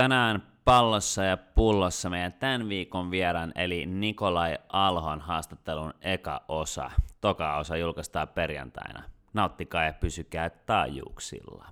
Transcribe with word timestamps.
Tänään 0.00 0.42
pallossa 0.64 1.24
ja 1.24 1.36
pullossa 1.36 2.10
meidän 2.10 2.32
tämän 2.32 2.68
viikon 2.68 3.10
vieran 3.10 3.52
eli 3.54 3.86
Nikolai 3.86 4.58
Alhon 4.68 5.20
haastattelun 5.20 5.94
eka 6.00 6.44
osa. 6.48 6.90
Toka 7.20 7.56
osa 7.56 7.76
julkaistaan 7.76 8.28
perjantaina. 8.28 9.02
Nauttikaa 9.32 9.84
ja 9.84 9.92
pysykää 9.92 10.50
taajuuksilla. 10.50 11.66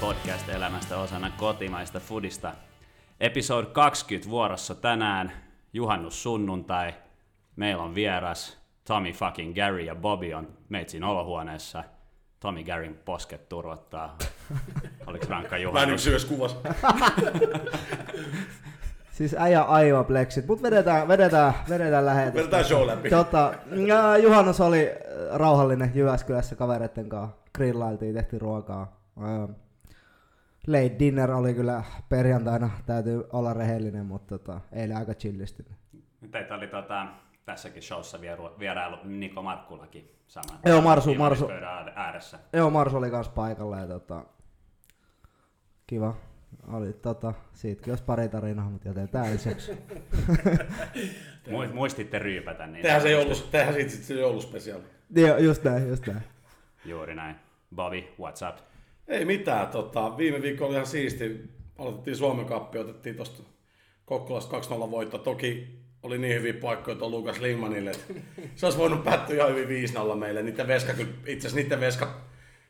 Podcast 0.00 0.48
elämästä 0.48 0.98
osana 0.98 1.30
kotimaista 1.38 2.00
fudista. 2.00 2.52
Episode 3.20 3.66
20 3.66 4.30
vuorossa 4.30 4.74
tänään, 4.74 5.32
juhannus 5.72 6.22
sunnuntai. 6.22 6.94
Meillä 7.56 7.82
on 7.82 7.94
vieras 7.94 8.58
Tommy 8.84 9.12
fucking 9.12 9.54
Gary 9.54 9.80
ja 9.80 9.94
Bobby 9.94 10.32
on 10.32 10.48
meitsin 10.68 11.04
olohuoneessa. 11.04 11.84
Tommy 12.40 12.64
Garyn 12.64 12.98
posket 13.04 13.48
turvottaa. 13.48 14.16
Oliko 15.06 15.26
rankka 15.28 15.50
Mä 15.50 15.56
en 15.56 15.62
juhannus? 15.62 16.06
yksi 16.06 16.26
kuvas. 16.26 16.56
Siis 19.12 19.34
äijä 19.38 19.62
aivan 19.62 20.04
pleksit, 20.04 20.46
mut 20.46 20.62
vedetään, 20.62 21.08
vedetään, 21.08 21.54
vedetään 21.68 22.06
lähetystä. 22.06 22.38
Vedetään 22.40 22.64
show 22.64 22.86
läpi. 22.86 23.10
Tota, 23.10 23.54
ja 23.86 24.16
juhannus 24.18 24.60
oli 24.60 24.90
rauhallinen 25.32 25.92
Jyväskylässä 25.94 26.56
kavereitten 26.56 27.08
kanssa. 27.08 27.36
Grillailtiin, 27.54 28.14
tehtiin 28.14 28.40
ruokaa. 28.40 28.96
Late 30.66 30.96
dinner 30.98 31.30
oli 31.30 31.54
kyllä 31.54 31.84
perjantaina, 32.08 32.70
täytyy 32.86 33.24
olla 33.32 33.54
rehellinen, 33.54 34.06
mutta 34.06 34.38
tota, 34.38 34.60
eilen 34.72 34.96
aika 34.96 35.14
chillisti. 35.14 35.64
Teitä 36.30 36.54
oli 36.54 36.66
tota, 36.66 37.06
tässäkin 37.44 37.82
showssa 37.82 38.20
vieru, 38.20 38.50
vierailu 38.58 38.96
Niko 39.04 39.42
Markkulakin 39.42 40.10
sama. 40.26 40.58
Joo, 40.64 40.80
Marsu, 40.80 41.14
Marsu. 41.14 41.48
ääressä. 41.94 42.38
Joo, 42.52 42.70
Mars 42.70 42.94
oli 42.94 43.10
kanssa 43.10 43.32
paikalla 43.32 43.78
ja 43.78 43.86
tota, 43.86 44.24
kiva. 45.86 46.14
Oli 46.72 46.92
tota, 46.92 47.34
siitäkin 47.52 47.92
olisi 47.92 48.04
pari 48.04 48.28
tarinaa, 48.28 48.70
mutta 48.70 48.88
jätetään. 48.88 49.26
Mu- 51.48 51.72
Muistitte 51.74 52.18
ryypätä 52.18 52.66
niin. 52.66 52.82
Tehdään 52.82 53.02
se 53.02 53.10
joulus, 53.10 53.42
tehdään 53.42 53.74
siitä 53.74 53.90
sit 53.90 54.04
se 54.04 54.14
jouluspesiaali. 54.14 54.84
Joo, 55.16 55.36
just 55.38 55.64
näin, 55.64 55.88
just 55.88 56.06
näin. 56.06 56.22
Juuri 56.84 57.14
näin. 57.14 57.36
Bobby, 57.74 58.00
what's 58.00 58.48
up? 58.50 58.56
Ei 59.08 59.24
mitään, 59.24 59.66
tota, 59.66 60.16
viime 60.16 60.42
viikko 60.42 60.66
oli 60.66 60.74
ihan 60.74 60.86
siisti. 60.86 61.50
Aloitettiin 61.78 62.16
Suomen 62.16 62.46
kappi, 62.46 62.78
otettiin 62.78 63.16
tosta 63.16 63.42
Kokkolasta 64.04 64.58
2-0 64.60 64.90
voitto. 64.90 65.18
Toki 65.18 65.78
oli 66.02 66.18
niin 66.18 66.34
hyviä 66.34 66.54
paikkoja 66.54 66.96
tuon 66.96 67.10
Lukas 67.10 67.40
Lingmanille, 67.40 67.90
että 67.90 68.14
se 68.56 68.66
olisi 68.66 68.78
voinut 68.78 69.04
päättyä 69.04 69.36
ihan 69.36 69.56
hyvin 69.56 69.88
5-0 70.12 70.14
meille. 70.14 70.42
Niiden 70.42 70.66
veska, 70.66 70.92
kyllä, 70.92 71.10
itse 71.26 71.48
asiassa 71.48 71.62
niiden 71.62 71.80
veska 71.80 72.20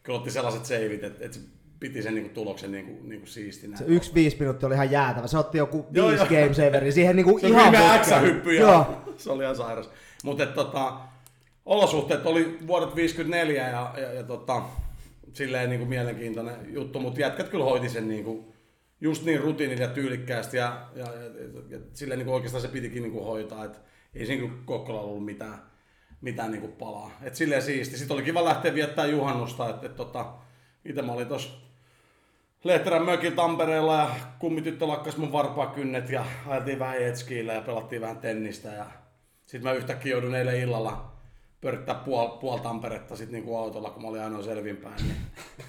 kyllä 0.02 0.18
otti 0.18 0.30
sellaiset 0.30 0.64
seivit, 0.64 1.04
että, 1.04 1.24
että 1.24 1.36
se 1.36 1.44
piti 1.80 2.02
sen 2.02 2.14
niinku 2.14 2.34
tuloksen 2.34 2.72
niinku, 2.72 3.08
niinku 3.08 3.26
siistinä. 3.26 3.76
Se 3.76 3.84
yksi 3.86 4.14
viisi 4.14 4.36
minuuttia 4.40 4.66
oli 4.66 4.74
ihan 4.74 4.90
jäätävä. 4.90 5.26
Se 5.26 5.38
otti 5.38 5.58
joku 5.58 5.86
Joo, 5.90 6.08
viisi 6.08 6.34
joo. 6.34 6.42
game 6.42 6.54
saveria 6.54 6.92
siihen 6.92 7.16
niinku 7.16 7.38
Se 7.38 7.48
ihan. 7.48 7.74
X-hyppy 8.00 8.54
ja 8.54 8.60
Joo. 8.60 9.02
se 9.16 9.30
oli 9.30 9.42
ihan 9.42 9.56
sairas. 9.56 9.90
Mutta 10.24 10.46
tota, 10.46 10.96
olosuhteet 11.66 12.26
oli 12.26 12.58
vuodet 12.66 12.96
54 12.96 13.68
ja, 13.68 13.94
ja, 13.96 14.12
ja 14.12 14.22
tota, 14.22 14.62
silleen 15.36 15.70
niin 15.70 15.78
kuin 15.78 15.88
mielenkiintoinen 15.88 16.74
juttu, 16.74 17.00
mutta 17.00 17.20
jätkät 17.20 17.48
kyllä 17.48 17.64
hoiti 17.64 17.88
sen 17.88 18.08
niin 18.08 18.24
kuin, 18.24 18.44
just 19.00 19.24
niin 19.24 19.40
rutiinilla 19.40 19.82
ja 19.82 19.88
tyylikkäästi 19.88 20.56
ja, 20.56 20.88
ja, 20.94 21.04
ja, 21.04 21.30
ja 21.68 21.78
silleen 21.92 22.18
niin 22.18 22.26
kuin 22.26 22.34
oikeastaan 22.34 22.62
se 22.62 22.68
pitikin 22.68 23.02
niin 23.02 23.12
kuin 23.12 23.24
hoitaa, 23.24 23.64
että 23.64 23.78
ei 24.14 24.26
siinä 24.26 24.42
kyllä 24.42 24.62
Kokkolalla 24.64 25.06
ollut 25.10 25.24
mitään, 25.24 25.58
mitään 26.20 26.50
niin 26.50 26.60
kuin 26.60 26.72
palaa. 26.72 27.10
Et 27.22 27.34
silleen 27.34 27.62
siisti. 27.62 27.98
Sitten 27.98 28.14
oli 28.14 28.22
kiva 28.22 28.44
lähteä 28.44 28.74
viettämään 28.74 29.10
juhannusta, 29.10 29.70
että 29.70 29.86
et, 29.86 29.96
tota, 29.96 30.32
itse 30.84 31.02
mä 31.02 31.12
olin 31.12 31.28
tossa 31.28 31.66
Lehterän 32.64 33.04
mökillä 33.04 33.36
Tampereella 33.36 33.94
ja 33.94 34.10
kummityttö 34.38 34.86
lakkas 34.86 35.16
mun 35.16 35.32
varpaakynnet 35.32 36.10
ja 36.10 36.24
ajeltiin 36.46 36.78
vähän 36.78 37.02
jetskiillä 37.02 37.52
ja 37.52 37.60
pelattiin 37.60 38.00
vähän 38.00 38.16
tennistä 38.16 38.68
ja 38.68 38.86
sitten 39.46 39.70
mä 39.70 39.72
yhtäkkiä 39.72 40.12
joudun 40.12 40.34
eilen 40.34 40.60
illalla 40.60 41.15
pörttää 41.60 41.94
puol, 41.94 42.28
puol 42.28 42.58
Tamperetta 42.58 43.16
sit 43.16 43.30
niinku 43.30 43.56
autolla, 43.56 43.90
kun 43.90 44.02
mä 44.02 44.08
olin 44.08 44.22
ainoa 44.22 44.42
selvinpäin, 44.42 44.94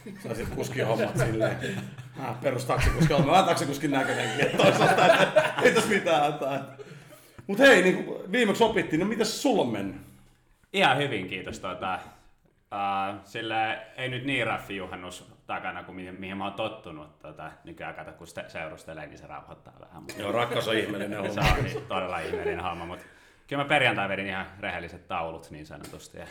niin 0.06 0.18
sain 0.24 0.36
sit 0.36 0.50
kuskin 0.50 0.88
hommat 0.88 1.18
silleen. 1.18 1.58
Äh, 2.20 2.42
perus 2.42 2.66
taksikuski 2.66 3.14
on, 3.14 3.26
mä 3.26 3.32
vähän 3.32 3.46
taksikuskin 3.46 3.92
näköinenkin, 3.92 4.46
että 4.46 4.58
toisaalta 4.58 5.06
ei 5.64 5.74
tässä 5.74 5.90
mitään 5.90 6.32
hätää. 6.32 6.78
Mut 7.48 7.60
hei, 7.60 7.82
niin 7.82 8.06
viimeksi 8.32 8.64
opittiin, 8.64 9.00
no 9.00 9.06
mitäs 9.06 9.42
sulla 9.42 9.62
on 9.62 9.70
mennyt? 9.70 10.02
Ihan 10.74 10.98
hyvin, 10.98 11.28
kiitos. 11.28 11.60
Tota, 11.60 12.00
uh, 12.74 13.20
sillä 13.24 13.74
ei 13.74 14.10
nyt 14.10 14.26
niin 14.26 14.48
raffi 14.48 14.76
juhannus 14.76 15.32
takana 15.48 15.84
kuin 15.84 15.96
mihin, 15.96 16.20
mihin 16.20 16.38
mä 16.38 16.44
oon 16.44 16.54
tottunut. 16.54 17.20
Tota, 17.20 17.52
nykyään 17.64 17.96
kato, 17.96 18.12
kun 18.12 18.28
se 18.28 18.46
seurustelee, 18.48 19.08
niin 19.08 19.18
se 19.18 19.28
rauhoittaa 19.28 19.74
vähän. 19.80 20.04
Mutta 20.04 20.22
Joo, 20.22 20.32
rakkaus 20.32 20.68
on 20.68 20.78
ihmeellinen 20.78 21.34
se 21.34 21.42
homma. 21.42 21.56
on 21.58 21.64
niin 21.64 21.86
todella 21.88 22.20
ihmeellinen 22.20 22.64
homma, 22.64 22.86
mutta 22.86 23.06
kyllä 23.48 23.64
mä 23.64 23.70
perjantai 23.70 24.10
vedin 24.10 24.28
ihan 24.28 24.46
rehelliset 24.60 25.08
taulut 25.08 25.52
niin 25.52 25.66
sanotusti. 25.66 26.18
Ja, 26.18 26.28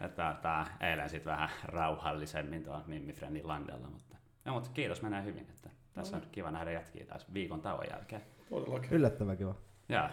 että 0.06 0.36
tää, 0.42 0.76
eilen 0.80 1.10
sitten 1.10 1.32
vähän 1.32 1.50
rauhallisemmin 1.64 2.64
tuolla 2.64 2.84
Mimmi 2.86 3.12
Friendin 3.12 3.48
landella, 3.48 3.88
mutta, 3.90 4.16
ja, 4.44 4.52
mutta 4.52 4.70
kiitos, 4.74 5.02
menee 5.02 5.24
hyvin. 5.24 5.46
Että 5.50 5.70
tässä 5.92 6.16
on 6.16 6.22
kiva 6.32 6.50
nähdä 6.50 6.70
jätkiä 6.70 7.06
taas 7.06 7.34
viikon 7.34 7.60
tauon 7.60 7.86
jälkeen. 7.90 8.22
Todellakin. 8.50 8.92
Yllättävän 8.92 9.36
kiva. 9.36 9.54
Jaa. 9.88 10.10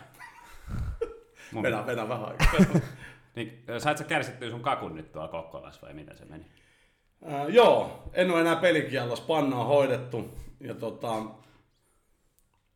Mun, 1.52 1.64
vedän 1.64 2.10
vähän 2.10 2.26
aikaa. 2.26 2.82
niin, 3.36 3.64
sait 3.78 3.98
sä 3.98 4.04
kärsittyä 4.04 4.50
sun 4.50 4.62
kakun 4.62 4.96
nyt 4.96 5.12
tuolla 5.12 5.28
Kokkolassa 5.28 5.82
vai 5.82 5.94
miten 5.94 6.18
se 6.18 6.26
meni? 6.26 6.46
Ää, 7.26 7.48
joo, 7.48 8.04
en 8.14 8.32
ole 8.32 8.42
enää 8.42 8.56
pelikiellossa, 8.56 9.26
panna 9.26 9.58
on 9.58 9.68
hoidettu. 9.68 10.38
Ja 10.60 10.74
tota, 10.74 11.14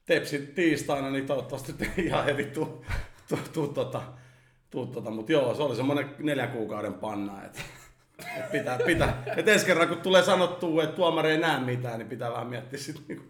tepsi 0.05 0.39
tiistaina, 0.39 1.09
niin 1.09 1.25
toivottavasti 1.25 1.71
nyt 1.71 1.91
ei 1.97 2.05
ihan 2.05 2.25
heti 2.25 2.43
tuu, 2.43 2.85
tuu, 3.53 3.67
tota, 3.67 4.01
tuu 4.69 4.85
tota, 4.85 5.11
mutta 5.11 5.31
joo, 5.31 5.55
se 5.55 5.63
oli 5.63 5.75
semmoinen 5.75 6.15
neljän 6.19 6.51
kuukauden 6.51 6.93
panna, 6.93 7.43
että 7.43 7.61
et 8.37 8.51
pitää, 8.51 8.79
pitää. 8.85 9.23
Et 9.37 9.47
ensi 9.47 9.65
kerran 9.65 9.87
kun 9.87 9.97
tulee 9.97 10.23
sanottua, 10.23 10.83
että 10.83 10.95
tuomari 10.95 11.31
ei 11.31 11.37
näe 11.37 11.59
mitään, 11.59 11.99
niin 11.99 12.09
pitää 12.09 12.31
vähän 12.31 12.47
miettiä 12.47 12.79
sit, 12.79 13.07
niinku, 13.07 13.25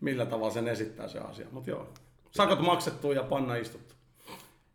millä 0.00 0.26
tavalla 0.26 0.52
sen 0.52 0.68
esittää 0.68 1.08
se 1.08 1.18
asia. 1.18 1.46
Mutta 1.52 1.70
joo, 1.70 1.88
sakot 2.30 2.60
maksettu 2.60 3.12
ja 3.12 3.22
panna 3.22 3.54
istuttu. 3.54 3.94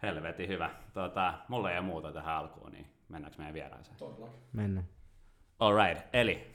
Helvetin 0.03 0.47
hyvä. 0.49 0.69
Tota, 0.93 1.33
mulla 1.47 1.71
ei 1.71 1.77
ole 1.77 1.85
muuta 1.85 2.11
tähän 2.11 2.35
alkuun, 2.35 2.71
niin 2.71 2.85
mennäänkö 3.09 3.37
meidän 3.37 3.53
vieraaseen? 3.53 3.97
Todellakin. 3.97 4.39
Mennään. 4.53 4.87
Alright, 5.59 6.01
eli 6.13 6.47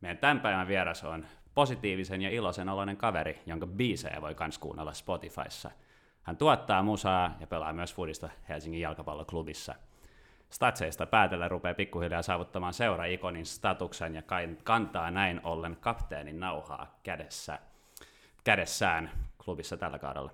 meidän 0.00 0.18
tämän 0.18 0.40
päivän 0.40 0.68
vieras 0.68 1.04
on 1.04 1.26
positiivisen 1.54 2.22
ja 2.22 2.30
iloisen 2.30 2.68
oloinen 2.68 2.96
kaveri, 2.96 3.42
jonka 3.46 3.66
biisejä 3.66 4.20
voi 4.20 4.34
kans 4.34 4.58
kuunnella 4.58 4.92
Spotifyssa. 4.92 5.70
Hän 6.24 6.36
tuottaa 6.36 6.82
musaa 6.82 7.36
ja 7.40 7.46
pelaa 7.46 7.72
myös 7.72 7.94
foodista 7.94 8.28
Helsingin 8.48 8.80
jalkapalloklubissa. 8.80 9.74
Statseista 10.50 11.06
päätellä 11.06 11.48
rupeaa 11.48 11.74
pikkuhiljaa 11.74 12.22
saavuttamaan 12.22 12.72
seura-ikonin 12.72 13.46
statuksen 13.46 14.14
ja 14.14 14.22
kantaa 14.64 15.10
näin 15.10 15.40
ollen 15.44 15.76
kapteenin 15.80 16.40
nauhaa 16.40 16.98
kädessä, 17.02 17.58
kädessään 18.44 19.10
klubissa 19.44 19.76
tällä 19.76 19.98
kaudella. 19.98 20.30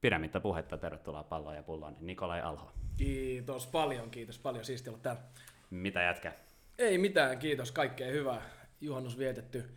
Pidemmittä 0.00 0.40
puhetta, 0.40 0.78
tervetuloa 0.78 1.22
palloon 1.22 1.56
ja 1.56 1.62
pulloon, 1.62 1.96
Nikolai 2.00 2.40
Alho. 2.40 2.72
Kiitos 2.96 3.66
paljon, 3.66 4.10
kiitos 4.10 4.38
paljon. 4.38 4.64
Siisti 4.64 4.90
olla 4.90 4.98
täällä. 4.98 5.22
Mitä 5.70 6.02
jätkä? 6.02 6.32
Ei 6.78 6.98
mitään, 6.98 7.38
kiitos. 7.38 7.72
Kaikkea 7.72 8.10
hyvää. 8.10 8.42
Juhannus 8.80 9.18
vietetty 9.18 9.74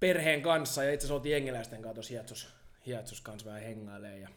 perheen 0.00 0.42
kanssa 0.42 0.84
ja 0.84 0.92
itse 0.92 1.04
asiassa 1.04 1.14
oltiin 1.14 1.32
jengiläisten 1.32 1.82
kanssa 1.82 2.24
tuossa 2.26 2.57
hiatsus, 2.88 3.20
kanssa 3.20 3.48
vähän 3.48 3.62
hengailee 3.62 4.18
ja 4.18 4.28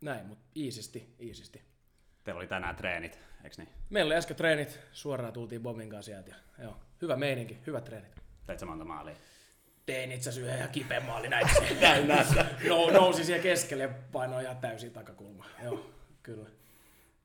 näin, 0.00 0.26
mutta 0.26 0.44
iisisti, 0.56 1.14
iisisti. 1.20 1.62
Teillä 2.24 2.38
oli 2.38 2.46
tänään 2.46 2.76
treenit, 2.76 3.18
eikö 3.44 3.56
niin? 3.58 3.68
Meillä 3.90 4.08
oli 4.08 4.14
äsken 4.14 4.36
treenit, 4.36 4.80
suoraan 4.92 5.32
tultiin 5.32 5.62
Bobin 5.62 5.90
kanssa 5.90 6.12
sieltä 6.12 6.30
ja 6.30 6.64
joo, 6.64 6.76
hyvä 7.02 7.16
meininki, 7.16 7.58
hyvät 7.66 7.84
treenit. 7.84 8.14
Teit 8.46 8.58
sä 8.58 8.66
monta 8.66 8.84
maalia? 8.84 9.14
Tein 9.86 10.12
itse 10.12 10.30
asiassa 10.30 10.46
yhden 10.46 10.58
ihan 10.58 10.70
kipeän 10.70 11.04
maali 11.04 11.28
näin. 11.28 11.46
Näin 11.80 12.08
näistä. 12.08 12.46
no, 12.68 12.90
nousi 12.90 13.24
siellä 13.24 13.42
keskelle 13.42 13.82
ja 13.82 13.90
painoi 14.12 14.42
ihan 14.42 14.56
täysin 14.56 14.92
takakulma. 14.92 15.46
Joo, 15.62 15.90
kyllä. 16.22 16.48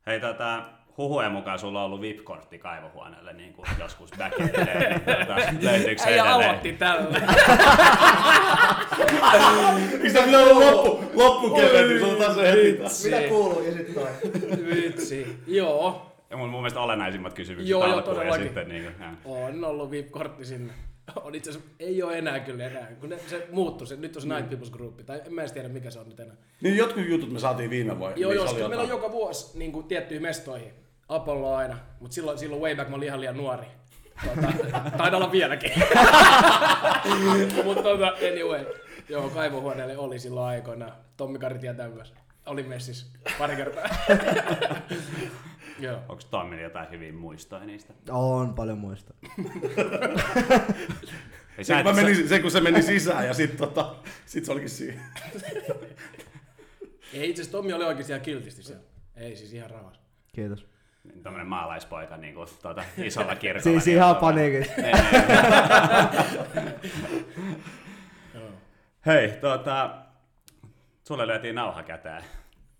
Hei, 0.05 0.19
tota, 0.19 0.69
huhujen 0.97 1.31
mukaan 1.31 1.59
sulla 1.59 1.79
on 1.79 1.85
ollut 1.85 2.01
VIP-kortti 2.01 2.59
kaivohuoneelle 2.59 3.33
niin 3.33 3.53
kuin 3.53 3.67
joskus 3.79 4.09
back 4.17 4.39
in 4.39 4.49
the 4.49 4.65
day. 4.65 4.75
Niin, 5.51 5.65
löytyykö 5.65 6.01
se 6.01 6.09
Äijä 6.09 6.23
edelleen? 6.23 6.49
aloitti 6.49 6.73
tällä. 6.73 7.19
Miksi 10.01 10.13
tämä 10.13 10.25
pitää 10.25 10.41
olla 10.41 10.71
loppu, 10.71 11.03
loppukevennys, 11.13 12.03
otetaan 12.03 12.35
se 12.35 12.51
heti 12.51 12.73
tässä. 12.73 13.09
Mitä 13.09 13.27
kuuluu 13.27 13.61
ja 13.61 13.73
sit 13.73 13.93
toi? 13.93 14.07
Vitsi. 14.75 15.37
Joo. 15.47 16.11
Ja 16.29 16.37
mun, 16.37 16.49
mun 16.49 16.59
mielestä 16.61 16.79
olennaisimmat 16.79 17.33
kysymykset 17.33 17.69
Joo, 17.69 17.85
joo, 17.85 17.93
alkuun 17.95 18.15
ja 18.15 18.19
todellakin. 18.19 18.45
sitten 18.47 18.69
niin 18.69 18.83
kuin, 18.83 19.17
On 19.25 19.65
ollut 19.65 19.91
VIP-kortti 19.91 20.45
sinne. 20.45 20.73
On 21.23 21.35
itse 21.35 21.49
asiassa, 21.49 21.69
ei 21.79 22.03
ole 22.03 22.17
enää 22.17 22.39
kyllä 22.39 22.63
enää, 22.65 22.87
kun 22.99 23.09
ne, 23.09 23.19
se 23.27 23.47
muuttui, 23.51 23.87
se, 23.87 23.95
nyt 23.95 24.15
on 24.15 24.21
se 24.21 24.27
Night 24.27 24.53
People's 24.53 24.71
Group, 24.71 24.97
tai 25.05 25.21
en 25.25 25.33
mä 25.33 25.41
edes 25.41 25.51
tiedä 25.51 25.67
mikä 25.69 25.91
se 25.91 25.99
on 25.99 26.09
nyt 26.09 26.19
enää. 26.19 26.35
Niin 26.61 26.77
jotkut 26.77 27.07
jutut 27.09 27.31
me 27.31 27.39
saatiin 27.39 27.69
viime 27.69 27.99
vuonna. 27.99 28.17
Joo, 28.17 28.31
niissä 28.31 28.57
joo, 28.57 28.69
meillä 28.69 28.83
on 28.83 28.89
joka 28.89 29.11
vuosi 29.11 29.57
niin 29.59 29.71
kuin, 29.71 29.87
tiettyihin 29.87 30.21
mestoihin. 30.21 30.71
Apollo 31.09 31.55
aina, 31.55 31.77
mutta 31.99 32.15
silloin, 32.15 32.37
silloin 32.37 32.61
way 32.61 32.75
back 32.75 32.89
mä 32.89 32.95
olin 32.95 33.07
ihan 33.07 33.21
liian 33.21 33.37
nuori. 33.37 33.67
Tota, 34.25 34.47
taitaa 34.97 35.17
olla 35.17 35.31
vieläkin. 35.31 35.71
mutta 37.65 37.83
tota, 37.83 38.07
anyway. 38.07 38.65
Joo, 39.09 39.29
kaivohuoneelle 39.29 39.97
oli 39.97 40.19
silloin 40.19 40.47
aikoina. 40.47 40.91
Tommi 41.17 41.39
Kari 41.39 41.59
tietää 41.59 41.89
myös. 41.89 42.13
Oli 42.45 42.63
messissä 42.63 43.05
pari 43.37 43.55
kertaa. 43.55 43.83
joo. 45.79 45.95
Onko 46.09 46.21
Tommilla 46.31 46.63
jotain 46.63 46.91
hyviä 46.91 47.13
muistoja 47.13 47.65
niistä? 47.65 47.93
On 48.09 48.53
paljon 48.53 48.77
muista. 48.77 49.13
Ei, 51.57 51.63
Se, 51.63 51.73
sä 51.73 51.83
kun 51.83 51.95
menin, 51.95 52.29
se, 52.29 52.39
kun 52.39 52.51
se 52.51 52.61
meni 52.61 52.81
sisään 52.81 53.27
ja 53.27 53.33
sitten 53.33 53.57
tota, 53.57 53.95
sit 54.25 54.45
se 54.45 54.51
olikin 54.51 54.69
siinä. 54.69 55.01
Ei 57.13 57.29
itse 57.29 57.41
asiassa 57.41 57.57
Tommi 57.57 57.73
oli 57.73 57.83
oikeasti 57.83 58.13
ihan 58.13 58.21
kiltisti 58.21 58.63
siellä. 58.63 58.83
Ei 59.15 59.35
siis 59.35 59.53
ihan 59.53 59.69
rauhassa. 59.69 60.01
Kiitos. 60.35 60.65
Niin 61.07 61.23
Tämmönen 61.23 61.47
maalaispoika 61.47 62.17
niin 62.17 62.33
kuin, 62.33 62.49
tuota, 62.61 62.83
isolla 62.97 63.35
kirkolla. 63.35 63.63
Siis 63.63 63.85
niin, 63.85 63.97
ihan 63.97 64.15
paniikissa. 64.15 64.73
Ei. 64.81 64.93
Joo. 68.33 68.49
Hei, 69.05 69.29
tuota, 69.29 69.95
sulle 71.07 71.27
löytiin 71.27 71.55
nauha 71.55 71.83
käteen 71.83 72.23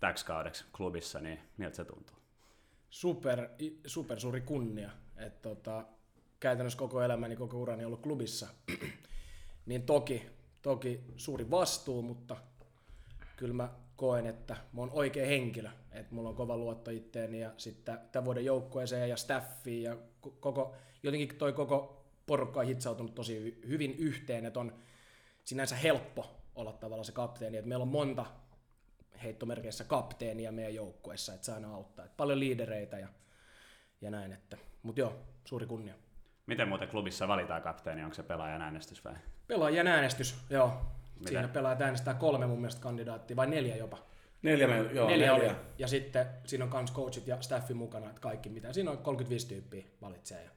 täksi 0.00 0.26
kaudeksi 0.26 0.64
klubissa, 0.72 1.20
niin 1.20 1.38
miltä 1.56 1.76
se 1.76 1.84
tuntuu? 1.84 2.18
super, 2.90 3.48
super 3.86 4.20
suuri 4.20 4.40
kunnia, 4.40 4.90
että 5.16 5.48
tota, 5.48 5.84
käytännössä 6.40 6.78
koko 6.78 7.02
elämäni, 7.02 7.36
koko 7.36 7.56
urani 7.56 7.84
ollut 7.84 8.02
klubissa, 8.02 8.46
niin 9.66 9.82
toki, 9.82 10.26
toki 10.62 11.00
suuri 11.16 11.50
vastuu, 11.50 12.02
mutta 12.02 12.36
kyllä 13.36 13.54
mä 13.54 13.68
koen, 13.98 14.26
että 14.26 14.56
mä 14.72 14.80
oon 14.80 14.90
oikea 14.92 15.26
henkilö, 15.26 15.68
että 15.92 16.14
mulla 16.14 16.28
on 16.28 16.34
kova 16.36 16.56
luotto 16.56 16.90
itteeni 16.90 17.40
ja 17.40 17.50
sitten 17.56 17.98
tämän 18.12 18.24
vuoden 18.24 18.44
joukkueeseen 18.44 19.10
ja 19.10 19.16
staffiin 19.16 19.82
ja 19.82 19.96
ko- 20.26 20.32
koko, 20.40 20.76
jotenkin 21.02 21.38
toi 21.38 21.52
koko 21.52 22.04
porukka 22.26 22.60
on 22.60 22.66
hitsautunut 22.66 23.14
tosi 23.14 23.38
hy- 23.38 23.68
hyvin 23.68 23.94
yhteen, 23.98 24.46
että 24.46 24.60
on 24.60 24.72
sinänsä 25.44 25.76
helppo 25.76 26.30
olla 26.54 26.72
tavallaan 26.72 27.04
se 27.04 27.12
kapteeni, 27.12 27.56
että 27.56 27.68
meillä 27.68 27.82
on 27.82 27.88
monta 27.88 28.26
heittomerkeissä 29.22 29.84
kapteenia 29.84 30.52
meidän 30.52 30.74
joukkueessa, 30.74 31.34
että 31.34 31.44
se 31.44 31.52
aina 31.52 31.74
auttaa. 31.74 32.04
Et 32.04 32.16
paljon 32.16 32.40
liidereitä 32.40 32.98
ja, 32.98 33.08
ja 34.00 34.10
näin, 34.10 34.32
että. 34.32 34.56
Mut 34.82 34.98
joo, 34.98 35.16
suuri 35.44 35.66
kunnia. 35.66 35.94
Miten 36.46 36.68
muuten 36.68 36.88
klubissa 36.88 37.28
valitaan 37.28 37.62
kapteeni? 37.62 38.04
Onko 38.04 38.14
se 38.14 38.22
pelaajan 38.22 38.62
äänestys 38.62 39.04
vai? 39.04 39.14
Pelaajien 39.46 39.86
äänestys, 39.86 40.44
joo. 40.50 40.97
Mitä? 41.18 41.28
Siinä 41.30 41.48
pelaajat 41.48 41.80
äänestää 41.80 42.14
kolme 42.14 42.46
mun 42.46 42.58
mielestä 42.60 42.82
kandidaattia, 42.82 43.36
vai 43.36 43.46
neljä 43.46 43.76
jopa. 43.76 43.98
Neljä 44.42 44.68
meillä, 44.68 44.92
joo, 44.92 45.08
neljä, 45.08 45.32
neljä. 45.32 45.50
oli. 45.50 45.56
Ja 45.78 45.88
sitten 45.88 46.26
siinä 46.46 46.64
on 46.64 46.70
kans 46.70 46.92
coachit 46.92 47.26
ja 47.26 47.40
staffi 47.40 47.74
mukana, 47.74 48.08
että 48.08 48.20
kaikki 48.20 48.48
mitä. 48.48 48.72
Siinä 48.72 48.90
on 48.90 48.98
35 48.98 49.48
tyyppiä 49.48 49.84
valitsee 50.02 50.44
ja 50.44 50.50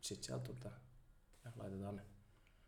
sitten 0.00 0.24
sieltä 0.24 0.44
tota, 0.44 0.70
ja 1.44 1.50
laitetaan 1.56 1.96
ne. 1.96 2.02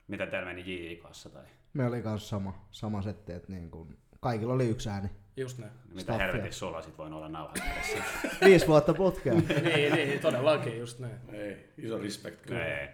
Miten 0.08 0.28
teillä 0.31 0.46
meni 0.46 0.64
JIKssa 0.66 1.31
tai 1.31 1.44
Me 1.72 1.87
oli 1.87 2.02
kans 2.02 2.28
sama, 2.28 2.66
sama 2.70 3.02
setti, 3.02 3.32
että 3.32 3.52
niin 3.52 3.70
kun, 3.70 3.99
kaikilla 4.20 4.55
oli 4.55 4.69
yksi 4.69 4.88
ääni. 4.88 5.08
Just 5.37 5.58
näin. 5.58 5.72
mitä 5.88 6.02
Staffia. 6.02 6.26
helvetissä 6.26 6.58
sulla 6.58 6.82
sit 6.82 6.99
voinut 6.99 7.17
olla 7.17 7.28
nauha 7.28 7.52
kädessä? 7.52 8.05
Viisi 8.44 8.67
vuotta 8.67 8.94
putkea. 8.94 9.34
niin, 9.64 9.93
niin, 9.93 10.20
todellakin, 10.20 10.78
just 10.78 10.99
näin. 10.99 11.19
Ei, 11.32 11.72
iso 11.78 11.99
respect 11.99 12.40
kyllä. 12.43 12.64
Ei. 12.67 12.88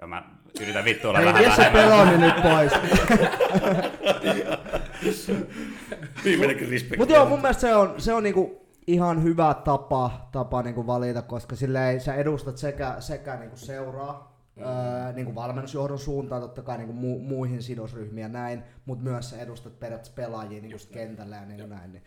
Ja 0.00 0.06
mä 0.06 0.22
yritän 0.60 0.84
vittuilla 0.84 1.18
Ei 1.18 1.26
vähän 1.26 1.42
vie 1.42 1.50
se 1.50 1.62
vähemmän. 1.72 1.82
peloni 1.82 2.18
nyt 2.18 2.34
pois. 2.42 2.72
Viimeinenkin 6.24 6.70
respect. 6.70 6.98
Mutta 6.98 7.14
joo, 7.14 7.26
mun 7.26 7.40
mielestä 7.40 7.60
se 7.60 7.74
on, 7.74 7.94
se 8.00 8.14
on 8.14 8.22
niinku 8.22 8.66
ihan 8.86 9.22
hyvä 9.22 9.54
tapa, 9.64 10.28
tapa 10.32 10.62
niinku 10.62 10.86
valita, 10.86 11.22
koska 11.22 11.56
silleen 11.56 12.00
sä 12.00 12.14
edustat 12.14 12.56
sekä, 12.58 12.96
sekä 12.98 13.36
niinku 13.36 13.56
seuraa, 13.56 14.36
öö, 14.60 15.12
niinku 15.12 15.34
valmennusjohdon 15.34 15.98
suuntaan, 15.98 16.42
totta 16.42 16.62
kai 16.62 16.78
niinku 16.78 16.92
mu, 16.92 17.18
muihin 17.18 17.62
sidosryhmiin 17.62 18.22
ja 18.22 18.28
näin, 18.28 18.62
mutta 18.84 19.04
myös 19.04 19.30
sä 19.30 19.36
edustat 19.38 19.78
periaatteessa 19.80 20.14
pelaajia 20.16 20.60
niinku 20.62 20.78
kentällä 20.92 21.36
ja 21.36 21.44
niinku 21.46 21.66
näin. 21.66 21.92
Niin. 21.92 22.02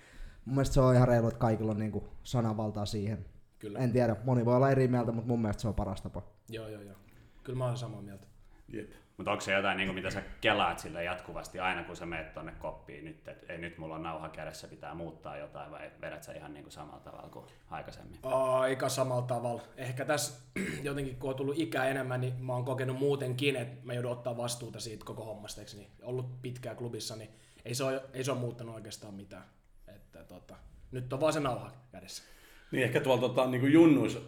Mun 0.46 0.56
mielestä 0.56 0.74
se 0.74 0.82
on 0.82 0.96
ihan 0.96 1.08
reilu, 1.08 1.28
että 1.28 1.40
kaikilla 1.40 1.72
on 1.72 1.80
niinku 1.80 2.08
sananvaltaa 2.24 2.86
siihen. 2.86 3.26
Kyllä. 3.60 3.80
En 3.80 3.92
tiedä, 3.92 4.16
moni 4.24 4.46
voi 4.46 4.56
olla 4.56 4.70
eri 4.72 4.88
mieltä, 4.88 5.12
mutta 5.12 5.28
mun 5.28 5.42
mielestä 5.42 5.62
se 5.62 5.68
on 5.68 5.76
paras 5.76 6.02
tapa. 6.02 6.22
Joo, 6.50 6.68
joo, 6.68 6.82
joo. 6.82 6.96
Kyllä 7.44 7.58
mä 7.58 7.66
olen 7.66 7.78
samaa 7.78 8.02
mieltä. 8.02 8.28
Jep. 8.74 8.92
Mutta 9.20 9.32
onko 9.32 9.42
se 9.42 9.54
jotain, 9.54 9.78
niin 9.78 9.88
kuin, 9.88 9.96
mitä 9.96 10.12
sä 10.12 10.24
kelaat 10.42 10.80
sille 10.80 11.04
jatkuvasti 11.04 11.60
aina, 11.60 11.84
kun 11.84 11.96
sä 11.96 12.06
meet 12.06 12.34
tonne 12.34 12.52
koppiin 12.60 13.06
nyt, 13.06 13.28
että 13.28 13.54
ei 13.54 13.58
nyt 13.58 13.78
mulla 13.78 13.96
on 13.96 14.04
nauha 14.04 14.30
kädessä, 14.30 14.68
pitää 14.68 14.94
muuttaa 14.94 15.38
jotain, 15.38 15.72
vai 15.72 15.92
vedät 16.02 16.24
sä 16.24 16.34
ihan 16.34 16.54
niin 16.54 16.64
kuin 16.64 16.74
samalla 16.74 17.00
tavalla 17.00 17.30
kuin 17.30 17.46
aikaisemmin? 17.70 18.20
Aika 18.24 18.90
samalla 18.90 19.22
tavalla. 19.22 19.62
Ehkä 19.78 20.06
tässä 20.06 20.42
jotenkin 20.84 21.16
kun 21.16 21.30
on 21.30 21.36
tullut 21.36 21.60
ikää 21.60 21.86
enemmän, 21.86 22.22
niin 22.22 22.46
mä 22.46 22.54
oon 22.54 22.66
kokenut 22.66 23.00
muutenkin, 23.00 23.56
että 23.56 23.88
mä 23.88 23.94
joudun 23.94 24.12
ottaa 24.12 24.38
vastuuta 24.38 24.80
siitä 24.80 25.06
koko 25.06 25.24
hommasta. 25.26 25.62
eikö 25.62 25.74
Niin 25.76 25.90
ollut 26.02 26.42
pitkään 26.42 26.76
klubissa, 26.76 27.16
niin 27.16 27.30
ei 27.66 27.76
se 27.76 27.84
ole, 27.84 28.02
ei 28.14 28.24
se 28.24 28.32
ole 28.32 28.40
muuttanut 28.40 28.76
oikeastaan 28.76 29.14
mitään. 29.14 29.44
Että, 29.88 30.24
tota, 30.24 30.56
nyt 30.92 31.14
on 31.14 31.20
vaan 31.20 31.34
se 31.34 31.40
nauha 31.40 31.72
kädessä. 31.92 32.24
Niin 32.72 32.84
ehkä 32.84 33.02
tuolla 33.02 33.22
tota, 33.22 33.48
niin 33.48 33.62
kuin 33.62 33.74
junnuissa, 33.74 34.20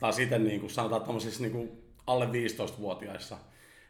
tai 0.00 0.12
sitten 0.12 0.44
niin 0.44 0.60
kuin 0.60 0.70
sanotaan 0.70 1.02
tämmöisissä 1.02 1.42
niin 1.42 1.52
kuin 1.52 1.87
alle 2.08 2.26
15-vuotiaissa, 2.26 3.38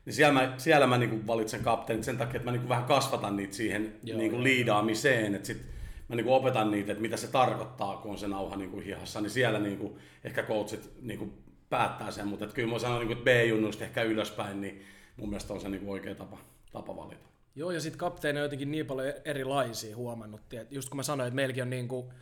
niin 0.04 0.14
siellä 0.14 0.40
mä, 0.40 0.54
siellä 0.56 0.86
mä 0.86 0.98
niin 0.98 1.10
kuin 1.10 1.26
valitsen 1.26 1.62
kapteenit 1.62 2.04
sen 2.04 2.18
takia, 2.18 2.36
että 2.36 2.44
mä 2.44 2.50
niin 2.50 2.60
kuin 2.60 2.68
vähän 2.68 2.84
kasvatan 2.84 3.36
niitä 3.36 3.54
siihen 3.54 3.94
Joo, 4.02 4.18
niin 4.18 4.30
kuin 4.30 4.44
liidaamiseen, 4.44 5.34
että 5.34 5.46
sit 5.46 5.62
mä 6.08 6.16
niin 6.16 6.24
kuin 6.24 6.34
opetan 6.34 6.70
niitä, 6.70 6.92
että 6.92 7.02
mitä 7.02 7.16
se 7.16 7.26
tarkoittaa, 7.26 7.96
kun 7.96 8.10
on 8.10 8.18
se 8.18 8.28
nauha 8.28 8.56
niin 8.56 8.70
kuin 8.70 8.84
hihassa, 8.84 9.20
niin 9.20 9.30
siellä 9.30 9.58
niin 9.58 9.78
kuin 9.78 9.96
ehkä 10.24 10.42
coachit 10.42 10.90
niin 11.02 11.18
kuin 11.18 11.32
päättää 11.70 12.10
sen, 12.10 12.28
mutta 12.28 12.44
että 12.44 12.54
kyllä 12.54 12.72
mä 12.72 12.78
sanon, 12.78 12.98
niin 12.98 13.06
kuin, 13.06 13.18
että 13.18 13.30
B-junnuista 13.30 13.84
ehkä 13.84 14.02
ylöspäin, 14.02 14.60
niin 14.60 14.82
mun 15.16 15.28
mielestä 15.28 15.54
on 15.54 15.60
se 15.60 15.68
niin 15.68 15.80
kuin 15.80 15.90
oikea 15.90 16.14
tapa, 16.14 16.38
tapa 16.72 16.96
valita. 16.96 17.28
Joo, 17.54 17.70
ja 17.70 17.80
sitten 17.80 17.98
kapteeni 17.98 18.38
on 18.38 18.42
jotenkin 18.42 18.70
niin 18.70 18.86
paljon 18.86 19.12
erilaisia 19.24 19.96
huomannut. 19.96 20.40
Et 20.52 20.72
just 20.72 20.88
kun 20.88 20.96
mä 20.96 21.02
sanoin, 21.02 21.28
että 21.28 21.34
meilläkin 21.34 21.62
on 21.62 21.70
niinku 21.70 22.12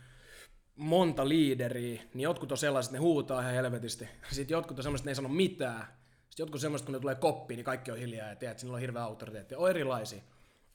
monta 0.77 1.29
liideriä, 1.29 2.01
niin 2.13 2.23
jotkut 2.23 2.51
on 2.51 2.57
sellaiset, 2.57 2.93
ne 2.93 2.99
huutaa 2.99 3.41
ihan 3.41 3.53
helvetisti. 3.53 4.07
Sitten 4.31 4.55
jotkut 4.55 4.79
on 4.79 4.83
sellaiset, 4.83 5.05
ne 5.05 5.11
ei 5.11 5.15
sano 5.15 5.29
mitään. 5.29 5.87
Sitten 6.29 6.43
jotkut 6.43 6.55
on 6.55 6.59
sellaiset, 6.59 6.85
kun 6.85 6.93
ne 6.93 6.99
tulee 6.99 7.15
koppiin, 7.15 7.55
niin 7.55 7.65
kaikki 7.65 7.91
on 7.91 7.97
hiljaa 7.97 8.29
ja 8.29 8.35
tiedät, 8.35 8.51
että 8.51 8.61
sillä 8.61 8.73
on 8.73 8.79
hirveä 8.79 9.03
autoriteetti. 9.03 9.55
On 9.55 9.69
erilaisia. 9.69 10.21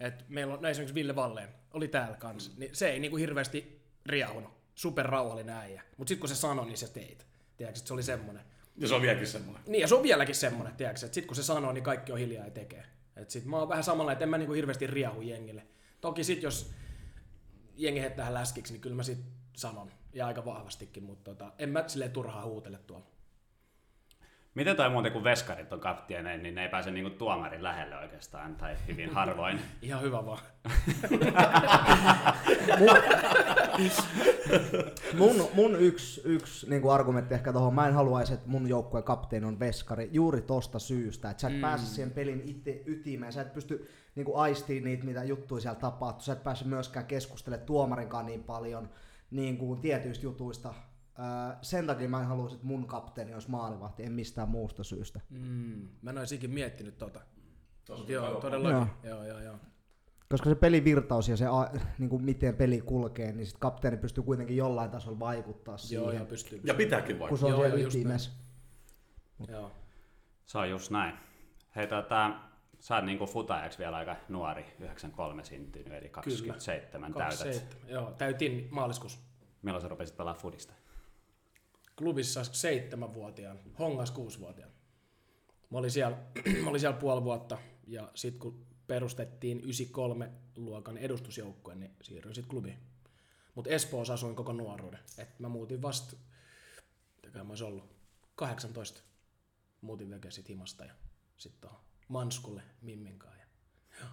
Et 0.00 0.24
meillä 0.28 0.54
on 0.54 0.62
no 0.62 0.68
esimerkiksi 0.68 0.94
Ville 0.94 1.16
Valleen, 1.16 1.48
oli 1.72 1.88
täällä 1.88 2.16
kanssa, 2.16 2.52
niin 2.56 2.76
se 2.76 2.90
ei 2.90 3.00
niinku 3.00 3.16
hirveästi 3.16 3.82
riahunut. 4.06 4.52
Super 4.74 5.06
rauhallinen 5.06 5.54
äijä. 5.54 5.82
Mutta 5.96 6.08
sitten 6.08 6.20
kun 6.20 6.28
se 6.28 6.34
sanoi, 6.34 6.66
niin 6.66 6.78
se 6.78 6.92
teit. 6.92 7.26
Tiedätkö, 7.56 7.78
että 7.78 7.88
se 7.88 7.94
oli 7.94 8.02
semmoinen. 8.02 8.44
Ja 8.76 8.88
se 8.88 8.94
on 8.94 9.02
vieläkin 9.02 9.26
semmoinen. 9.26 9.62
Niin, 9.66 9.80
ja 9.80 9.88
se 9.88 9.94
on 9.94 10.02
vieläkin 10.02 10.34
semmoinen, 10.34 10.76
tiedätkö, 10.76 11.06
että 11.06 11.14
sit 11.14 11.26
kun 11.26 11.36
se 11.36 11.42
sanoo, 11.42 11.72
niin 11.72 11.84
kaikki 11.84 12.12
on 12.12 12.18
hiljaa 12.18 12.44
ja 12.44 12.50
tekee. 12.50 12.84
Et 13.16 13.30
sit 13.30 13.44
mä 13.44 13.58
oon 13.58 13.68
vähän 13.68 13.84
samalla, 13.84 14.12
että 14.12 14.24
en 14.24 14.28
mä 14.28 14.38
niinku 14.38 14.52
hirveästi 14.52 14.86
riahu 14.86 15.20
jengille. 15.20 15.66
Toki 16.00 16.24
sit 16.24 16.42
jos 16.42 16.70
jengi 17.76 18.00
heittää 18.00 18.34
läskiksi, 18.34 18.72
niin 18.72 18.80
kyllä 18.80 18.96
mä 18.96 19.02
sit 19.02 19.18
sanon. 19.56 19.90
Ja 20.12 20.26
aika 20.26 20.44
vahvastikin, 20.44 21.02
mutta 21.02 21.34
tota, 21.34 21.52
en 21.58 21.68
mä 21.68 21.84
silleen 21.86 22.10
turhaa 22.10 22.44
huutele 22.44 22.78
tuolla. 22.78 23.06
Miten 24.54 24.76
toi 24.76 24.90
muuten, 24.90 25.12
kun 25.12 25.24
veskarit 25.24 25.72
on 25.72 25.80
kapteeneja, 25.80 26.38
niin 26.38 26.54
ne 26.54 26.62
ei 26.62 26.68
pääse 26.68 26.90
niinku 26.90 27.18
tuomarin 27.18 27.62
lähelle 27.62 27.96
oikeastaan, 27.96 28.56
tai 28.56 28.76
hyvin 28.88 29.10
harvoin. 29.14 29.60
Ihan 29.82 30.02
hyvä 30.02 30.26
vaan. 30.26 30.38
Mun, 35.18 35.48
mun 35.54 35.76
yksi, 35.80 36.20
yksi 36.24 36.70
niin 36.70 36.82
kuin 36.82 36.94
argumentti 36.94 37.34
ehkä 37.34 37.52
tuohon, 37.52 37.74
mä 37.74 37.88
en 37.88 37.94
haluaisi, 37.94 38.34
että 38.34 38.48
mun 38.48 38.68
joukkueen 38.68 39.04
kapteeni 39.04 39.46
on 39.46 39.60
veskari 39.60 40.08
juuri 40.12 40.40
tosta 40.40 40.78
syystä, 40.78 41.30
että 41.30 41.40
sä 41.40 41.48
et 41.48 41.54
mm. 41.54 41.60
pääse 41.60 41.86
siihen 41.86 42.10
pelin 42.10 42.42
itse 42.44 42.82
ytimeen, 42.86 43.32
sä 43.32 43.42
et 43.42 43.54
pysty 43.54 43.88
niin 44.14 44.24
kuin 44.24 44.38
aistiin 44.38 44.84
niitä, 44.84 45.04
mitä 45.04 45.24
juttuja 45.24 45.60
siellä 45.60 45.80
tapahtuu, 45.80 46.22
sä 46.22 46.32
et 46.32 46.44
pääse 46.44 46.64
myöskään 46.64 47.06
keskustelemaan 47.06 47.66
tuomarinkaan 47.66 48.26
niin 48.26 48.44
paljon 48.44 48.88
niin 49.32 49.58
kuin 49.58 49.80
tietyistä 49.80 50.24
jutuista. 50.26 50.74
Sen 51.62 51.86
takia 51.86 52.08
mä 52.08 52.20
en 52.20 52.26
haluaisi, 52.26 52.54
että 52.54 52.66
mun 52.66 52.86
kapteeni 52.86 53.34
olisi 53.34 53.50
maalivahti, 53.50 54.02
en 54.04 54.12
mistään 54.12 54.48
muusta 54.48 54.84
syystä. 54.84 55.20
Mm, 55.30 55.88
mä 56.02 56.10
en 56.10 56.18
ois 56.18 56.32
ikin 56.32 56.50
miettinyt 56.50 56.98
tota. 56.98 57.20
Joo, 58.08 58.40
todellakin. 58.40 58.92
Joo. 59.04 59.16
joo, 59.16 59.24
joo, 59.26 59.40
joo. 59.40 59.56
koska 60.28 60.48
se 60.50 60.54
pelivirtaus 60.54 61.28
ja 61.28 61.36
se, 61.36 61.46
a- 61.46 61.70
niin 61.98 62.10
kuin 62.10 62.24
miten 62.24 62.56
peli 62.56 62.80
kulkee, 62.80 63.32
niin 63.32 63.46
sit 63.46 63.58
kapteeni 63.58 63.96
pystyy 63.96 64.24
kuitenkin 64.24 64.56
jollain 64.56 64.90
tasolla 64.90 65.18
vaikuttaa 65.18 65.76
siihen, 65.76 66.02
Joo, 66.04 66.12
joo, 66.12 66.24
pystyy. 66.26 66.60
Ja 66.64 66.74
pitääkin 66.74 67.16
kun 67.16 67.20
vaikka. 67.20 67.36
se 67.36 67.44
on 67.46 67.50
Joo, 67.50 67.60
siellä 67.60 67.76
joo, 67.76 67.84
just 67.84 67.96
ytimessä. 67.96 68.30
Joo. 69.48 69.70
Se 70.44 70.58
on 70.58 70.70
just 70.70 70.90
näin. 70.90 71.14
Hei, 71.76 71.86
tota, 71.86 72.30
sä 72.82 72.96
oot 72.96 73.04
niinku 73.04 73.26
futajaksi 73.26 73.78
vielä 73.78 73.96
aika 73.96 74.16
nuori, 74.28 74.62
93 74.62 75.44
syntynyt, 75.44 75.92
eli 75.92 76.08
27 76.08 77.14
täytät. 77.14 77.38
27. 77.38 77.88
Joo, 77.88 78.12
täytin 78.12 78.68
maaliskuussa. 78.70 79.18
Milloin 79.62 79.82
sä 79.82 79.88
rupesit 79.88 80.16
pelaa 80.16 80.34
fudista? 80.34 80.74
klubissa 81.96 82.44
seitsemänvuotiaan, 82.44 83.60
hongas 83.78 84.10
kuusivuotiaan. 84.10 84.72
Mä 85.70 85.78
olin 85.78 85.90
siellä, 85.90 86.18
mä 86.62 86.70
olin 86.70 86.80
siellä 86.80 86.98
puoli 86.98 87.24
vuotta 87.24 87.58
ja 87.86 88.10
sitten 88.14 88.40
kun 88.40 88.66
perustettiin 88.86 89.60
93 89.60 90.30
luokan 90.56 90.98
edustusjoukkue, 90.98 91.74
niin 91.74 91.90
siirryin 92.02 92.34
sitten 92.34 92.50
klubiin. 92.50 92.78
Mutta 93.54 93.70
Espoossa 93.70 94.14
asuin 94.14 94.36
koko 94.36 94.52
nuoruuden. 94.52 95.00
Et 95.18 95.38
mä 95.38 95.48
muutin 95.48 95.82
vasta, 95.82 96.16
mitäkään 97.16 97.46
mä 97.46 97.50
olisi 97.50 97.64
ollut, 97.64 97.96
18. 98.34 99.02
Muutin 99.80 100.10
veke 100.10 100.30
sit 100.30 100.48
himasta 100.48 100.84
ja 100.84 100.94
sitten 101.36 101.60
tuohon 101.60 101.91
Manskulle 102.08 102.62
Mimminkaan. 102.82 103.32
Ja... 103.38 104.06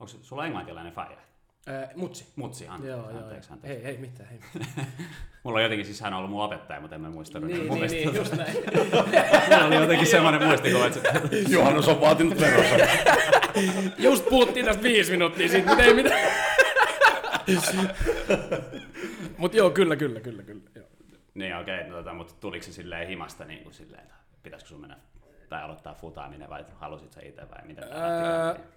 Onko 0.00 0.12
sulla 0.22 0.46
englantilainen 0.46 0.92
faija? 0.92 1.18
Ää, 1.66 1.90
mutsi. 1.96 2.26
Mutsi, 2.36 2.68
an- 2.68 2.86
Joo, 2.86 3.10
joo, 3.10 3.18
anteeksi, 3.18 3.48
joo. 3.50 3.54
anteeksi. 3.54 3.68
Hei, 3.68 3.84
hei, 3.84 3.98
mitään, 3.98 4.28
hei. 4.28 4.38
mitään. 4.54 4.86
Mulla 5.44 5.58
on 5.58 5.62
jotenkin, 5.62 5.86
siis 5.86 6.00
hän 6.00 6.12
on 6.12 6.18
ollut 6.18 6.30
mun 6.30 6.42
opettaja, 6.44 6.80
mutta 6.80 6.94
en 6.96 7.00
mä 7.02 7.10
muista. 7.10 7.40
niin, 7.40 7.56
mun 7.56 7.58
niin, 7.60 7.72
mielestä- 7.72 7.96
niin, 7.96 8.14
just 8.14 8.32
näin. 8.32 8.52
Mulla 9.52 9.66
oli 9.66 9.74
jotenkin 9.76 10.06
semmoinen 10.06 10.46
muistikuva, 10.48 10.86
että 10.86 11.20
Juhannus 11.54 11.88
on 11.88 12.00
vaatinut 12.00 12.40
verossa. 12.40 12.76
Just 13.98 14.28
puhuttiin 14.28 14.66
tästä 14.66 14.82
viisi 14.82 15.10
minuuttia 15.10 15.48
siitä, 15.48 15.68
mutta 15.68 15.84
ei 15.84 15.94
mitään. 15.94 16.32
Mut 19.38 19.54
joo, 19.54 19.70
kyllä, 19.70 19.96
kyllä, 19.96 20.20
kyllä, 20.20 20.42
kyllä. 20.42 20.62
Joo. 20.74 20.86
Niin 21.34 21.56
okei, 21.56 21.78
okay, 21.78 21.88
no, 21.90 21.96
tota, 21.96 22.14
mutta 22.14 22.34
tuliko 22.40 22.64
se 22.64 22.72
silleen 22.72 23.08
himasta 23.08 23.44
niin 23.44 23.62
kuin 23.62 23.74
silleen, 23.74 24.02
että 24.02 24.14
pitäisikö 24.42 24.68
sun 24.68 24.80
mennä 24.80 24.96
tai 25.48 25.62
aloittaa 25.62 25.94
futaaminen 25.94 26.50
vai 26.50 26.64
halusit 26.74 27.12
sä 27.12 27.20
itse 27.20 27.42
vai 27.50 27.58
lähti 27.58 28.22
käyntiin? 28.24 28.74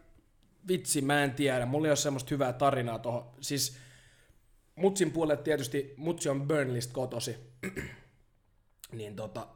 vitsi, 0.68 1.02
mä 1.02 1.24
en 1.24 1.32
tiedä. 1.34 1.66
Mulla 1.66 1.88
ei 1.88 1.92
ole 1.92 1.96
semmoista 1.96 2.30
hyvää 2.30 2.54
tarinaa 2.54 3.00
tuohon. 3.00 3.32
Siis 3.42 3.78
Mutsin 4.76 5.12
puolelle 5.12 5.44
tietysti, 5.44 5.94
Mutsi 5.98 6.30
on 6.30 6.48
Burnleystä 6.48 6.94
kotosi. 6.94 7.38
niin 8.92 9.16
tota, 9.16 9.48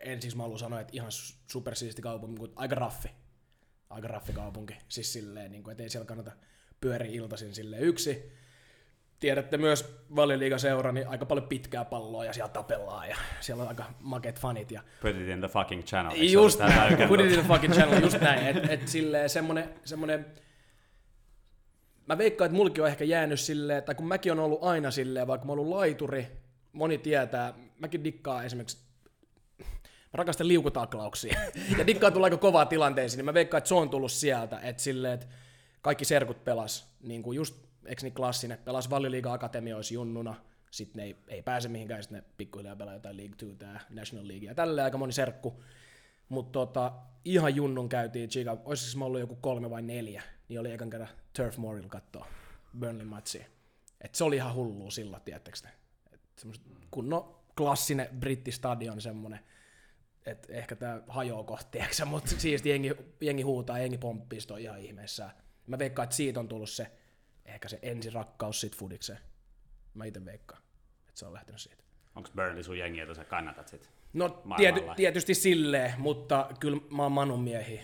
ensiksi 0.00 0.36
mä 0.36 0.42
haluan 0.42 0.58
sanoa, 0.58 0.80
että 0.80 0.92
ihan 0.96 1.08
su- 1.08 1.36
supersiisti 1.46 2.02
kaupunki, 2.02 2.40
mutta 2.40 2.60
aika 2.60 2.74
raffi. 2.74 3.10
Aika 3.90 4.08
raffi 4.08 4.32
kaupunki. 4.32 4.76
Siis 4.88 5.12
silleen, 5.12 5.52
niin 5.52 5.62
kuin, 5.62 5.72
että 5.72 5.82
ei 5.82 5.90
siellä 5.90 6.06
kannata 6.06 6.32
pyöriä 6.80 7.10
iltaisin 7.10 7.54
silleen 7.54 7.82
yksi. 7.82 8.32
Tiedätte 9.20 9.58
myös 9.58 10.04
Valioliiga-seura, 10.16 10.92
niin 10.92 11.08
aika 11.08 11.26
paljon 11.26 11.48
pitkää 11.48 11.84
palloa 11.84 12.24
ja 12.24 12.32
siellä 12.32 12.48
tapellaan 12.48 13.08
ja 13.08 13.16
siellä 13.40 13.62
on 13.62 13.68
aika 13.68 13.84
makeet 14.00 14.40
fanit 14.40 14.70
ja 14.70 14.82
Put 15.02 15.16
it 15.16 15.28
in 15.28 15.38
the 15.40 15.48
fucking 15.48 15.82
channel. 15.84 16.22
Just 16.22 16.58
näin, 16.58 17.08
put 17.08 17.20
it 17.20 17.26
in 17.26 17.32
the 17.32 17.48
fucking 17.48 17.74
channel, 17.74 18.02
just 18.02 18.20
näin, 18.20 18.46
että 18.46 18.72
et 18.72 18.88
silleen 18.88 19.30
semmonen, 19.30 19.74
semmonen, 19.84 20.26
mä 22.06 22.18
veikkaan, 22.18 22.46
että 22.46 22.56
mulki 22.56 22.80
on 22.80 22.88
ehkä 22.88 23.04
jäänyt 23.04 23.40
silleen, 23.40 23.82
tai 23.82 23.94
kun 23.94 24.08
mäkin 24.08 24.32
on 24.32 24.38
ollut 24.38 24.64
aina 24.64 24.90
silleen, 24.90 25.26
vaikka 25.26 25.46
mä 25.46 25.52
oon 25.52 25.58
ollut 25.58 25.76
laituri, 25.76 26.26
moni 26.72 26.98
tietää, 26.98 27.54
mäkin 27.78 28.04
dikkaan 28.04 28.44
esimerkiksi, 28.44 28.78
mä 29.58 29.66
rakastan 30.12 30.48
liukutaklauksia, 30.48 31.40
ja 31.78 31.86
dikkaan 31.86 32.12
tulla 32.12 32.26
aika 32.26 32.36
kovaa 32.36 32.66
tilanteisiin, 32.66 33.18
niin 33.18 33.24
mä 33.24 33.34
veikkaan, 33.34 33.58
että 33.58 33.68
se 33.68 33.74
on 33.74 33.90
tullut 33.90 34.12
sieltä, 34.12 34.60
että 34.60 34.82
silleen, 34.82 35.14
että 35.14 35.26
kaikki 35.82 36.04
serkut 36.04 36.44
pelas, 36.44 36.96
niin 37.00 37.22
kuin 37.22 37.36
just, 37.36 37.69
eikö 37.90 38.02
niin 38.02 38.14
klassinen, 38.14 38.58
pelas 38.58 38.90
Valioliiga 38.90 39.32
Akatemioissa 39.32 39.94
junnuna, 39.94 40.34
sitten 40.70 41.00
ne 41.00 41.04
ei, 41.04 41.16
ei 41.28 41.42
pääse 41.42 41.68
mihinkään, 41.68 42.02
sitten 42.02 42.18
ne 42.18 42.24
pikkuhiljaa 42.36 42.76
pelaa 42.76 42.94
jotain 42.94 43.16
League 43.16 43.36
2 43.36 43.56
tää 43.58 43.80
National 43.90 44.28
League, 44.28 44.48
ja 44.48 44.54
tälleen 44.54 44.84
aika 44.84 44.98
moni 44.98 45.12
serkku, 45.12 45.62
mutta 46.28 46.52
tota, 46.52 46.92
ihan 47.24 47.54
junnun 47.54 47.88
käytiin 47.88 48.30
Chica, 48.30 48.56
olisiko 48.64 48.98
mä 48.98 49.04
ollut 49.04 49.20
joku 49.20 49.36
kolme 49.36 49.70
vai 49.70 49.82
neljä, 49.82 50.22
niin 50.48 50.60
oli 50.60 50.72
ekan 50.72 50.90
kerran 50.90 51.08
Turf 51.36 51.56
Moorilla 51.56 51.88
katsoa 51.88 52.26
Burnley 52.78 53.06
matsia. 53.06 53.44
Et 54.00 54.14
se 54.14 54.24
oli 54.24 54.36
ihan 54.36 54.54
hullua 54.54 54.90
silloin, 54.90 55.22
tiedättekö 55.22 55.58
te? 55.62 55.68
Kunnon 56.90 57.36
klassinen 57.56 58.08
brittistadion 58.20 59.00
semmonen, 59.00 59.40
että 60.26 60.52
ehkä 60.52 60.76
tää 60.76 61.02
hajoaa 61.08 61.44
kohti, 61.44 61.78
mutta 62.04 62.30
siisti 62.38 62.68
jengi, 62.68 62.92
jengi 63.20 63.42
huutaa, 63.42 63.78
jengi 63.78 63.98
pomppii, 63.98 64.38
on 64.50 64.60
ihan 64.60 64.80
ihmeessä. 64.80 65.30
Mä 65.66 65.78
veikkaan, 65.78 66.04
että 66.04 66.16
siitä 66.16 66.40
on 66.40 66.48
tullut 66.48 66.70
se, 66.70 66.90
ehkä 67.54 67.68
se 67.68 67.78
ensirakkaus 67.82 68.60
sit 68.60 68.76
fudikseen. 68.76 69.18
Mä 69.94 70.04
itse 70.04 70.24
veikkaan, 70.24 70.62
että 71.08 71.18
se 71.18 71.26
on 71.26 71.32
lähtenyt 71.32 71.60
siitä. 71.60 71.84
Onko 72.16 72.28
Burnley 72.36 72.62
sun 72.62 72.78
jengi, 72.78 72.98
jota 72.98 73.14
sä 73.14 73.24
kannatat 73.24 73.68
sit? 73.68 73.90
No 74.12 74.42
tiety, 74.56 74.80
tietysti 74.96 75.34
silleen, 75.34 75.94
mutta 75.98 76.50
kyllä 76.60 76.78
mä 76.90 77.02
oon 77.02 77.12
Manun 77.12 77.40
miehi. 77.40 77.80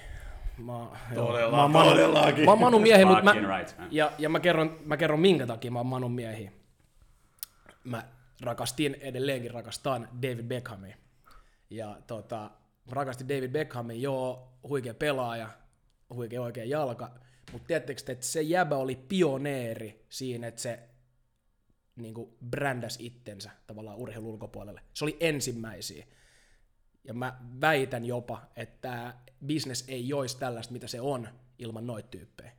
Mä, 0.58 0.72
joo, 1.14 1.26
Todella- 1.26 1.50
mä 1.56 1.62
oon 1.62 1.70
Manu, 1.70 1.90
todellakin. 1.90 2.44
Mä 2.44 2.50
oon 2.50 2.60
Manun 2.60 2.82
miehi, 2.82 3.04
mutta 3.04 3.22
mä, 3.24 3.32
right, 3.32 3.78
man. 3.78 3.88
ja, 3.90 4.12
ja 4.18 4.28
mä, 4.28 4.40
kerron, 4.40 4.78
mä 4.84 4.96
kerron 4.96 5.20
minkä 5.20 5.46
takia 5.46 5.70
mä 5.70 5.78
oon 5.78 5.86
Manun 5.86 6.12
miehi. 6.12 6.50
Mä 7.84 8.04
rakastin, 8.42 8.96
edelleenkin 9.00 9.50
rakastan 9.50 10.08
David 10.22 10.42
Beckhamia. 10.44 10.96
Ja 11.70 11.98
tota, 12.06 12.36
mä 12.86 12.92
rakastin 12.92 13.28
David 13.28 13.50
Beckhamin, 13.50 14.02
joo, 14.02 14.52
huikea 14.62 14.94
pelaaja, 14.94 15.48
huikea 16.14 16.42
oikea 16.42 16.64
jalka, 16.64 17.10
mutta 17.52 17.66
tiedättekö 17.66 18.02
te, 18.02 18.12
että 18.12 18.26
se 18.26 18.42
jäbä 18.42 18.76
oli 18.76 18.96
pioneeri 18.96 20.04
siinä, 20.08 20.46
että 20.46 20.60
se 20.60 20.88
niin 21.96 22.14
kuin 22.14 22.36
brändäs 22.50 22.96
itsensä 23.00 23.50
tavallaan 23.66 23.96
urheilun 23.96 24.30
ulkopuolelle. 24.30 24.80
Se 24.94 25.04
oli 25.04 25.16
ensimmäisiä. 25.20 26.06
Ja 27.04 27.14
mä 27.14 27.38
väitän 27.60 28.04
jopa, 28.04 28.42
että 28.56 29.14
business 29.46 29.84
ei 29.88 30.08
joisi 30.08 30.38
tällaista, 30.38 30.72
mitä 30.72 30.86
se 30.86 31.00
on, 31.00 31.28
ilman 31.58 31.86
noita 31.86 32.08
tyyppejä. 32.08 32.52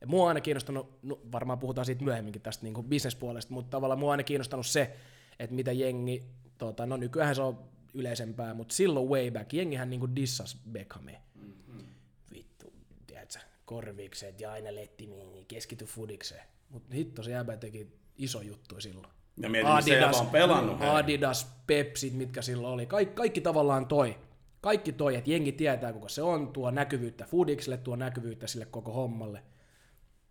Ja 0.00 0.06
mua 0.06 0.22
on 0.22 0.28
aina 0.28 0.40
kiinnostanut, 0.40 0.98
no 1.02 1.20
varmaan 1.32 1.58
puhutaan 1.58 1.84
siitä 1.84 2.04
myöhemminkin 2.04 2.42
tästä 2.42 2.64
niin 2.64 2.84
bisnespuolesta, 2.88 3.54
mutta 3.54 3.70
tavallaan 3.70 3.98
mua 3.98 4.08
on 4.08 4.10
aina 4.10 4.22
kiinnostanut 4.22 4.66
se, 4.66 4.96
että 5.38 5.54
mitä 5.56 5.72
jengi, 5.72 6.24
tota, 6.58 6.86
no 6.86 6.96
nykyään 6.96 7.34
se 7.34 7.42
on 7.42 7.68
yleisempää, 7.94 8.54
mutta 8.54 8.74
silloin 8.74 9.08
way 9.08 9.30
back, 9.30 9.52
jengihän 9.52 9.90
niin 9.90 10.16
dissas 10.16 10.62
Beckhamia. 10.72 11.20
Korvikset 13.68 14.40
ja 14.40 14.52
aina 14.52 14.74
lettimiin, 14.74 15.46
keskity 15.46 15.84
fudikseen. 15.84 16.42
Mutta 16.70 16.94
hitto 16.94 17.22
se 17.22 17.30
jäbä 17.30 17.56
teki 17.56 17.86
iso 18.18 18.40
juttu 18.40 18.80
silloin. 18.80 19.12
Ja 19.36 19.48
mietin, 19.48 19.70
se 19.84 20.20
on 20.20 20.26
pelannut. 20.26 20.80
hei. 20.80 20.88
Adidas, 20.88 21.52
Pepsit, 21.66 22.14
mitkä 22.14 22.42
silloin 22.42 22.74
oli. 22.74 22.86
Kaikki, 22.86 23.14
kaikki 23.14 23.40
tavallaan 23.40 23.86
toi. 23.86 24.16
Kaikki 24.60 24.92
toi, 24.92 25.16
että 25.16 25.30
jengi 25.30 25.52
tietää, 25.52 25.92
kuka 25.92 26.08
se 26.08 26.22
on, 26.22 26.52
tuo 26.52 26.70
näkyvyyttä 26.70 27.24
Foodikselle, 27.24 27.76
tuo 27.76 27.96
näkyvyyttä 27.96 28.46
sille 28.46 28.64
koko 28.64 28.92
hommalle. 28.92 29.42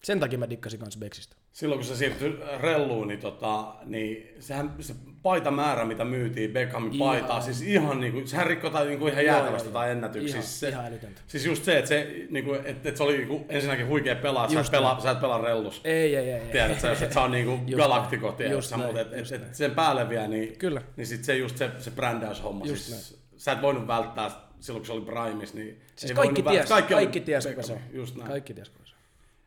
Sen 0.07 0.19
takia 0.19 0.39
mä 0.39 0.49
dikkasin 0.49 0.79
kans 0.79 0.97
Beksistä. 0.97 1.35
Silloin 1.53 1.79
kun 1.79 1.87
se 1.87 1.95
siirtyi 1.95 2.39
relluun, 2.59 3.07
niin, 3.07 3.19
tota, 3.19 3.75
niin 3.85 4.35
sehän, 4.39 4.75
se 4.79 4.95
paitamäärä, 5.21 5.85
mitä 5.85 6.05
myytiin, 6.05 6.51
Beckhamin 6.51 6.99
paitaa, 6.99 7.41
siis 7.41 7.61
ihan 7.61 7.99
niinku, 7.99 8.21
sehän 8.27 8.47
rikkoi 8.47 8.71
tai 8.71 8.87
niinku 8.87 9.07
ihan 9.07 9.25
joo, 9.25 9.57
tai 9.73 9.91
ennätyksiä. 9.91 10.29
Ihan- 10.29 10.43
Siis 10.43 10.59
se, 10.59 10.69
ihan 10.69 10.85
älytöntä. 10.85 11.21
Siis 11.27 11.45
just 11.45 11.63
se, 11.63 11.77
että 11.77 11.89
se, 11.89 12.15
niinku, 12.29 12.53
että, 12.53 12.69
että 12.69 12.95
se 12.97 13.03
oli 13.03 13.17
niinku, 13.17 13.45
ensinnäkin 13.49 13.87
huikea 13.87 14.15
pelaa, 14.15 14.49
sä 14.49 14.59
et 14.59 14.71
pelaa, 14.71 14.91
näin. 14.93 15.03
sä 15.03 15.11
et 15.11 15.21
pelaa 15.21 15.41
rellus. 15.41 15.81
Ei, 15.83 16.15
ei, 16.15 16.29
ei. 16.29 16.39
ei. 16.39 16.51
Tiedät 16.51 16.79
sä, 16.79 16.87
jos 16.89 17.01
et 17.01 17.13
sä 17.13 17.21
on 17.21 17.31
niinku 17.31 17.59
Just 17.67 17.77
galaktiko, 17.83 18.27
näin. 18.27 18.37
tiedät 18.37 18.63
sä, 18.65 18.77
näin, 18.77 18.87
mutta 18.87 19.01
et, 19.01 19.13
et, 19.13 19.31
et, 19.31 19.41
näin. 19.41 19.55
sen 19.55 19.71
päälle 19.71 20.09
vielä, 20.09 20.27
niin, 20.27 20.57
Kyllä. 20.57 20.81
niin 20.97 21.07
sit 21.07 21.23
se 21.23 21.35
just 21.37 21.57
se, 21.57 21.69
se 21.79 21.91
brändäyshomma. 21.91 22.65
Just 22.65 22.83
Siis, 22.83 23.19
sä 23.37 23.51
et 23.51 23.61
voinut 23.61 23.87
välttää 23.87 24.31
silloin, 24.59 24.81
kun 24.81 24.85
se 24.87 24.93
oli 24.93 25.01
Primis, 25.01 25.53
niin 25.53 25.81
Siis 25.95 26.11
kaikki 26.13 26.43
ties, 26.43 26.69
kaikki, 26.69 26.93
kaikki 26.93 27.19
ties, 27.21 27.47
kuka 27.47 27.61
se 27.63 27.73
on. 27.73 27.79
Just 27.93 28.15
näin, 28.15 28.29
Kaikki 28.29 28.53
ties, 28.53 28.69
kuka 28.69 28.85
se 28.85 28.95
on. 28.95 29.01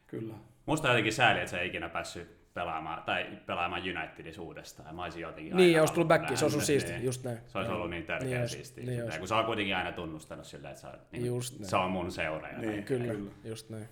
kyllä. 0.06 0.34
Musta 0.70 0.88
on 0.88 0.92
jotenkin 0.92 1.12
sääli, 1.12 1.38
että 1.38 1.50
sä 1.50 1.60
ei 1.60 1.68
ikinä 1.68 1.88
päässyt 1.88 2.54
pelaamaan, 2.54 3.02
tai 3.02 3.26
pelaamaan 3.46 3.82
Unitedissa 3.82 4.42
uudestaan. 4.42 4.94
Mä 4.94 5.02
olisin 5.02 5.22
jotenkin 5.22 5.56
Niin, 5.56 5.80
olisi 5.80 5.94
tullut 5.94 6.08
backiin, 6.08 6.36
se 6.36 6.44
olisi 6.44 6.56
ollut 6.56 6.66
siisti, 6.66 6.92
niin. 6.92 7.04
just 7.04 7.24
näin. 7.24 7.38
Se 7.48 7.58
olisi 7.58 7.72
ollut 7.72 7.90
niin 7.90 8.04
tärkeä 8.04 8.38
Niin 8.38 8.48
siistiä. 8.48 8.84
niin 8.84 9.08
Niin 9.08 9.18
kun 9.18 9.28
sä 9.28 9.36
oot 9.36 9.46
kuitenkin 9.46 9.76
aina 9.76 9.92
tunnustanut 9.92 10.46
sillä, 10.46 10.68
että 10.70 10.80
sä 10.80 10.88
oot, 10.88 11.12
niin 11.12 11.26
Just 11.26 11.58
näin. 11.58 11.70
se 11.70 11.76
on 11.76 11.90
mun 11.90 12.12
seura. 12.12 12.48
Ja, 12.48 12.58
Niin. 12.58 12.70
niin. 12.70 12.84
Kyllä, 12.84 13.14
just 13.44 13.70
näin. 13.70 13.88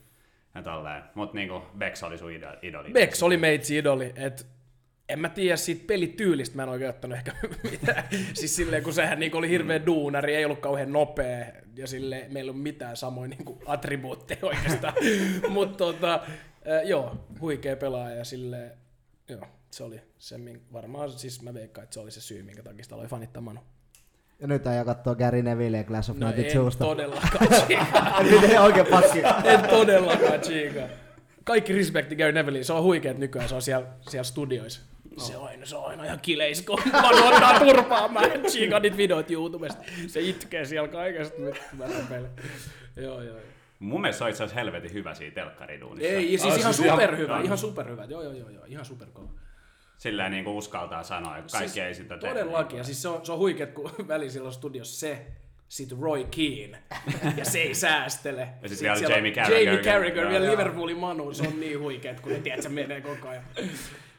ja 0.54 0.62
tolleen. 0.62 1.02
Mut 1.14 1.34
niinku 1.34 1.62
Bex 1.78 2.02
oli 2.02 2.18
sun 2.18 2.32
idoli. 2.32 2.56
idoli. 2.62 2.90
Bex 2.90 3.22
oli 3.22 3.36
meitsi 3.36 3.76
idoli, 3.78 4.12
että 4.16 4.44
en 5.08 5.18
mä 5.18 5.28
tiedä 5.28 5.56
siitä 5.56 5.84
pelityylistä, 5.86 6.56
mä 6.56 6.62
en 6.62 6.68
oikein 6.68 6.90
ottanut 6.90 7.18
ehkä 7.18 7.32
mitään. 7.70 8.04
siis 8.34 8.56
silleen, 8.56 8.82
kun 8.82 8.92
sehän 8.92 9.18
niin 9.20 9.34
oli 9.36 9.48
hirveä 9.48 9.86
duunari, 9.86 10.34
ei 10.34 10.44
ollut 10.44 10.58
kauhean 10.60 10.92
nopea, 10.92 11.46
ja 11.76 11.86
sille 11.86 12.26
meillä 12.30 12.48
ei 12.48 12.50
ollut 12.50 12.62
mitään 12.62 12.96
samoin 12.96 13.30
niin 13.30 13.58
attribuutteja 13.66 14.38
oikeastaan. 14.42 14.94
Mutta 15.48 15.76
tota, 15.84 16.20
äh, 16.70 16.82
joo, 16.84 17.16
huikea 17.40 17.76
pelaaja, 17.76 18.16
ja 18.16 18.24
sille 18.24 18.70
joo, 19.28 19.40
se 19.70 19.84
oli 19.84 20.00
se, 20.18 20.38
min- 20.38 20.62
varmaan 20.72 21.10
siis 21.10 21.42
mä 21.42 21.54
veikkaan, 21.54 21.82
että 21.84 21.94
se 21.94 22.00
oli 22.00 22.10
se 22.10 22.20
syy, 22.20 22.42
minkä 22.42 22.62
takia 22.62 22.82
sitä 22.82 22.96
oli 22.96 23.06
fanittamanut. 23.06 23.64
Ja 24.40 24.46
nyt 24.46 24.66
ajan 24.66 24.86
kattoo 24.86 25.14
Gary 25.14 25.42
Neville 25.42 25.76
ja 25.76 25.84
Clash 25.84 26.10
of 26.10 26.16
No 26.16 26.26
en 26.28 26.32
92. 26.34 26.78
todellakaan 26.78 27.48
chiikaa. 27.66 28.22
Miten 28.22 28.60
oikein 28.60 28.86
pakki? 28.86 29.18
En 29.44 29.60
todellakaan 29.70 30.40
chiikaa. 30.40 30.88
kaikki 31.44 31.72
respekti 31.72 32.16
Gary 32.16 32.32
Nevillein, 32.32 32.64
se 32.64 32.72
on 32.72 32.82
huikeet 32.82 33.18
nykyään, 33.18 33.48
se 33.48 33.54
on 33.54 33.62
siellä, 33.62 33.86
siellä 34.08 34.24
studioissa. 34.24 34.80
Se 35.18 35.36
on 35.36 35.48
se 35.64 35.76
on 35.76 35.84
aina 35.84 36.04
ihan 36.04 36.20
kileis, 36.20 36.62
kun 36.62 36.78
Manu 36.92 37.26
ottaa 37.26 37.60
turpaa. 37.60 38.08
Mä 38.08 38.20
tsiikan 38.46 38.82
niitä 38.82 38.96
videoita 38.96 39.32
YouTubesta. 39.32 39.82
Se 40.06 40.20
itkee 40.20 40.64
siellä 40.64 40.88
kaikesta. 40.88 41.42
Vittu, 41.42 41.60
mä. 41.76 41.84
Joo, 42.96 43.22
joo, 43.22 43.22
joo. 43.22 43.38
Mun 43.78 44.00
mielestä 44.00 44.18
se 44.18 44.24
on 44.24 44.30
itse 44.30 44.44
asiassa 44.44 44.60
helvetin 44.60 44.92
hyvä 44.92 45.14
siinä 45.14 45.34
telkkariduunissa. 45.34 46.08
Ei, 46.12 46.28
siis 46.28 46.42
Ah, 46.42 46.58
ihan 46.58 46.74
siis 46.74 46.86
ihan- 46.86 46.96
superhyvä, 47.00 47.32
Joo. 47.32 47.42
ihan 47.42 47.58
superhyvä. 47.58 48.04
Joo, 48.04 48.22
joo, 48.22 48.32
joo, 48.32 48.48
joo, 48.50 48.64
ihan 48.64 48.84
superkova. 48.84 49.28
Silleen 49.98 50.30
niin 50.32 50.44
kuin 50.44 50.56
uskaltaa 50.56 51.02
sanoa, 51.02 51.36
että 51.36 51.52
kaikki 51.52 51.68
Siis 51.70 51.86
ei 51.86 51.94
sitä 51.94 52.18
tee. 52.18 52.30
Todellakin, 52.30 52.78
ja 52.78 52.84
siis 52.84 53.02
se 53.02 53.08
on, 53.08 53.26
se 53.26 53.32
on 53.32 53.38
huikeet, 53.38 53.72
kun 53.72 53.90
väliin 54.08 54.30
silloin 54.30 54.54
studiossa 54.54 55.00
se, 55.00 55.26
sit 55.68 55.92
Roy 56.00 56.24
Keane, 56.36 56.82
ja 57.36 57.44
se 57.44 57.58
ei 57.58 57.74
säästele. 57.74 58.48
Ja 58.62 58.68
sit 58.68 58.78
Sit 58.78 58.84
vielä 58.88 59.14
Jamie 59.16 59.32
Carragher. 59.32 59.62
Jamie 59.68 59.82
Carragher, 59.84 60.32
joo. 60.32 60.50
Liverpoolin 60.52 60.98
Manu, 60.98 61.34
se 61.34 61.48
on 61.48 61.60
niin 61.60 61.80
huikeet, 61.80 62.20
kun 62.20 62.32
ne 62.32 62.38
tiedät, 62.40 62.62
se 62.62 62.68
menee 62.68 63.00
koko 63.00 63.28
ajan. 63.28 63.44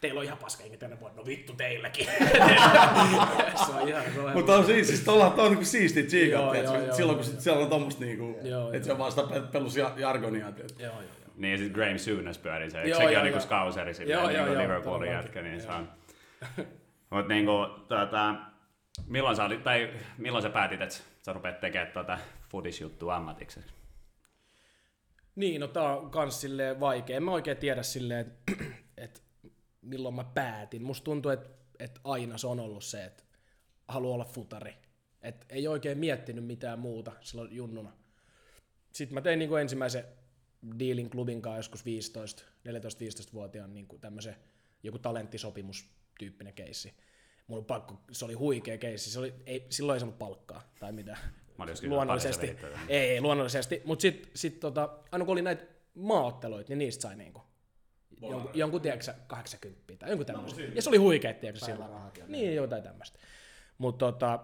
Teillä 0.01 0.20
on 0.20 0.25
ihan 0.25 0.38
paska 0.38 0.63
henki 0.63 0.77
tänne 0.77 1.00
vuonna, 1.00 1.18
no 1.18 1.25
vittu 1.25 1.53
teilläkin. 1.53 2.06
se 3.65 3.72
on 3.74 3.88
ihan, 3.88 4.03
se 4.13 4.20
on 4.20 4.24
ihan 4.24 4.34
Mutta 4.34 4.56
on 4.56 4.65
siis, 4.65 4.88
siis 4.88 5.01
tuolla 5.01 5.25
on 5.25 5.50
niinku 5.51 5.65
siistiä 5.65 6.01
Joo, 6.03 6.08
tsiikat, 6.08 6.41
joo, 6.41 6.51
tiedätkö, 6.51 6.77
joo, 6.86 6.96
silloin 6.96 7.15
joo. 7.15 7.24
kun 7.24 7.32
sit 7.34 7.41
siellä 7.41 7.63
on 7.63 7.70
tommoista 7.70 8.03
niinku, 8.06 8.39
Joo, 8.44 8.72
että 8.72 8.86
se 8.86 8.91
on 8.91 8.98
vaan 8.98 9.12
sitä 9.12 9.24
pe- 9.27 9.41
pelus 9.51 9.75
ja- 9.77 9.94
jargonia. 9.98 10.46
Joo, 10.46 10.68
joo, 10.79 11.01
joo. 11.01 11.12
Niin 11.36 11.51
ja 11.51 11.58
sit 11.58 11.74
Graham 11.74 11.98
Souness 11.98 12.39
pyörii 12.39 12.72
se, 12.72 12.77
Joo, 12.77 12.98
sekin 13.00 13.13
joo, 13.13 13.20
on 13.20 13.24
niinku 13.25 13.39
joo. 13.39 13.46
skauseri 13.46 13.94
silleen, 13.94 14.20
Joo, 14.20 14.27
niinku 14.27 14.44
joo, 14.46 14.53
joo, 14.53 14.63
Liverpoolin 14.63 15.12
jätkä, 15.12 15.41
niin 15.41 15.62
se 15.62 15.68
on. 15.72 15.89
Mut 17.10 17.27
niinku, 17.27 17.51
tota, 17.88 18.36
milloin 19.08 19.36
sä, 19.36 19.44
olit, 19.46 19.63
tai 19.63 19.89
milloin 20.18 20.41
sä 20.41 20.50
päätit, 20.50 20.82
että 20.82 20.96
sä 21.22 21.34
rupeat 21.34 21.60
tekemään 21.60 21.91
tota 21.91 22.18
fudisjuttua 22.50 23.15
ammatikseksi? 23.15 23.74
Niin, 25.36 25.62
no 25.62 25.68
tää 25.68 25.84
on 25.98 26.10
kans 26.12 26.41
silleen 26.41 26.79
vaikea. 26.79 27.18
En 27.18 27.24
mä 27.24 27.32
oikein 27.32 27.58
tiedä 27.58 27.84
silleen, 27.84 28.32
että 28.58 28.65
et 28.98 29.24
milloin 29.89 30.15
mä 30.15 30.24
päätin. 30.24 30.84
Musta 30.84 31.03
tuntuu, 31.03 31.31
että 31.31 31.50
et 31.79 32.00
aina 32.03 32.38
se 32.38 32.48
on 32.48 32.60
ollut 32.60 32.84
se, 32.84 33.05
että 33.05 33.24
haluaa 33.88 34.13
olla 34.13 34.25
futari. 34.25 34.75
Et 35.22 35.46
ei 35.50 35.67
oikein 35.67 35.98
miettinyt 35.98 36.46
mitään 36.46 36.79
muuta 36.79 37.12
silloin 37.22 37.55
junnuna. 37.55 37.91
Sitten 38.91 39.13
mä 39.13 39.22
tein 39.22 39.39
niinku 39.39 39.55
ensimmäisen 39.55 40.03
dealin 40.79 41.10
klubin 41.10 41.41
kanssa 41.41 41.60
joskus 41.60 41.86
15, 41.86 42.43
14-15-vuotiaan 42.67 43.74
niinku 43.74 43.98
tämmöisen 43.98 44.36
joku 44.84 45.00
talenttisopimus 45.00 45.89
tyyppinen 46.19 46.53
keissi. 46.53 46.93
Mun 47.48 47.58
on 47.58 47.65
pakko, 47.65 48.01
se 48.12 48.25
oli 48.25 48.34
huikea 48.34 48.77
keissi, 48.77 49.12
se 49.12 49.19
oli, 49.19 49.34
ei, 49.46 49.65
silloin 49.69 49.96
ei 49.96 50.00
saanut 50.00 50.19
palkkaa 50.19 50.74
tai 50.79 50.93
kysynyt, 51.67 51.89
Luonnollisesti. 51.91 52.58
Ei, 52.88 53.10
ei, 53.10 53.22
luonnollisesti. 53.22 53.81
Mutta 53.86 54.01
sitten 54.01 54.31
sit, 54.36 54.60
tota, 54.60 54.98
aina 55.12 55.25
kun 55.25 55.31
oli 55.31 55.41
näitä 55.41 55.65
maaotteluita, 55.93 56.69
niin 56.69 56.79
niistä 56.79 57.01
sai 57.01 57.15
niinku 57.15 57.41
jonkun, 58.22 58.52
jonkun 58.54 58.82
tiedätkö, 58.82 59.06
sä, 59.06 59.16
80 59.28 59.94
tai 60.00 60.10
jonkun 60.10 60.26
tämmöistä. 60.26 60.62
ja 60.62 60.82
se 60.82 60.90
oli 60.90 60.98
huikea, 60.98 61.34
tiedätkö, 61.34 61.66
silloin. 61.66 61.92
Niin, 62.28 62.56
jotain 62.56 62.84
tämmöistä. 62.84 63.20
Mutta 63.78 64.12
tota, 64.12 64.40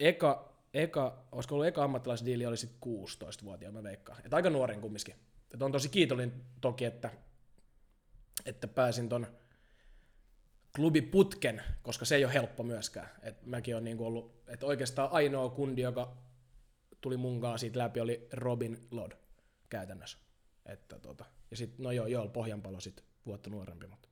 eka, 0.00 0.58
eka, 0.74 1.24
olisiko 1.32 1.54
ollut 1.54 1.66
eka 1.66 1.84
ammattilaisdiili, 1.84 2.46
oli 2.46 2.56
sitten 2.56 2.78
16-vuotiaan, 2.86 3.74
mä 3.74 3.82
veikkaan. 3.82 4.20
Et 4.24 4.34
aika 4.34 4.50
nuoren 4.50 4.80
kumminkin. 4.80 5.14
Et 5.54 5.62
on 5.62 5.72
tosi 5.72 5.88
kiitollinen 5.88 6.44
toki, 6.60 6.84
että, 6.84 7.10
että 8.46 8.68
pääsin 8.68 9.08
ton 9.08 9.26
klubiputken, 10.76 11.62
koska 11.82 12.04
se 12.04 12.16
ei 12.16 12.24
ole 12.24 12.34
helppo 12.34 12.62
myöskään. 12.62 13.08
Et 13.22 13.46
mäkin 13.46 13.76
on 13.76 13.84
niinku 13.84 14.06
ollut, 14.06 14.42
että 14.48 14.66
oikeastaan 14.66 15.08
ainoa 15.12 15.50
kundi, 15.50 15.82
joka 15.82 16.16
tuli 17.00 17.16
mun 17.16 17.40
kanssa 17.40 17.58
siitä 17.58 17.78
läpi, 17.78 18.00
oli 18.00 18.28
Robin 18.32 18.86
Lod 18.90 19.12
käytännössä. 19.68 20.18
Että 20.66 20.98
tota, 20.98 21.24
ja 21.50 21.56
sitten, 21.56 21.84
no 21.84 21.92
joo, 21.92 22.06
joo, 22.06 22.28
Pohjanpalo 22.28 22.80
sitten 22.80 23.04
vuotta 23.26 23.50
nuorempi, 23.50 23.86
mutta 23.86 24.08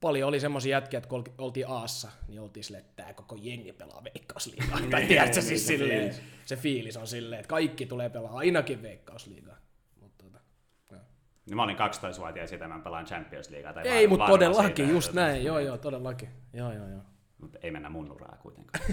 paljon 0.00 0.28
oli 0.28 0.40
semmoisia 0.40 0.76
jätkiä, 0.76 0.98
että 0.98 1.08
kun 1.08 1.18
olti- 1.18 1.34
oltiin 1.38 1.68
Aassa, 1.68 2.10
niin 2.28 2.40
oltiin 2.40 2.64
silleen, 2.64 2.84
että 2.84 3.02
tämä 3.02 3.14
koko 3.14 3.36
jengi 3.40 3.72
pelaa 3.72 4.04
veikkausliigaa. 4.04 4.78
tai 4.90 5.06
tiedätkö 5.06 5.42
siis 5.42 5.66
silleen, 5.66 6.14
se 6.44 6.56
fiilis 6.56 6.96
on 6.96 7.06
silleen, 7.06 7.40
että 7.40 7.48
kaikki 7.48 7.86
tulee 7.86 8.10
pelaa 8.10 8.36
ainakin 8.36 8.82
veikkausliigaa. 8.82 9.56
Mut 10.00 10.18
tota. 10.18 10.38
Niin 11.46 11.56
mä 11.56 11.62
olin 11.62 11.76
12-vuotias 11.76 12.50
sitä, 12.50 12.68
mä 12.68 12.78
pelaan 12.78 13.04
Champions 13.04 13.50
Leaguea. 13.50 13.72
Tai 13.72 13.88
Ei, 13.88 14.06
mutta 14.06 14.26
todellakin, 14.26 14.76
siitä, 14.76 14.92
just 14.92 15.12
näin, 15.12 15.44
joo 15.44 15.58
joo, 15.58 15.78
todellakin. 15.78 16.28
Joo 16.52 16.72
joo 16.72 16.88
joo. 16.88 17.02
Mutta 17.38 17.58
ei 17.62 17.70
mennä 17.70 17.88
mun 17.88 18.12
uraa 18.12 18.36
kuitenkaan. 18.42 18.84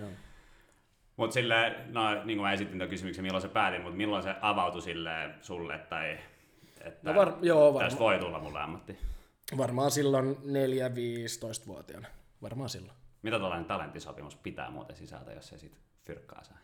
Mutta 1.16 1.34
sille, 1.34 1.76
no 1.86 2.24
niin 2.24 2.38
kuin 2.38 2.46
mä 2.46 2.52
esitin 2.52 2.78
tuon 2.78 2.90
kysymyksen, 2.90 3.24
milloin 3.24 3.42
se 3.42 3.48
päätin, 3.48 3.82
mutta 3.82 3.96
milloin 3.96 4.22
se 4.22 4.34
avautui 4.40 4.82
sille 4.82 5.30
sulle, 5.40 5.78
tai 5.78 6.18
että 6.84 7.12
No 7.12 7.14
var- 7.20 7.32
joo, 7.42 7.74
varma- 7.74 7.86
tästä 7.88 7.98
voi 8.00 8.18
tulla 8.18 8.38
mulle 8.38 8.60
ammatti. 8.60 8.98
Varmaan 9.56 9.90
silloin 9.90 10.36
4-15-vuotiaana. 10.44 12.08
Varmaan 12.42 12.68
silloin. 12.70 12.98
Mitä 13.22 13.38
tällainen 13.38 13.64
talenttisopimus 13.66 14.36
pitää 14.36 14.70
muuten 14.70 14.96
sisältä, 14.96 15.32
jos 15.32 15.48
se 15.48 15.58
sit 15.58 15.78
fyrkkaa 16.04 16.44
saa? 16.44 16.58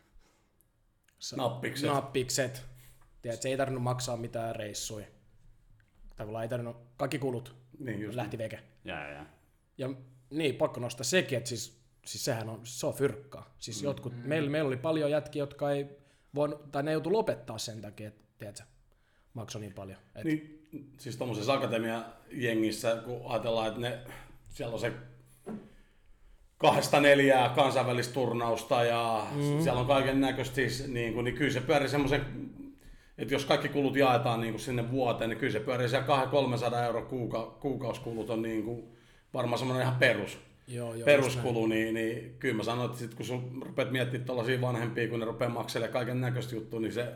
Sa- 1.19 1.35
Nappikset. 1.35 1.89
Nappikset. 1.89 2.65
Tiedätkö, 3.21 3.47
ei 3.49 3.57
tarvinnut 3.57 3.83
maksaa 3.83 4.17
mitään 4.17 4.55
reissuja. 4.55 5.05
Tavallaan 6.15 6.43
ei 6.43 6.49
tarvinnut, 6.49 6.77
kaikki 6.97 7.19
kulut 7.19 7.55
Niin 7.79 8.01
just. 8.01 8.15
lähti 8.15 8.37
veke. 8.37 8.59
Ja, 8.83 8.95
ja, 9.01 9.09
ja. 9.13 9.25
Ja 9.77 9.89
niin, 10.29 10.55
pakko 10.55 10.79
nostaa 10.79 11.03
sekin, 11.03 11.37
että 11.37 11.49
siis, 11.49 11.81
siis 12.05 12.25
sehän 12.25 12.49
on, 12.49 12.59
se 12.63 12.87
on 12.87 12.93
fyrkkaa. 12.93 13.55
Siis 13.57 13.83
jotkut, 13.83 14.13
meillä, 14.23 14.49
meillä 14.49 14.67
oli 14.67 14.77
paljon 14.77 15.11
jätkiä, 15.11 15.41
jotka 15.41 15.71
ei 15.71 15.87
voinut, 16.35 16.71
tai 16.71 16.83
ne 16.83 16.91
joutui 16.91 17.11
lopettaa 17.11 17.57
sen 17.57 17.81
takia, 17.81 18.07
että 18.07 18.23
tiedätkö, 18.37 18.63
maksoi 19.33 19.61
niin 19.61 19.73
paljon. 19.73 19.97
Et, 20.15 20.23
Niin, 20.23 20.67
siis 20.97 21.17
tuommoisessa 21.17 21.53
akatemiajengissä, 21.53 23.01
kun 23.05 23.21
ajatellaan, 23.25 23.67
että 23.67 23.79
ne, 23.79 23.99
siellä 24.49 24.73
on 24.73 24.79
se 24.79 24.93
kahdesta 26.57 26.99
neljää 26.99 27.49
kansainvälistä 27.49 28.13
turnausta 28.13 28.83
ja 28.83 29.27
mm. 29.35 29.61
siellä 29.61 29.79
on 29.79 29.87
kaiken 29.87 30.21
näköistä, 30.21 30.55
siis, 30.55 30.87
niin, 30.87 31.13
kuin, 31.13 31.23
niin 31.23 31.35
kyllä 31.35 31.51
se 31.51 31.61
pyörii 31.61 31.89
semmoisen, 31.89 32.25
että 33.17 33.33
jos 33.33 33.45
kaikki 33.45 33.69
kulut 33.69 33.95
jaetaan 33.95 34.41
niin 34.41 34.53
kuin 34.53 34.61
sinne 34.61 34.91
vuoteen, 34.91 35.29
niin 35.29 35.39
kyllä 35.39 35.53
se 35.53 35.59
pyörii 35.59 35.89
siellä 35.89 36.27
300 36.31 36.85
euro 36.85 37.01
kuuka, 37.01 37.57
kuukausikulut 37.59 38.29
on 38.29 38.41
niin 38.41 38.63
kuin, 38.63 38.83
varmaan 39.33 39.59
semmoinen 39.59 39.83
ihan 39.83 39.99
perus. 39.99 40.37
joo, 40.67 40.95
joo, 40.95 41.05
peruskulu, 41.05 41.67
niin, 41.67 41.93
niin 41.93 42.35
kyllä 42.39 42.55
mä 42.55 42.63
sanon, 42.63 42.85
että 42.85 42.97
sit 42.97 43.15
kun 43.15 43.25
sun 43.25 43.63
rupeat 43.65 43.91
miettimään 43.91 44.25
tuollaisia 44.25 44.61
vanhempia, 44.61 45.07
kun 45.07 45.19
ne 45.19 45.25
rupeaa 45.25 45.51
makselemaan 45.51 45.93
kaiken 45.93 46.21
näköistä 46.21 46.55
juttua, 46.55 46.79
niin 46.79 46.93
se 46.93 47.13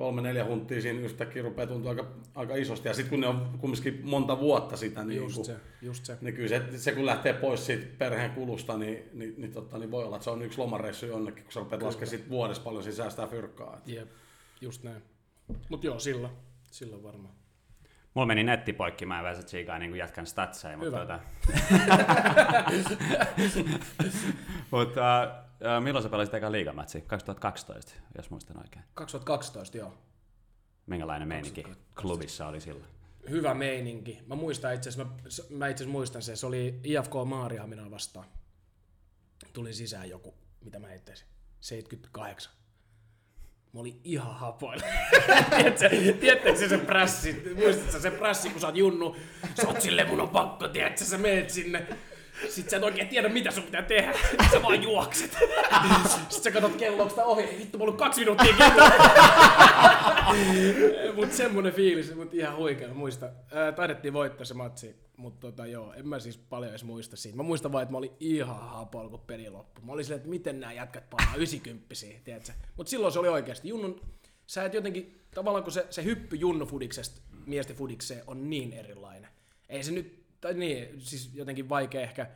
kolme 0.00 0.22
neljä 0.22 0.44
hunttia 0.44 0.80
siinä 0.80 1.00
yhtäkkiä 1.00 1.42
rupeaa 1.42 1.66
tuntua 1.66 1.90
aika, 1.90 2.06
aika 2.34 2.56
isosti. 2.56 2.88
Ja 2.88 2.94
sitten 2.94 3.10
kun 3.10 3.20
ne 3.20 3.26
on 3.26 3.58
kumminkin 3.58 4.00
monta 4.04 4.38
vuotta 4.38 4.76
sitä, 4.76 5.04
niin, 5.04 5.16
just 5.16 5.36
kun, 5.36 5.44
se, 5.44 5.56
just 5.82 6.04
se. 6.04 6.18
niin 6.20 6.34
kyllä 6.34 6.48
se, 6.48 6.78
se, 6.78 6.92
kun 6.92 7.06
lähtee 7.06 7.32
pois 7.32 7.66
siitä 7.66 7.86
perheen 7.98 8.30
kulusta, 8.30 8.78
niin, 8.78 9.02
niin, 9.12 9.34
niin, 9.38 9.52
totta, 9.52 9.78
niin 9.78 9.90
voi 9.90 10.04
olla, 10.04 10.16
että 10.16 10.24
se 10.24 10.30
on 10.30 10.42
yksi 10.42 10.58
lomareissu 10.58 11.06
jonnekin, 11.06 11.44
kun 11.44 11.52
sä 11.52 11.60
rupeat 11.60 11.82
laskemaan 11.82 12.10
sit 12.10 12.28
vuodessa 12.28 12.62
paljon 12.62 12.82
sisään 12.82 13.10
sitä 13.10 13.26
fyrkkaa. 13.26 13.76
Et 13.76 13.88
Jep, 13.88 14.08
just 14.60 14.82
näin. 14.82 15.02
Mut 15.68 15.84
joo, 15.84 15.98
silloin, 15.98 16.32
silloin 16.70 17.02
varmaan. 17.02 17.34
Mulla 18.14 18.26
meni 18.26 18.42
netti 18.42 18.72
poikki, 18.72 19.06
mä 19.06 19.18
en 19.18 19.24
pääse 19.24 19.42
tsiikaa 19.42 19.78
niin 19.78 19.96
jätkän 19.96 20.26
statseja, 20.26 20.76
mutta 20.76 21.00
Hyvä. 21.00 21.00
tota... 21.00 21.20
mutta 24.76 25.30
uh, 25.60 25.84
milloin 25.84 26.02
sä 26.02 26.08
pelasit 26.08 26.34
eka 26.34 26.52
liigamatsi? 26.52 27.00
2012, 27.00 27.92
jos 28.16 28.30
muistan 28.30 28.58
oikein. 28.58 28.84
2012, 28.94 29.76
joo. 29.76 29.94
Minkälainen 30.86 31.28
meininki 31.28 31.64
klubissa 32.00 32.46
oli 32.46 32.60
silloin? 32.60 33.00
hyvä 33.30 33.54
meininki. 33.54 34.18
Mä 34.26 34.34
muistan 34.34 34.74
itse 34.74 34.90
mä, 34.96 35.06
mä 35.50 35.68
itse 35.68 35.86
muistan 35.86 36.22
se, 36.22 36.36
se 36.36 36.46
oli 36.46 36.80
IFK 36.84 37.12
Maarihaminaa 37.24 37.90
vastaan. 37.90 38.26
Tuli 39.52 39.72
sisään 39.72 40.10
joku, 40.10 40.34
mitä 40.64 40.78
mä 40.78 40.86
heittäisin, 40.86 41.26
78. 41.60 42.52
Mä 43.72 43.80
olin 43.80 44.00
ihan 44.04 44.34
hapoilla. 44.34 44.82
tiedätkö, 45.56 45.88
tiedätkö 46.20 46.56
se, 46.56 46.68
se 46.68 46.78
prässi, 46.78 47.54
muistatko 47.54 48.00
se 48.00 48.10
prässi, 48.10 48.50
kun 48.50 48.60
sä 48.60 48.66
oot 48.66 48.76
junnu, 48.76 49.16
sä 49.54 49.68
oot 49.68 49.80
silleen, 49.80 50.08
mun 50.08 50.20
on 50.20 50.28
pakko, 50.28 50.68
tiedätkö, 50.68 51.04
sä 51.04 51.18
meet 51.18 51.50
sinne. 51.50 51.86
Sitten 52.48 52.70
sä 52.70 52.76
et 52.76 52.82
oikein 52.82 53.08
tiedä, 53.08 53.28
mitä 53.28 53.50
sun 53.50 53.62
pitää 53.62 53.82
tehdä. 53.82 54.12
Sä 54.52 54.62
vaan 54.62 54.82
juokset. 54.82 55.30
Sitten 56.08 56.42
sä 56.42 56.50
katsot 56.50 56.76
kelloa, 56.76 57.02
onko 57.02 57.22
ohi. 57.22 57.58
Vittu, 57.58 57.78
mulla 57.78 57.92
on 57.92 57.98
kaksi 57.98 58.20
minuuttia 58.20 58.54
kello. 58.58 58.84
Mut 61.14 61.32
semmonen 61.32 61.72
fiilis, 61.72 62.14
mut 62.14 62.34
ihan 62.34 62.56
huikea, 62.56 62.94
muista. 62.94 63.30
Taidettiin 63.76 64.14
voittaa 64.14 64.44
se 64.44 64.54
matsi, 64.54 64.96
mutta 65.16 65.40
tota, 65.40 65.66
joo, 65.66 65.92
en 65.92 66.08
mä 66.08 66.20
siis 66.20 66.38
paljon 66.38 66.70
edes 66.70 66.84
muista 66.84 67.16
siitä. 67.16 67.36
Mä 67.36 67.42
muistan 67.42 67.72
vaan, 67.72 67.82
että 67.82 67.92
mä 67.92 67.98
olin 67.98 68.12
ihan 68.20 68.68
hapoilla, 68.68 69.10
kun 69.10 69.20
peli 69.20 69.50
loppui. 69.50 69.84
Mä 69.84 69.92
olin 69.92 70.04
silleen, 70.04 70.18
että 70.18 70.30
miten 70.30 70.60
nämä 70.60 70.72
jätkät 70.72 71.10
palaa 71.10 71.34
90 71.36 71.86
tiedätkö? 72.24 72.52
Mut 72.76 72.88
silloin 72.88 73.12
se 73.12 73.18
oli 73.18 73.28
oikeasti. 73.28 73.68
Junnun, 73.68 74.00
sä 74.46 74.64
et 74.64 74.74
jotenkin, 74.74 75.20
tavallaan 75.34 75.64
kun 75.64 75.72
se, 75.72 75.86
se 75.90 76.04
hyppy 76.04 76.36
junnu 76.36 76.66
fudiksesta 76.66 77.20
miesten 77.46 77.76
fudikseen 77.76 78.22
on 78.26 78.50
niin 78.50 78.72
erilainen. 78.72 79.30
Ei 79.68 79.82
se 79.82 79.92
nyt, 79.92 80.19
tai 80.40 80.54
niin, 80.54 81.00
siis 81.00 81.30
jotenkin 81.34 81.68
vaikea 81.68 82.00
ehkä 82.00 82.26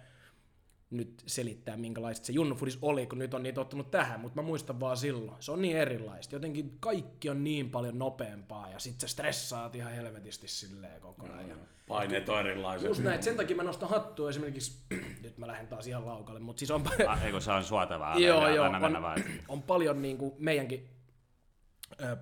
nyt 0.91 1.23
selittää, 1.27 1.77
minkälaista 1.77 2.27
se 2.27 2.33
junnufudis 2.33 2.79
oli, 2.83 3.07
kun 3.07 3.19
nyt 3.19 3.35
on 3.35 3.43
niin 3.43 3.55
tottunut 3.55 3.91
tähän, 3.91 4.21
mutta 4.21 4.43
mä 4.43 4.47
muistan 4.47 4.81
vaan 4.81 4.97
silloin. 4.97 5.43
Se 5.43 5.53
on 5.53 5.63
niin 5.63 5.77
erilaista. 5.77 6.35
Jotenkin 6.35 6.77
kaikki 6.81 7.31
on 7.31 7.45
niin 7.45 7.71
paljon 7.71 7.99
nopeampaa 7.99 8.71
ja 8.71 8.79
sit 8.79 9.01
sä 9.01 9.09
stressaat 9.09 9.75
ihan 9.75 9.93
helvetisti 9.93 10.49
silleen 10.49 11.01
koko 11.01 11.27
ajan. 11.27 11.49
Ja 11.49 11.57
Paineet 11.89 12.29
on 12.29 12.41
erilaiset. 12.41 12.89
Just 12.89 13.03
näin, 13.03 13.23
sen 13.23 13.37
takia 13.37 13.57
mä 13.57 13.63
nostan 13.63 13.89
hattua 13.89 14.31
esimerkiksi, 14.31 14.83
nyt 15.23 15.39
mä 15.39 15.47
lähden 15.47 15.67
taas 15.67 15.87
ihan 15.87 16.07
laukalle, 16.07 16.41
mutta 16.41 16.59
siis 16.59 16.71
on, 16.71 16.85
Ah, 17.07 17.25
ei 17.25 17.33
kun 17.33 17.43
se 17.43 17.53
on 17.53 17.65
suotavaa. 17.65 18.19
Joo, 18.21 18.49
joo, 18.49 18.67
on, 18.67 19.03
vaan. 19.03 19.25
on 19.49 19.63
paljon 19.63 20.03
niin 20.03 20.19
kuin 20.19 20.35
meidänkin 20.39 20.89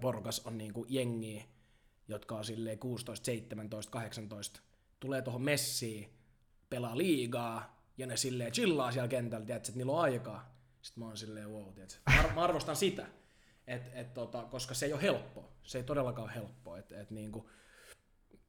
porukas 0.00 0.46
on 0.46 0.58
niin 0.58 0.72
kuin 0.72 0.86
jengiä, 0.88 1.44
jotka 2.08 2.36
on 2.36 2.44
silleen 2.44 2.78
16, 2.78 3.24
17, 3.24 3.92
18, 3.92 4.60
tulee 5.02 5.22
tuohon 5.22 5.42
messiin, 5.42 6.10
pelaa 6.70 6.98
liigaa, 6.98 7.82
ja 7.98 8.06
ne 8.06 8.16
silleen 8.16 8.52
chillaa 8.52 8.92
siellä 8.92 9.08
kentällä, 9.08 9.46
tiedätkö, 9.46 9.68
että 9.68 9.78
niillä 9.78 9.92
on 9.92 10.00
aikaa. 10.00 10.54
Sitten 10.82 11.02
mä 11.02 11.06
oon 11.06 11.16
silleen, 11.16 11.50
wow, 11.50 11.74
tiedätkö. 11.74 11.98
Mä, 12.10 12.20
ar- 12.20 12.34
mä 12.34 12.44
arvostan 12.44 12.76
sitä, 12.76 13.06
et, 13.66 13.82
et, 13.94 14.14
tota, 14.14 14.42
koska 14.42 14.74
se 14.74 14.86
ei 14.86 14.92
ole 14.92 15.02
helppoa. 15.02 15.48
Se 15.62 15.78
ei 15.78 15.84
todellakaan 15.84 16.28
ole 16.28 16.34
helppoa. 16.34 16.78
Et, 16.78 16.92
et, 16.92 17.10
niin 17.10 17.32
kuin, 17.32 17.46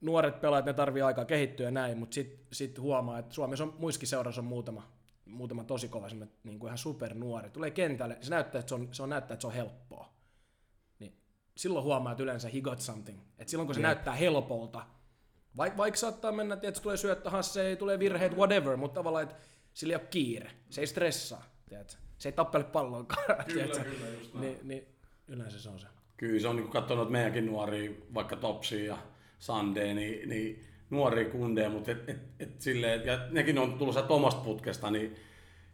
nuoret 0.02 0.42
pelaajat, 0.42 0.66
ne 0.66 0.74
tarvii 0.74 1.02
aikaa 1.02 1.26
kehittyä 1.26 1.68
ja 1.68 1.72
näin, 1.72 1.98
mutta 1.98 2.14
sitten 2.14 2.48
sit 2.52 2.80
huomaa, 2.80 3.20
että 3.20 3.34
Suomessa 3.34 3.64
on 3.64 3.76
muissakin 3.80 4.08
seurassa 4.08 4.42
on 4.42 4.46
muutama, 4.46 4.92
muutama 5.26 5.64
tosi 5.64 5.88
kova, 5.88 6.08
niin 6.44 6.60
kuin 6.60 6.68
ihan 6.68 6.78
supernuori. 6.78 7.50
Tulee 7.50 7.72
kentälle, 7.72 8.18
se 8.22 8.30
näyttää, 8.30 8.60
että 8.60 8.70
se 8.70 8.76
on, 8.76 8.90
se 8.92 9.04
on, 9.04 9.10
näyttää, 9.10 9.34
että 9.34 9.42
se 9.42 9.48
on 9.48 9.54
helppoa. 9.54 10.14
Niin 11.00 11.18
silloin 11.58 11.86
huomaa, 11.86 12.12
että 12.12 12.24
yleensä 12.24 12.50
he 12.50 12.62
got 12.62 12.80
something. 12.80 13.20
Et 13.38 13.50
silloin 13.50 13.68
kun 13.68 13.76
se 13.76 13.82
näyttää 13.82 14.14
helpolta, 14.14 14.86
vaikka 15.58 15.78
vaik 15.78 15.96
saattaa 15.96 16.32
mennä, 16.32 16.58
että 16.62 16.82
tulee 16.82 16.98
syöttö, 16.98 17.30
hasse, 17.30 17.76
tulee 17.76 18.00
virheet, 18.00 18.36
whatever, 18.36 18.78
mutta 18.78 19.00
tavallaan, 19.00 19.24
että 19.24 19.36
sillä 19.74 19.92
ei 19.92 19.96
ole 19.96 20.08
kiire. 20.10 20.52
Se 20.70 20.82
ei 20.82 20.88
stressaa, 20.88 21.44
tiedätkö? 21.70 21.94
Se 22.18 22.30
ei 22.30 22.34
tappele 22.34 22.64
pallonkaan, 22.64 23.46
tiedätkö? 23.54 23.84
Niin, 24.34 24.60
niin 24.64 24.88
yleensä 25.28 25.60
se 25.60 25.70
on 25.70 25.80
se. 25.80 25.88
Kyllä 26.18 26.40
se 26.40 26.48
on 26.48 26.56
niin 26.56 26.70
katsonut 26.70 27.10
meidänkin 27.10 27.46
nuoria, 27.46 27.92
vaikka 28.14 28.36
Topsia 28.36 28.86
ja 28.86 28.98
Sande, 29.40 29.94
niin, 29.94 30.30
niin 30.30 30.66
nuoria 30.90 31.30
kundeja, 31.30 31.70
mutta 31.70 31.92
et, 31.92 32.10
et, 32.10 32.18
et 32.40 32.62
silleen, 32.62 33.06
ja 33.06 33.20
nekin 33.32 33.58
on 33.58 33.74
tullut 33.74 33.94
sieltä 33.94 34.14
omasta 34.14 34.42
putkesta, 34.42 34.92
niin 34.92 35.16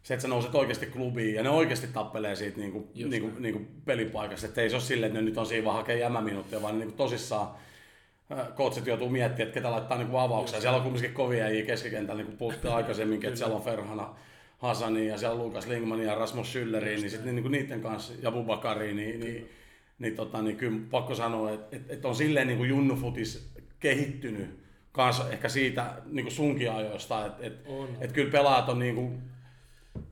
se, 0.03 0.13
että 0.13 0.21
sä 0.21 0.27
nouset 0.27 0.55
oikeasti 0.55 0.85
klubiin 0.85 1.35
ja 1.35 1.43
ne 1.43 1.49
oikeasti 1.49 1.87
tappelee 1.87 2.35
siitä 2.35 2.59
niin 2.59 2.71
kuin, 2.71 2.89
niin 3.09 3.21
kuin, 3.21 3.41
niin 3.41 3.53
kuin 3.53 3.67
pelipaikasta, 3.85 4.47
että 4.47 4.61
ei 4.61 4.69
se 4.69 4.75
ole 4.75 4.83
silleen, 4.83 5.09
että 5.09 5.21
ne 5.21 5.25
nyt 5.25 5.37
on 5.37 5.45
siinä 5.45 5.65
vaan 5.65 5.77
hakee 5.77 5.99
jämäminuuttia, 5.99 6.61
vaan 6.61 6.73
ne 6.73 6.79
niin 6.79 6.89
kuin 6.89 6.97
tosissaan 6.97 7.49
coachit 8.55 8.87
joutuu 8.87 9.09
miettimään, 9.09 9.47
että 9.47 9.53
ketä 9.53 9.71
laittaa 9.71 9.97
niin 9.97 10.19
avaukseen. 10.19 10.61
Siellä 10.61 10.77
on 10.77 10.83
kumminkin 10.83 11.13
kovia 11.13 11.45
äijiä 11.45 11.65
keskikentällä, 11.65 12.17
niin 12.17 12.27
kuin 12.27 12.37
puhuttiin 12.37 12.73
aikaisemminkin, 12.73 13.27
että 13.27 13.37
siellä 13.37 13.55
on 13.55 13.61
Ferhana 13.61 14.15
Hasani 14.57 15.07
ja 15.07 15.17
siellä 15.17 15.35
on 15.35 15.45
Lukas 15.45 15.67
Lingman 15.67 16.01
ja 16.01 16.15
Rasmus 16.15 16.55
Schülleri, 16.55 16.85
niin 16.85 17.09
sitten 17.09 17.35
niin 17.35 17.51
niiden 17.51 17.81
kanssa 17.81 18.13
ja 18.21 18.31
Bubakari, 18.31 18.93
niin, 18.93 19.19
niin, 19.19 19.49
niin, 19.99 20.15
tota, 20.15 20.41
niin 20.41 20.57
kyllä 20.57 20.79
pakko 20.91 21.15
sanoa, 21.15 21.51
että, 21.51 21.75
että, 21.75 21.93
että 21.93 22.07
on 22.07 22.15
silleen 22.15 22.47
niin 22.47 22.57
kuin 22.57 22.69
junnufutis 22.69 23.51
kehittynyt 23.79 24.59
kanssa 24.91 25.29
ehkä 25.29 25.49
siitä 25.49 25.93
niin 26.05 26.25
kuin 26.25 26.33
sunkin 26.33 26.71
ajoista, 26.71 27.25
että, 27.25 27.47
että, 27.47 27.69
että 27.99 28.13
kyllä 28.13 28.31
pelaajat 28.31 28.69
on 28.69 28.79
niin 28.79 28.95
kuin, 28.95 29.21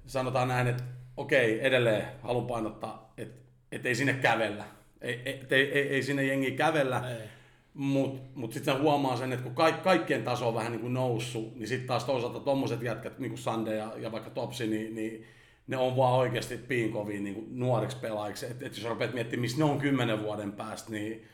sanotaan 0.06 0.48
näin, 0.48 0.68
että 0.68 0.84
okei, 1.18 1.66
edelleen 1.66 2.04
haluan 2.22 2.48
painottaa, 2.48 3.14
että, 3.18 3.40
että 3.72 3.88
ei 3.88 3.96
sinne 3.96 4.14
kävellä. 4.14 4.64
Ei, 5.02 5.22
ei, 5.26 5.42
ei, 5.50 5.72
ei, 5.72 5.88
ei 5.90 6.04
sinne 6.04 6.24
jengi 6.24 6.52
kävellä, 6.52 7.10
Ei. 7.10 7.37
Mutta 7.78 8.22
mut 8.36 8.54
sitten 8.54 8.74
sen 8.74 8.84
huomaa 8.84 9.18
sen, 9.18 9.34
että 9.34 9.44
kun 9.44 9.56
kaik, 9.56 9.84
kaikkien 9.84 10.24
taso 10.24 10.48
on 10.48 10.54
vähän 10.54 10.72
niin 10.72 10.82
kuin 10.82 10.94
noussut, 10.94 11.56
niin 11.56 11.68
sitten 11.68 11.88
taas 11.88 12.04
toisaalta 12.04 12.40
tommoset 12.40 12.82
jätkät, 12.82 13.20
niin 13.20 13.30
kuin 13.30 13.40
Sande 13.40 13.76
ja, 13.76 13.94
ja 13.98 14.12
vaikka 14.12 14.30
Topsi, 14.30 14.68
niin, 14.68 14.96
niin 14.96 15.26
ne 15.68 15.78
on 15.78 15.98
vaan 15.98 16.14
oikeasti 16.14 16.58
piinkovia 16.58 17.20
niin 17.20 17.48
nuoriksi 17.52 17.98
pelaajiksi. 17.98 18.46
Että 18.46 18.66
et 18.66 18.78
jos 18.78 18.90
rupeat 18.90 19.14
miettimään, 19.14 19.42
missä 19.42 19.58
ne 19.58 19.64
on 19.64 19.80
kymmenen 19.80 20.24
vuoden 20.24 20.52
päästä, 20.52 20.92
niin, 20.92 21.26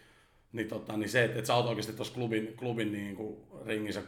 niin, 0.54 0.68
tota, 0.68 0.98
niin 0.98 1.10
se, 1.10 1.24
että 1.24 1.40
et 1.40 1.46
sä 1.46 1.56
oot 1.56 1.66
oikeasti 1.66 1.94
tuossa 1.94 2.14
klubin, 2.14 2.54
klubin 2.58 2.92
niin 2.92 3.16
kuin 3.16 3.38
ringissä, 3.66 4.04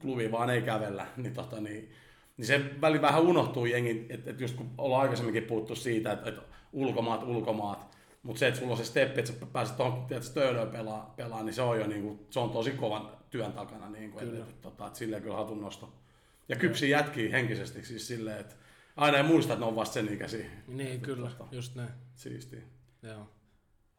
klubi 0.00 0.32
vaan 0.32 0.50
ei 0.50 0.62
kävellä, 0.62 1.06
niin, 1.16 1.34
tota, 1.34 1.60
niin, 1.60 1.90
niin 2.36 2.46
se 2.46 2.60
väli 2.80 3.02
vähän 3.02 3.22
unohtuu 3.22 3.66
jengi, 3.66 4.06
että 4.08 4.30
et 4.30 4.40
just 4.40 4.56
kun 4.56 4.70
ollaan 4.78 5.02
aikaisemminkin 5.02 5.44
puhuttu 5.44 5.76
siitä, 5.76 6.12
että, 6.12 6.28
että 6.28 6.42
ulkomaat, 6.72 7.22
ulkomaat, 7.22 7.96
mutta 8.22 8.38
se, 8.38 8.48
että 8.48 8.60
sulla 8.60 8.72
on 8.72 8.78
se 8.78 8.84
steppi, 8.84 9.20
että 9.20 9.32
sä 9.32 9.46
pääset 9.46 9.76
tuohon 9.76 10.06
stöölöön 10.20 10.70
pelaa, 10.70 11.14
pelaa, 11.16 11.42
niin 11.42 11.54
se 11.54 11.62
on 11.62 11.80
jo 11.80 11.86
niinku, 11.86 12.26
se 12.30 12.40
on 12.40 12.50
tosi 12.50 12.70
kovan 12.70 13.10
työn 13.30 13.52
takana. 13.52 13.90
Niinku, 13.90 14.18
että, 14.18 14.38
että, 14.38 14.62
tota, 14.62 14.86
että 14.86 14.98
silleen 14.98 15.22
kyllä 15.22 15.36
hatun 15.36 15.60
nosto. 15.60 15.94
Ja 16.48 16.56
kypsi 16.56 16.90
jätkii 16.90 17.32
henkisesti 17.32 17.84
siis 17.84 18.06
silleen, 18.06 18.40
että 18.40 18.54
aina 18.96 19.16
ei 19.16 19.22
muista, 19.22 19.52
että 19.52 19.64
ne 19.64 19.68
on 19.68 19.76
vasta 19.76 19.94
sen 19.94 20.14
ikäisiä. 20.14 20.46
Niin, 20.66 20.92
Että, 20.92 21.04
kyllä, 21.04 21.30
tota, 21.30 21.54
just 21.54 21.74
näin. 21.74 21.90
Siistiä. 22.14 22.62
Joo. 23.02 23.28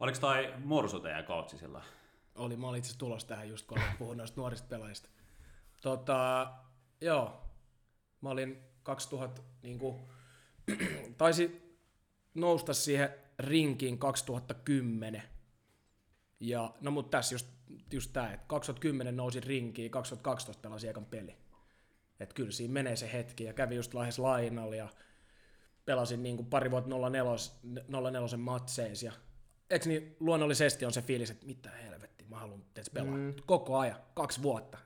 Oliko 0.00 0.18
toi 0.18 0.54
Mursu 0.64 1.00
teidän 1.00 1.24
coachi 1.24 1.58
silloin? 1.58 1.84
Oli, 2.34 2.56
mä 2.56 2.68
olin 2.68 2.78
itse 2.78 2.98
tulossa 2.98 3.28
tähän 3.28 3.48
just, 3.48 3.66
kun 3.66 3.78
olin 3.78 3.96
puhunut 3.98 4.16
noista 4.16 4.40
nuorista 4.40 4.68
pelaajista. 4.68 5.08
Tota, 5.82 6.52
joo, 7.00 7.42
mä 8.20 8.30
olin 8.30 8.58
2000, 8.82 9.42
niin 9.62 9.78
kuin, 9.78 10.00
taisi 11.18 11.76
nousta 12.34 12.74
siihen 12.74 13.23
rinkiin 13.38 13.98
2010. 13.98 15.22
Ja, 16.40 16.74
no 16.80 16.90
mutta 16.90 17.18
tässä 17.18 17.34
just, 17.34 17.46
just 17.92 18.12
tää, 18.12 18.32
että 18.32 18.46
2010 18.46 19.16
nousi 19.16 19.40
rinkiin, 19.40 19.90
2012 19.90 20.62
pelasin 20.62 20.90
ekan 20.90 21.06
peli. 21.06 21.36
Et 22.20 22.32
kyllä 22.32 22.50
siinä 22.50 22.74
menee 22.74 22.96
se 22.96 23.12
hetki 23.12 23.44
ja 23.44 23.52
kävi 23.52 23.74
just 23.74 23.94
lähes 23.94 24.18
lainalla 24.18 24.76
ja 24.76 24.88
pelasin 25.84 26.22
niin 26.22 26.36
kuin 26.36 26.46
pari 26.46 26.70
vuotta 26.70 26.90
04, 27.10 27.22
04 28.10 28.36
matseis 28.36 29.02
ja 29.02 29.12
eikö 29.70 29.88
niin 29.88 30.16
luonnollisesti 30.20 30.84
on 30.84 30.92
se 30.92 31.02
fiilis, 31.02 31.30
että 31.30 31.46
mitä 31.46 31.70
helvetti, 31.70 32.24
mä 32.24 32.38
haluan 32.38 32.64
teet 32.74 32.90
pelaa 32.94 33.16
mm. 33.16 33.34
koko 33.46 33.78
ajan, 33.78 33.96
kaksi 34.14 34.42
vuotta, 34.42 34.78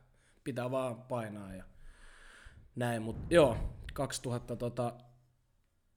pitää 0.44 0.70
vaan 0.70 1.02
painaa 1.02 1.54
ja 1.54 1.64
näin, 2.76 3.02
mutta 3.02 3.34
joo, 3.34 3.56
2000, 3.94 4.56
tota, 4.56 4.94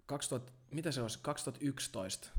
2000, 0.05 0.53
mitä 0.71 0.91
se 0.91 1.01
olisi, 1.01 1.19
2011, 1.21 2.29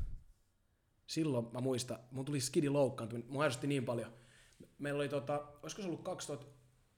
silloin 1.07 1.47
mä 1.53 1.59
muistan, 1.61 1.99
mun 2.11 2.25
tuli 2.25 2.39
skidi 2.41 2.69
loukkaantuminen, 2.69 3.31
mun 3.31 3.43
ärsytti 3.43 3.67
niin 3.67 3.85
paljon, 3.85 4.13
meillä 4.77 4.97
oli 4.97 5.09
tota, 5.09 5.47
olisiko 5.63 5.81
se 5.81 5.87
ollut 5.87 6.03
2000, 6.03 6.45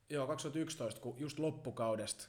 joo, 0.10 0.28
2011, 0.28 1.02
kun 1.02 1.15
just 1.20 1.39
loppukaudesta, 1.39 2.28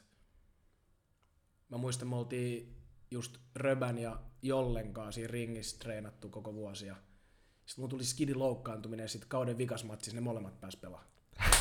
mä 1.69 1.77
muistan, 1.77 2.07
me 2.07 2.15
oltiin 2.15 2.75
just 3.11 3.37
Röbän 3.55 3.97
ja 3.97 4.19
Jollen 4.41 4.93
kanssa 4.93 5.11
siinä 5.11 5.31
ringissä 5.31 5.79
treenattu 5.79 6.29
koko 6.29 6.53
vuosi. 6.53 6.85
Ja 6.87 6.95
sitten 7.65 7.81
mun 7.83 7.89
tuli 7.89 8.03
skidi 8.03 8.33
loukkaantuminen 8.33 9.03
ja 9.03 9.07
sitten 9.07 9.29
kauden 9.29 9.57
vikasmatsissa 9.57 10.15
ne 10.17 10.21
molemmat 10.21 10.61
pääs 10.61 10.75
pelaamaan. 10.75 11.11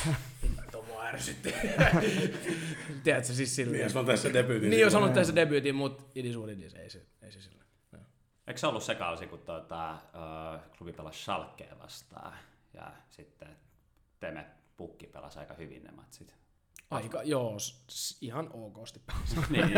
Tuo 0.73 0.83
mua 0.83 1.05
ärsytti. 1.05 1.53
Tiedätkö, 3.05 3.27
siis 3.33 3.39
Niin, 3.39 3.47
silleen. 3.49 3.83
jos 3.83 3.97
on 3.97 4.07
tässä 4.07 4.33
debyytin. 4.33 4.71
Niin, 4.71 4.81
jos 4.81 4.95
on 4.95 5.13
tässä 5.13 5.35
debyytin, 5.35 5.75
mutta 5.75 6.05
idis 6.15 6.37
uudis, 6.37 6.75
ei 6.75 6.91
se, 6.91 7.07
ei 7.23 7.33
se 7.33 7.41
sillä. 7.41 7.65
Eikö 8.47 8.61
se 8.61 8.67
ollut 8.67 8.83
se 8.83 8.95
kausi, 8.95 9.27
kun 9.27 9.39
tuota, 9.39 9.93
uh, 9.93 10.61
klubi 10.79 10.93
pelasi 10.93 11.23
Schalkea 11.23 11.79
vastaan 11.79 12.33
ja 12.75 12.93
sitten 13.09 13.49
Teme 14.21 14.47
Pukki 14.77 15.07
pelasi 15.07 15.39
aika 15.39 15.55
hyvin 15.55 15.85
ne 15.85 15.91
matsit? 15.91 16.35
Aika, 16.91 17.23
joo, 17.23 17.59
s- 17.59 18.19
ihan 18.23 18.51
okosti 18.53 19.01
pelasi. 19.07 19.37
niin, 19.53 19.71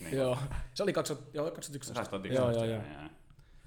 niin, 0.00 0.16
joo. 0.18 0.38
Se 0.74 0.82
oli 0.82 0.92
2000, 0.92 1.30
joo, 1.34 1.50
2011. 1.50 2.00
2011. 2.00 2.60
Joo, 2.60 2.66
joo, 2.66 2.82
joo. 2.82 2.92
joo. 3.00 3.10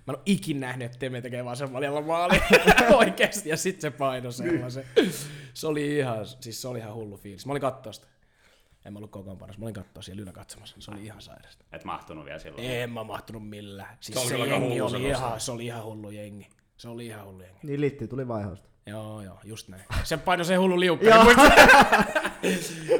Mä 0.07 0.11
en 0.13 0.15
ole 0.15 0.23
ikin 0.25 0.59
nähnyt, 0.59 0.85
että 0.85 0.97
Teme 0.99 1.21
tekee 1.21 1.45
vasemmalla 1.45 2.01
maali 2.01 2.39
oikeasti, 2.97 3.49
ja 3.49 3.57
sitten 3.57 3.81
se 3.81 3.91
paino 3.97 4.31
sellaisen. 4.31 4.85
Se 5.53 5.67
oli 5.67 5.97
ihan, 5.97 6.25
siis 6.25 6.61
se 6.61 6.67
oli 6.67 6.79
ihan 6.79 6.93
hullu 6.93 7.17
fiilis. 7.17 7.45
Mä 7.45 7.53
olin 7.53 7.61
kattoo 7.61 7.93
sitä. 7.93 8.07
En 8.87 8.93
mä 8.93 8.99
ollut 8.99 9.11
kokoonpanossa, 9.11 9.59
mä 9.59 9.65
olin 9.65 9.73
kattoo 9.73 10.03
siellä 10.03 10.21
ylä 10.21 10.31
katsomassa. 10.31 10.75
Se 10.79 10.91
oli 10.91 11.05
ihan 11.05 11.21
sairasta. 11.21 11.65
Et 11.71 11.83
mahtunut 11.83 12.25
vielä 12.25 12.39
silloin. 12.39 12.71
En 12.71 12.89
mä 12.91 13.03
mahtunut 13.03 13.49
millään. 13.49 13.97
Siis 13.99 14.27
Se 14.27 14.35
oli 14.35 14.47
se, 14.47 14.53
jengi 14.53 14.75
se 14.75 14.83
oli 14.83 14.91
nosto. 14.91 15.07
ihan, 15.07 15.39
se 15.39 15.51
oli 15.51 15.65
ihan 15.65 15.83
hullu 15.83 16.11
jengi. 16.11 16.49
Se 16.77 16.89
oli 16.89 17.05
ihan 17.05 17.25
hullu 17.25 17.41
jengi. 17.41 17.59
Niin 17.63 17.81
litti 17.81 18.07
tuli 18.07 18.27
vaihosta. 18.27 18.69
Joo, 18.85 19.21
joo, 19.21 19.39
just 19.43 19.67
näin. 19.67 19.83
Se 20.03 20.17
paino 20.17 20.43
se 20.43 20.55
hullu 20.55 20.79
liukka. 20.79 21.05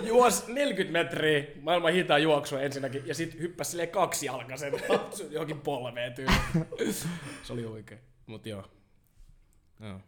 Juos 0.08 0.48
40 0.48 0.92
metriä, 1.04 1.44
maailman 1.62 1.94
hitaan 1.94 2.24
juoksua 2.24 2.62
ensinnäkin, 2.62 3.08
ja 3.08 3.16
sitten 3.16 3.40
hyppäsi 3.40 3.72
silleen 3.72 3.90
kaksi 3.90 4.26
jalkaisen 4.26 4.74
johonkin 5.32 5.62
polveen 5.62 6.14
tyyliin. 6.14 6.40
Se 7.44 7.54
oli 7.54 7.66
oikein, 7.66 8.00
mut 8.26 8.46
joo. 8.46 8.64
Joo. 9.80 10.00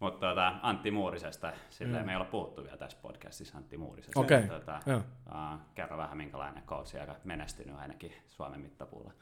Mutta 0.00 0.26
tuota, 0.26 0.54
Antti 0.62 0.90
Muurisesta, 0.90 1.52
silleen 1.70 2.02
mm. 2.02 2.06
me 2.06 2.12
ei 2.12 2.16
olla 2.16 2.30
puhuttu 2.30 2.64
vielä 2.64 2.76
tässä 2.76 2.98
podcastissa 3.02 3.58
Antti 3.58 3.76
Muurisesta. 3.76 4.20
Okei, 4.20 4.48
Tuota, 4.48 4.80
uh, 4.86 5.60
kerro 5.74 5.96
vähän 5.96 6.16
minkälainen 6.16 6.62
coach, 6.64 7.00
aika 7.00 7.16
menestynyt 7.24 7.76
ainakin 7.76 8.12
Suomen 8.28 8.60
mittapuulla. 8.60 9.12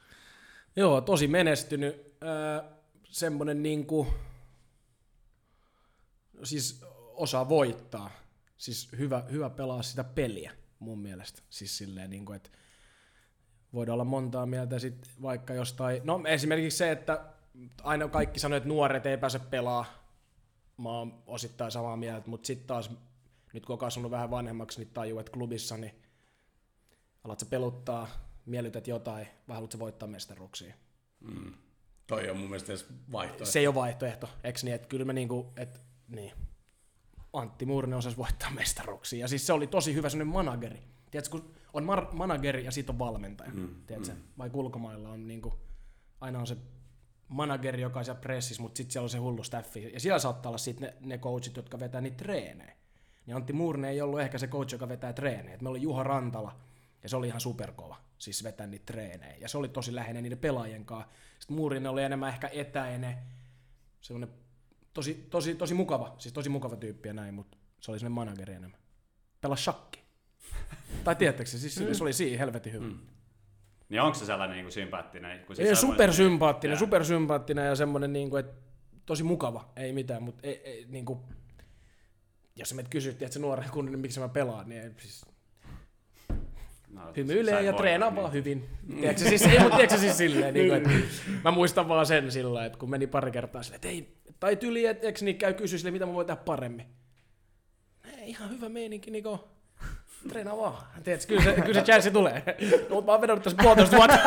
Joo, 0.75 1.01
tosi 1.01 1.27
menestynyt. 1.27 2.17
Öö, 2.23 2.61
semmonen 3.03 3.63
niinku, 3.63 4.07
siis 6.43 6.85
osaa 7.13 7.49
voittaa. 7.49 8.09
Siis 8.57 8.91
hyvä, 8.97 9.23
hyvä 9.31 9.49
pelaa 9.49 9.81
sitä 9.81 10.03
peliä 10.03 10.51
mun 10.79 10.99
mielestä. 10.99 11.41
Siis 11.49 11.77
silleen 11.77 12.09
niinku, 12.09 12.33
että 12.33 12.49
voidaan 13.73 13.93
olla 13.93 14.03
montaa 14.03 14.45
mieltä 14.45 14.79
sit 14.79 15.09
vaikka 15.21 15.53
jostain, 15.53 16.01
no 16.03 16.21
esimerkiksi 16.27 16.77
se, 16.77 16.91
että 16.91 17.25
aina 17.83 18.07
kaikki 18.07 18.39
sanoo, 18.39 18.57
että 18.57 18.69
nuoret 18.69 19.05
ei 19.05 19.17
pääse 19.17 19.39
pelaa, 19.39 19.85
mä 20.77 20.89
oon 20.89 21.23
osittain 21.27 21.71
samaa 21.71 21.97
mieltä, 21.97 22.29
mutta 22.29 22.47
sitten 22.47 22.67
taas, 22.67 22.91
nyt 23.53 23.65
kun 23.65 23.73
on 23.73 23.79
kasvanut 23.79 24.11
vähän 24.11 24.31
vanhemmaksi, 24.31 24.79
niin 24.79 24.93
tajuu, 24.93 25.19
että 25.19 25.31
klubissa, 25.31 25.77
niin 25.77 25.95
alat 27.23 27.39
sä 27.39 27.45
peluttaa, 27.45 28.07
miellytät 28.45 28.87
jotain, 28.87 29.27
vai 29.47 29.55
haluat 29.55 29.71
sä 29.71 29.79
voittaa 29.79 30.07
mestaruuksia. 30.07 30.73
Toi 32.07 32.29
on 32.29 32.37
mun 32.37 32.49
mielestä 32.49 32.71
edes 32.71 32.85
vaihtoehto. 33.11 33.45
Se 33.45 33.59
ei 33.59 33.67
ole 33.67 33.75
vaihtoehto, 33.75 34.29
eikö 34.43 34.59
niin, 34.63 34.75
että 34.75 34.87
kyllä 34.87 35.05
me 35.05 35.13
niinku, 35.13 35.53
että 35.55 35.79
niin. 36.07 36.31
Antti 37.33 37.65
Muurinen 37.65 37.97
osasi 37.97 38.17
voittaa 38.17 38.51
mestaruuksia. 38.51 39.19
Ja 39.19 39.27
siis 39.27 39.47
se 39.47 39.53
oli 39.53 39.67
tosi 39.67 39.93
hyvä 39.93 40.09
sellainen 40.09 40.33
manageri. 40.33 40.83
Tiedätkö, 41.11 41.31
kun 41.31 41.51
on 41.73 41.83
mar- 41.83 42.15
manageri 42.15 42.65
ja 42.65 42.71
sitten 42.71 42.93
on 42.93 42.99
valmentaja. 42.99 43.51
Mm, 43.53 43.75
tiedätkö? 43.87 44.13
Mm. 44.13 44.21
Vaikka 44.37 44.57
ulkomailla 44.57 45.09
on 45.09 45.27
niinku, 45.27 45.53
aina 46.21 46.39
on 46.39 46.47
se 46.47 46.57
manageri, 47.27 47.81
joka 47.81 47.99
on 47.99 48.05
siellä 48.05 48.21
pressissä, 48.21 48.61
mutta 48.61 48.77
sitten 48.77 48.93
siellä 48.93 49.05
on 49.05 49.09
se 49.09 49.17
hullu 49.17 49.43
staffi. 49.43 49.93
Ja 49.93 49.99
siellä 49.99 50.19
saattaa 50.19 50.49
olla 50.49 50.57
sitten 50.57 50.89
ne, 50.89 51.07
ne 51.07 51.17
coachit, 51.17 51.55
jotka 51.55 51.79
vetää 51.79 52.01
niitä 52.01 52.17
treenejä. 52.17 52.73
Niin 53.25 53.35
Antti 53.35 53.53
Muurinen 53.53 53.91
ei 53.91 54.01
ollut 54.01 54.19
ehkä 54.19 54.37
se 54.37 54.47
coach, 54.47 54.73
joka 54.73 54.87
vetää 54.87 55.13
treenejä. 55.13 55.55
Et 55.55 55.61
me 55.61 55.69
oli 55.69 55.81
Juha 55.81 56.03
Rantala, 56.03 56.59
ja 57.03 57.09
se 57.09 57.15
oli 57.15 57.27
ihan 57.27 57.41
superkova, 57.41 57.95
siis 58.17 58.43
vetää 58.43 58.67
niitä 58.67 58.85
treenejä. 58.85 59.35
Ja 59.35 59.49
se 59.49 59.57
oli 59.57 59.69
tosi 59.69 59.95
läheinen 59.95 60.23
niiden 60.23 60.37
pelaajien 60.37 60.85
kanssa. 60.85 61.11
Sitten 61.39 61.57
Muurinen 61.57 61.91
oli 61.91 62.03
enemmän 62.03 62.29
ehkä 62.29 62.49
etäinen, 62.53 63.17
semmoinen 64.01 64.35
tosi, 64.93 65.27
tosi, 65.29 65.55
tosi 65.55 65.73
mukava, 65.73 66.15
siis 66.17 66.33
tosi 66.33 66.49
mukava 66.49 66.75
tyyppi 66.75 67.09
ja 67.09 67.13
näin, 67.13 67.33
mutta 67.33 67.57
se 67.81 67.91
oli 67.91 67.99
semmoinen 67.99 68.29
manageri 68.29 68.53
enemmän. 68.53 68.79
Pelas 69.41 69.63
shakki. 69.63 70.03
tai 71.03 71.15
tiedättekö 71.15 71.49
se, 71.49 71.59
siis 71.59 71.75
se 71.75 72.03
oli 72.03 72.13
siinä 72.13 72.37
helvetin 72.37 72.73
hyvä. 72.73 72.85
Mm. 72.85 72.99
Niin 73.89 74.01
onko 74.01 74.17
se 74.17 74.25
sellainen 74.25 74.55
niin 74.55 74.65
kuin 74.65 74.73
sympaattinen? 74.73 75.39
Kun 75.45 75.55
Ei, 75.59 75.65
siis 75.65 75.81
supersympaattinen, 75.81 76.73
Jaa. 76.73 76.79
supersympaattinen 76.79 77.65
ja 77.65 77.75
semmoinen, 77.75 78.13
niin 78.13 78.29
kuin, 78.29 78.39
että 78.39 78.61
tosi 79.05 79.23
mukava, 79.23 79.69
ei 79.75 79.93
mitään, 79.93 80.23
mutta 80.23 80.47
ei, 80.47 80.61
ei, 80.63 80.85
niin 80.89 81.05
kuin, 81.05 81.19
jos 82.55 82.69
sä 82.69 82.75
meitä 82.75 82.89
kysyt, 82.89 83.21
että 83.21 83.33
se 83.33 83.39
nuoren 83.39 83.69
kunnin, 83.71 83.91
niin 83.91 83.99
miksi 83.99 84.19
mä 84.19 84.29
pelaan, 84.29 84.69
niin 84.69 84.81
ei, 84.81 84.91
siis 84.97 85.25
No, 86.89 87.01
hymyilee 87.17 87.61
ja 87.61 87.73
treenaa 87.73 88.09
niin. 88.09 88.21
vaan 88.21 88.33
hyvin. 88.33 88.69
Tiedätkö 88.99 89.29
siis, 89.29 89.41
ei, 89.41 89.59
mutta 89.59 89.75
tiedätkö 89.75 89.97
siis 89.97 90.17
silleen, 90.17 90.53
niin 90.53 90.67
kuin, 90.67 90.77
että 90.77 90.89
mä 91.43 91.51
muistan 91.51 91.87
vaan 91.89 92.05
sen 92.05 92.31
sillä 92.31 92.65
että 92.65 92.77
kun 92.79 92.89
meni 92.89 93.07
pari 93.07 93.31
kertaa 93.31 93.63
silleen, 93.63 93.75
että 93.75 93.87
ei, 93.87 94.17
tai 94.39 94.55
tyli, 94.55 94.85
että 94.85 95.07
eikö 95.07 95.19
niin 95.25 95.37
käy 95.37 95.53
kysyä 95.53 95.77
silleen, 95.79 95.93
mitä 95.93 96.05
mä 96.05 96.13
voin 96.13 96.27
tehdä 96.27 96.41
paremmin. 96.45 96.85
Ei, 98.17 98.29
ihan 98.29 98.49
hyvä 98.49 98.69
meininki, 98.69 99.11
Niko. 99.11 99.56
Treenaa 100.27 100.57
vaan. 100.57 100.83
Tiedätkö, 101.03 101.27
kyllä 101.27 101.43
se, 101.43 101.61
kyllä 101.61 101.73
se 101.73 101.81
chanssi 101.91 102.11
tulee. 102.11 102.43
No, 102.89 102.95
mutta 102.95 103.05
mä 103.05 103.11
oon 103.11 103.21
vedonnut 103.21 103.43
tässä 103.43 103.57
puolitoista 103.63 103.97
vuotta. 103.97 104.17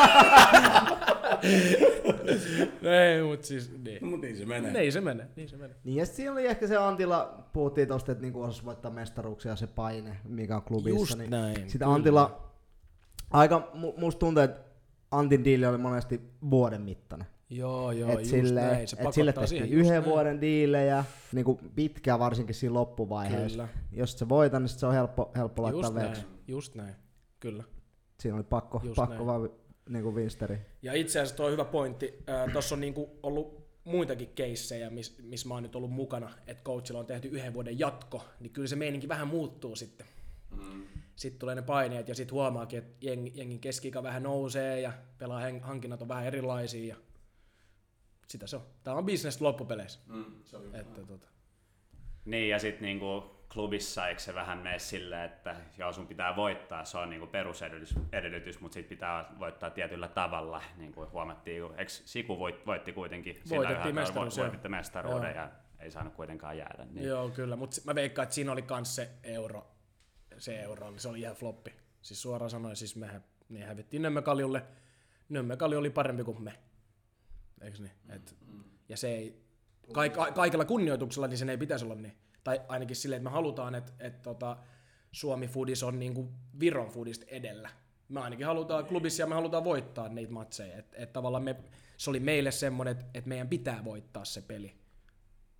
ei, 2.90 3.22
mutta 3.22 3.46
siis, 3.46 3.70
niin. 3.84 3.98
No, 4.02 4.08
mutta 4.10 4.26
niin 4.26 4.36
se 4.36 4.46
menee. 4.46 4.72
Niin 4.72 4.92
se 4.92 5.00
menee, 5.00 5.28
niin 5.36 5.48
se 5.48 5.56
menee. 5.56 5.76
Niin 5.84 5.96
ja 5.96 6.06
siinä 6.06 6.32
oli 6.32 6.46
ehkä 6.46 6.66
se 6.66 6.76
Antila, 6.76 7.44
puhuttiin 7.52 7.88
tosta, 7.88 8.12
että 8.12 8.22
niinku 8.22 8.42
osasi 8.42 8.64
voittaa 8.64 8.90
mestaruuksia 8.90 9.56
se 9.56 9.66
paine, 9.66 10.16
mikä 10.24 10.56
on 10.56 10.62
klubissa. 10.62 10.98
Just 11.00 11.18
niin 11.18 11.30
näin, 11.30 11.70
Sitä 11.70 11.84
kyllä. 11.84 11.94
Antila, 11.94 12.50
aika, 13.30 13.70
mu- 13.74 14.00
musta 14.00 14.18
tuntuu, 14.18 14.42
että 14.42 14.60
Antin 15.10 15.44
diili 15.44 15.66
oli 15.66 15.78
monesti 15.78 16.20
vuoden 16.50 16.82
mittainen. 16.82 17.26
Joo, 17.50 17.92
joo, 17.92 18.10
et 18.10 18.18
just 18.18 18.30
sille, 18.30 18.60
näin. 18.60 18.88
Se 18.88 18.96
et 19.00 19.12
sille 19.12 19.32
tehtiin 19.32 19.64
yhden 19.64 19.92
näin. 19.92 20.04
vuoden 20.04 20.40
diilejä, 20.40 21.04
niin 21.32 21.44
kuin 21.44 21.58
pitkään 21.74 22.18
varsinkin 22.18 22.54
siinä 22.54 22.74
loppuvaiheessa. 22.74 23.66
Kyllä. 23.66 23.68
Jos 23.92 24.18
se 24.18 24.28
voitan, 24.28 24.62
niin 24.62 24.68
se 24.68 24.86
on 24.86 24.92
helppo, 24.94 25.30
helppo 25.36 25.62
laittaa 25.62 25.82
Just 25.82 25.94
veksi. 25.94 26.22
näin, 26.22 26.34
just 26.48 26.74
näin, 26.74 26.94
kyllä. 27.40 27.64
Siinä 28.20 28.36
oli 28.36 28.44
pakko, 28.44 28.80
Just 28.84 28.96
pakko 28.96 29.14
näin. 29.14 29.26
vaan 29.26 29.50
niin 29.88 30.02
kuin 30.02 30.14
Winsteri. 30.14 30.58
Ja 30.82 30.92
itse 30.94 31.18
asiassa 31.18 31.36
tuo 31.36 31.46
on 31.46 31.52
hyvä 31.52 31.64
pointti. 31.64 32.24
Tuossa 32.52 32.74
on 32.74 32.80
niinku 32.80 33.18
ollut 33.22 33.60
muitakin 33.84 34.28
keissejä, 34.34 34.90
missä 34.90 35.22
mis 35.22 35.46
mä 35.46 35.54
oon 35.54 35.62
nyt 35.62 35.76
ollut 35.76 35.90
mukana, 35.90 36.30
että 36.46 36.62
coachilla 36.62 37.00
on 37.00 37.06
tehty 37.06 37.28
yhden 37.28 37.54
vuoden 37.54 37.78
jatko, 37.78 38.24
niin 38.40 38.52
kyllä 38.52 38.68
se 38.68 38.76
meininki 38.76 39.08
vähän 39.08 39.28
muuttuu 39.28 39.76
sitten. 39.76 40.06
Mm. 40.50 40.82
Sitten 41.16 41.38
tulee 41.38 41.54
ne 41.54 41.62
paineet 41.62 42.08
ja 42.08 42.14
sitten 42.14 42.34
huomaakin, 42.34 42.78
että 42.78 43.06
jeng, 43.06 43.36
jengin 43.36 43.60
keski 43.60 43.92
vähän 44.02 44.22
nousee 44.22 44.80
ja 44.80 44.92
pelaa 45.18 45.40
hankinnat 45.62 46.02
on 46.02 46.08
vähän 46.08 46.24
erilaisia 46.24 46.86
ja 46.88 46.96
sitä 48.30 48.46
se 48.46 48.56
on. 48.56 48.62
Tämä 48.84 48.96
on 48.96 49.06
business 49.06 49.40
loppupeleissä. 49.40 50.00
Mm, 50.06 50.24
se 50.44 50.56
on 50.56 50.74
Että, 50.74 51.06
tota. 51.06 51.28
Niin, 52.24 52.48
ja 52.48 52.58
sitten 52.58 52.82
niinku 52.82 53.36
klubissa 53.52 54.08
eikö 54.08 54.20
se 54.20 54.34
vähän 54.34 54.58
mene 54.58 54.78
silleen, 54.78 55.24
että 55.24 55.56
joo, 55.78 55.92
sun 55.92 56.06
pitää 56.06 56.36
voittaa, 56.36 56.84
se 56.84 56.98
on 56.98 57.10
niinku 57.10 57.26
perusedellytys, 57.26 57.94
edellytys, 58.12 58.60
mutta 58.60 58.74
sit 58.74 58.88
pitää 58.88 59.34
voittaa 59.38 59.70
tietyllä 59.70 60.08
tavalla. 60.08 60.62
Niin 60.76 60.92
kuin 60.92 61.10
huomattiin, 61.10 61.62
eikö 61.76 61.90
Siku 61.92 62.38
voit, 62.38 62.66
voitti 62.66 62.92
kuitenkin 62.92 63.40
sillä 63.44 63.56
Voitettiin 63.56 63.80
yhdellä 63.88 64.00
mestaruus, 64.00 64.36
joo. 64.36 64.44
voititte 64.46 64.68
mestaruuden 64.68 65.34
Joo. 65.34 65.44
ja 65.44 65.50
ei 65.78 65.90
saanut 65.90 66.14
kuitenkaan 66.14 66.58
jäädä. 66.58 66.84
Niin. 66.84 67.06
Joo, 67.08 67.28
kyllä, 67.28 67.56
mutta 67.56 67.76
mä 67.84 67.94
veikkaan, 67.94 68.22
että 68.22 68.34
siinä 68.34 68.52
oli 68.52 68.62
kans 68.62 68.96
se 68.96 69.10
euro, 69.22 69.66
se 70.38 70.60
euro, 70.62 70.86
oli- 70.86 70.98
se 70.98 71.08
oli 71.08 71.20
ihan 71.20 71.36
floppi. 71.36 71.72
Siis 72.02 72.22
suoraan 72.22 72.50
sanoen, 72.50 72.76
siis 72.76 72.96
me 72.96 73.22
niin 73.48 73.66
hävittiin 73.66 74.02
Nömmökaljulle. 74.02 74.62
Nömmökalju 75.28 75.78
oli 75.78 75.90
parempi 75.90 76.24
kuin 76.24 76.42
me. 76.42 76.52
Eiks 77.60 77.80
niin? 77.80 77.92
Et, 78.08 78.36
ja 78.88 78.96
se 78.96 79.08
ei, 79.08 79.42
kaik, 79.92 80.12
ka- 80.12 80.32
kaikella 80.32 80.64
kunnioituksella, 80.64 81.28
niin 81.28 81.38
sen 81.38 81.50
ei 81.50 81.58
pitäisi 81.58 81.84
olla 81.84 81.94
niin. 81.94 82.16
Tai 82.44 82.60
ainakin 82.68 82.96
silleen, 82.96 83.20
että 83.20 83.30
me 83.30 83.34
halutaan, 83.34 83.74
että, 83.74 83.92
että 83.98 84.22
tota, 84.22 84.56
Suomi 85.12 85.48
Foodis 85.48 85.82
on 85.82 85.98
niinku 85.98 86.28
Viron 86.60 86.88
Foodista 86.88 87.26
edellä. 87.28 87.70
Me 88.08 88.20
ainakin 88.20 88.46
halutaan 88.46 88.86
klubissa 88.86 89.22
ja 89.22 89.26
me 89.26 89.34
halutaan 89.34 89.64
voittaa 89.64 90.08
niitä 90.08 90.32
matseja. 90.32 90.78
Että 90.78 90.96
et 90.98 91.12
tavallaan 91.12 91.42
me, 91.42 91.56
se 91.96 92.10
oli 92.10 92.20
meille 92.20 92.50
semmoinen, 92.50 92.92
että 92.92 93.06
et 93.14 93.26
meidän 93.26 93.48
pitää 93.48 93.84
voittaa 93.84 94.24
se 94.24 94.42
peli. 94.42 94.74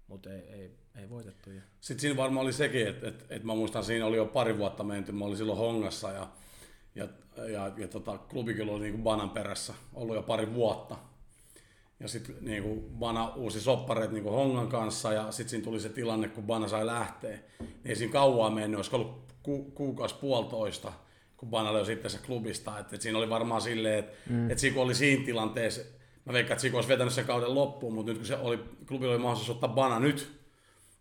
Mutta 0.07 0.33
ei, 0.33 0.41
ei, 0.41 0.71
ei 0.95 1.11
voitettu. 1.11 1.51
Ja. 1.51 1.63
Sitten 1.81 2.01
siinä 2.01 2.17
varmaan 2.17 2.45
oli 2.45 2.53
sekin, 2.53 2.89
että, 2.89 3.09
että, 3.09 3.25
että 3.31 3.47
mä 3.47 3.55
muistan, 3.55 3.85
siinä 3.85 4.07
oli 4.07 4.17
jo 4.17 4.27
pari 4.27 4.59
vuotta 4.59 4.85
menty, 4.85 5.13
mä 5.13 5.25
olin 5.25 5.37
silloin 5.37 5.59
Hongassa 5.59 6.13
ja, 6.13 6.29
ja, 6.95 7.09
ja, 7.37 7.73
ja 7.77 7.89
tota, 7.89 8.19
klubikin 8.19 8.69
oli 8.69 8.81
niin 8.81 8.93
kuin 8.93 9.03
Banan 9.03 9.31
perässä 9.31 9.75
ollut 9.95 10.17
jo 10.17 10.23
pari 10.23 10.55
vuotta. 10.55 10.97
Ja 12.01 12.09
sitten 12.09 12.37
niin 12.41 12.63
kuin 12.63 12.81
Bana 12.81 13.33
uusi 13.35 13.61
soppareet 13.61 14.13
niin 14.13 14.23
kuin 14.23 14.35
Hongan 14.35 14.69
kanssa 14.69 15.13
ja 15.13 15.33
sitten 15.33 15.51
siinä 15.51 15.65
tuli 15.65 15.81
se 15.81 15.89
tilanne, 15.89 16.29
kun 16.29 16.45
Bana 16.45 16.69
sai 16.69 16.87
lähteä. 16.87 17.39
Niin 17.59 17.77
ei 17.85 17.97
siinä 17.97 18.13
kauaa 18.13 18.51
mennyt, 18.51 18.79
olisiko 18.79 18.97
ollut 18.97 19.33
ku, 19.43 19.65
kuukausi 19.65 20.15
puolitoista, 20.21 20.93
kun 21.37 21.51
Bana 21.51 21.73
löi 21.73 21.87
sitten 21.87 22.11
se 22.11 22.19
klubista. 22.27 22.79
Että, 22.79 22.97
että 22.97 23.03
siinä 23.03 23.19
oli 23.19 23.31
varmaan 23.31 23.61
silleen, 23.61 23.99
että, 23.99 24.17
mm. 24.31 24.51
että 24.51 24.61
Siku 24.61 24.81
oli 24.81 24.95
siinä 24.95 25.25
tilanteessa, 25.25 25.81
mä 26.25 26.33
veikkaan, 26.33 26.53
että 26.53 26.63
Siku 26.63 26.77
olisi 26.77 26.89
vetänyt 26.89 27.15
sen 27.15 27.25
kauden 27.25 27.55
loppuun, 27.55 27.95
mutta 27.95 28.11
nyt 28.11 28.19
kun 28.19 28.27
se 28.27 28.37
oli, 28.37 28.59
klubi 28.87 29.07
oli 29.07 29.19
mahdollisuus 29.19 29.51
ottaa 29.51 29.75
Bana 29.75 30.01
nyt 30.01 30.41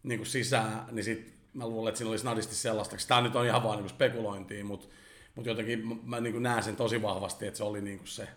niin 0.04 0.20
kuin 0.20 0.28
sisään, 0.28 0.86
niin 0.92 1.04
sit 1.04 1.34
mä 1.54 1.68
luulen, 1.68 1.90
että 1.90 1.98
siinä 1.98 2.12
olisi 2.12 2.26
nadisti 2.26 2.56
sellaista. 2.56 2.96
Tämä 3.08 3.22
nyt 3.22 3.36
on 3.36 3.46
ihan 3.46 3.64
vaan 3.64 3.78
niin 3.78 3.90
spekulointia, 3.90 4.66
mutta, 4.66 4.88
mutta 5.36 5.50
jotenkin 5.50 5.88
mä, 5.88 5.96
mä 6.04 6.20
niin 6.20 6.34
kuin 6.34 6.44
näen 6.44 6.64
sen 6.64 6.76
tosi 6.76 7.02
vahvasti, 7.02 7.48
että 7.48 7.58
se 7.58 7.64
oli 7.64 7.82
niin 7.82 7.98
kuin 7.98 8.08
se 8.08 8.28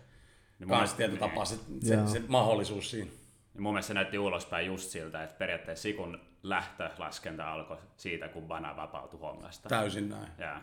Niin 0.63 0.69
mun 0.69 0.77
kans 0.77 0.79
mielestä- 0.79 0.97
tietyllä 0.97 1.19
tapaa 1.19 1.45
se, 1.45 1.55
se, 1.83 1.97
se, 2.11 2.21
mahdollisuus 2.27 2.91
siinä. 2.91 3.11
Ja 3.55 3.61
mun 3.61 3.73
mielestä 3.73 3.87
se 3.87 3.93
näytti 3.93 4.19
ulospäin 4.19 4.67
just 4.67 4.89
siltä, 4.89 5.23
että 5.23 5.35
periaatteessa 5.37 5.81
Sikun 5.83 6.19
lähtölaskenta 6.43 7.53
alkoi 7.53 7.77
siitä, 7.97 8.27
kun 8.27 8.43
Bana 8.43 8.75
vapautui 8.75 9.19
Hongasta. 9.19 9.69
Täysin 9.69 10.09
näin. 10.09 10.27
Ja, 10.37 10.61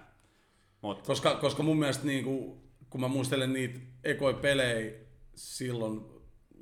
mut, 0.83 1.07
Koska, 1.07 1.35
koska 1.35 1.63
mun 1.63 1.79
mielestä, 1.79 2.07
niin 2.07 2.25
kuin, 2.25 2.61
kun 2.91 3.01
mä 3.01 3.09
muistelen 3.09 3.53
niitä 3.53 3.81
ekoja 4.05 4.35
pelejä 4.37 4.93
silloin, 5.35 6.01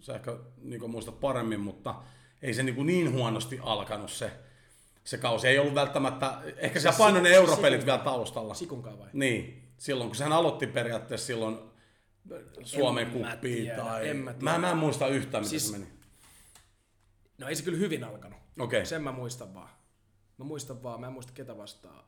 sä 0.00 0.14
ehkä 0.14 0.36
niin 0.62 0.80
kuin 0.80 0.90
muistat 0.92 1.20
paremmin, 1.20 1.60
mutta 1.60 1.94
ei 2.42 2.54
se 2.54 2.62
niin, 2.62 2.74
kuin 2.74 2.86
niin 2.86 3.12
huonosti 3.12 3.58
alkanut 3.62 4.10
se, 4.10 4.30
se 5.04 5.18
kausi. 5.18 5.48
Ei 5.48 5.58
ollut 5.58 5.74
välttämättä, 5.74 6.38
ehkä 6.56 6.80
se 6.80 6.90
painoi 6.98 7.22
ne 7.22 7.28
europelit 7.30 7.80
Sikun- 7.80 7.86
vielä 7.86 7.98
taustalla. 7.98 8.54
Sikunkaan 8.54 8.98
vai? 8.98 9.08
Niin, 9.12 9.68
silloin 9.78 10.08
kun 10.10 10.16
sehän 10.16 10.32
aloitti 10.32 10.66
periaatteessa 10.66 11.26
silloin 11.26 11.58
Suomen 12.64 13.06
En 13.06 13.18
mä 13.20 13.30
kuppiin 13.30 13.70
tai... 13.76 14.08
en 14.08 14.16
mä 14.16 14.24
mä, 14.30 14.38
tiedä. 14.38 14.58
mä, 14.58 14.70
en 14.70 14.76
muista 14.76 15.08
yhtään, 15.08 15.44
miten 15.44 15.60
Siis- 15.60 15.70
se 15.72 15.78
meni. 15.78 15.92
No 17.38 17.48
ei 17.48 17.56
se 17.56 17.62
kyllä 17.62 17.78
hyvin 17.78 18.04
alkanut. 18.04 18.38
Okei. 18.58 18.86
Sen 18.86 19.02
mä 19.02 19.12
muistan 19.12 19.54
vaan. 19.54 19.70
Mä 20.38 20.44
muistan 20.44 20.82
vaan, 20.82 21.00
mä 21.00 21.06
en 21.06 21.12
muista 21.12 21.32
ketä 21.32 21.56
vastaan. 21.56 22.04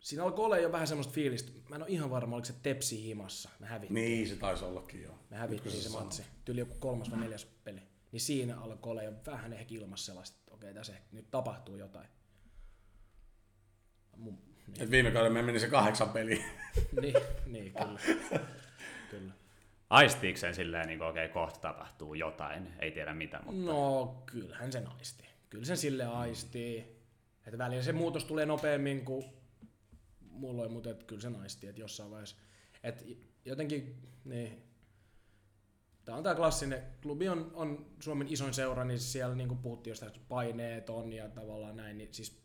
Siinä 0.00 0.24
alkoi 0.24 0.44
olla 0.44 0.58
jo 0.58 0.72
vähän 0.72 0.86
semmoista 0.86 1.12
fiilistä. 1.12 1.52
Mä 1.68 1.76
en 1.76 1.82
ole 1.82 1.90
ihan 1.90 2.10
varma, 2.10 2.36
oliko 2.36 2.44
se 2.46 2.54
Tepsi 2.62 3.02
himassa. 3.04 3.48
Me 3.58 3.66
hävittiin. 3.66 3.94
Niin, 3.94 4.28
se 4.28 4.36
taisi 4.36 4.64
ollakin 4.64 5.02
joo. 5.02 5.18
Me 5.30 5.36
hävittiin 5.36 5.74
se 5.76 5.82
sanoo. 5.88 6.00
matsi. 6.04 6.22
Tyyli 6.44 6.60
joku 6.60 6.74
kolmas 6.78 7.10
vai 7.10 7.18
neljäs 7.18 7.44
peli. 7.44 7.80
Niin 8.12 8.20
siinä 8.20 8.60
alkoi 8.60 8.90
olla 8.90 9.02
jo 9.02 9.12
vähän 9.26 9.52
ehkä 9.52 9.74
ilmassa 9.74 10.06
sellaista, 10.06 10.38
että 10.38 10.54
okei, 10.54 10.74
tässä 10.74 10.92
ehkä 10.92 11.06
nyt 11.12 11.30
tapahtuu 11.30 11.76
jotain. 11.76 12.08
Mun, 14.16 14.38
niin, 14.66 14.82
Et 14.82 14.90
viime 14.90 15.10
kaudella 15.10 15.34
me 15.34 15.42
meni 15.42 15.60
se 15.60 15.68
kahdeksan 15.68 16.08
peliä. 16.10 16.44
niin, 17.00 17.14
niin, 17.46 17.72
kyllä. 17.72 18.00
kyllä. 19.10 19.32
aistiiko 19.90 20.38
sen 20.38 20.54
silleen, 20.54 20.86
niin 20.86 21.02
okei, 21.02 21.24
okay, 21.24 21.34
kohta 21.34 21.60
tapahtuu 21.60 22.14
jotain, 22.14 22.74
ei 22.78 22.90
tiedä 22.90 23.14
mitä, 23.14 23.40
mutta 23.44 23.72
No, 23.72 24.22
kyllähän 24.26 24.72
sen 24.72 24.88
aisti. 24.98 25.24
Kyllä 25.50 25.64
sen 25.64 25.76
sille 25.76 26.04
aistii. 26.04 26.98
Että 27.46 27.58
välillä 27.58 27.82
se 27.82 27.92
muutos 27.92 28.24
tulee 28.24 28.46
nopeammin 28.46 29.04
kuin 29.04 29.24
mulla, 30.20 30.68
mutta 30.68 30.90
et 30.90 31.04
kyllä 31.04 31.20
sen 31.22 31.36
aisti, 31.36 31.66
että 31.66 31.80
jossain 31.80 32.10
vaiheessa. 32.10 32.36
Et 32.82 33.04
jotenkin, 33.44 34.02
niin, 34.24 34.68
Tämä 36.08 36.18
on 36.18 36.24
tämä 36.24 36.34
klassinen, 36.34 36.82
klubi 37.02 37.28
on, 37.28 37.50
on 37.54 37.86
Suomen 38.00 38.28
isoin 38.28 38.54
seura, 38.54 38.84
niin 38.84 39.00
siellä 39.00 39.34
niin 39.34 39.48
kuin 39.48 39.58
puhuttiin 39.58 39.90
jostain 39.90 40.12
että 40.12 40.26
paineet 40.28 40.90
on 40.90 41.12
ja 41.12 41.28
tavallaan 41.28 41.76
näin, 41.76 41.98
niin 41.98 42.14
siis 42.14 42.42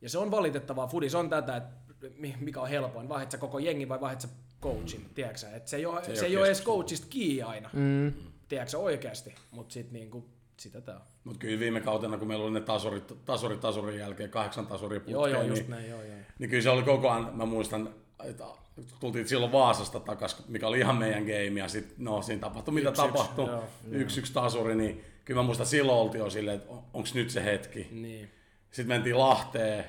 ja 0.00 0.08
se 0.08 0.18
on 0.18 0.30
valitettavaa, 0.30 0.86
Fudis 0.86 1.14
on 1.14 1.30
tätä, 1.30 1.56
että 1.56 2.06
mi- 2.16 2.36
mikä 2.40 2.60
on 2.60 2.68
helpoin, 2.68 3.08
vaihdat 3.08 3.40
koko 3.40 3.58
jengi 3.58 3.88
vai 3.88 4.00
vaihdat 4.00 4.30
coachin, 4.62 5.00
mm. 5.00 5.14
tiedätkö 5.14 5.38
sä? 5.38 5.56
Et 5.56 5.68
se 5.68 5.76
ei 5.76 5.86
ole, 5.86 6.04
se, 6.04 6.16
se 6.16 6.26
ei 6.26 6.36
ole 6.36 6.46
edes 6.46 6.62
coachista 6.62 7.06
kiinni 7.10 7.42
aina, 7.42 7.70
mm. 7.72 8.12
tiedätkö 8.48 8.78
oikeasti, 8.78 9.34
mutta 9.50 9.72
sitten 9.72 9.92
niinku, 9.92 10.24
sitä 10.56 10.80
tää 10.80 10.94
on. 10.94 11.02
Mutta 11.24 11.38
kyllä 11.38 11.60
viime 11.60 11.80
kautena, 11.80 12.18
kun 12.18 12.28
meillä 12.28 12.44
oli 12.44 12.54
ne 12.54 12.60
tasorit, 12.60 13.24
tasorit 13.24 13.60
tasurin 13.60 13.98
jälkeen, 13.98 14.30
kahdeksan 14.30 14.66
tasuria 14.66 15.00
putkeen, 15.00 15.14
Joo, 15.14 15.26
joo, 15.26 15.42
niin, 15.42 15.50
just 15.50 15.68
näin, 15.68 15.90
joo, 15.90 16.02
joo. 16.02 16.16
niin 16.38 16.50
kyllä 16.50 16.62
se 16.62 16.70
oli 16.70 16.82
koko 16.82 17.10
ajan, 17.10 17.30
mä 17.34 17.44
muistan, 17.44 17.94
että 18.24 18.44
tultiin 19.00 19.28
silloin 19.28 19.52
Vaasasta 19.52 20.00
takas, 20.00 20.48
mikä 20.48 20.68
oli 20.68 20.78
ihan 20.78 20.96
meidän 20.96 21.22
game, 21.22 21.60
ja 21.60 21.68
sitten 21.68 22.04
no 22.04 22.22
siinä 22.22 22.40
tapahtui 22.40 22.74
mitä 22.74 22.88
Yksi, 22.88 23.02
yksi, 23.02 23.12
tapahtui, 23.12 23.46
joo. 23.46 23.64
yksi 23.90 24.20
yksi 24.20 24.32
tasuri, 24.32 24.74
niin 24.74 25.04
kyllä 25.24 25.40
mä 25.40 25.46
muistan 25.46 25.66
silloin 25.66 25.98
oltiin 25.98 26.18
jo 26.18 26.30
silleen, 26.30 26.56
että 26.56 26.72
onko 26.72 27.08
nyt 27.14 27.30
se 27.30 27.44
hetki. 27.44 27.88
Niin. 27.90 28.30
Sitten 28.70 28.96
mentiin 28.96 29.18
Lahteen, 29.18 29.84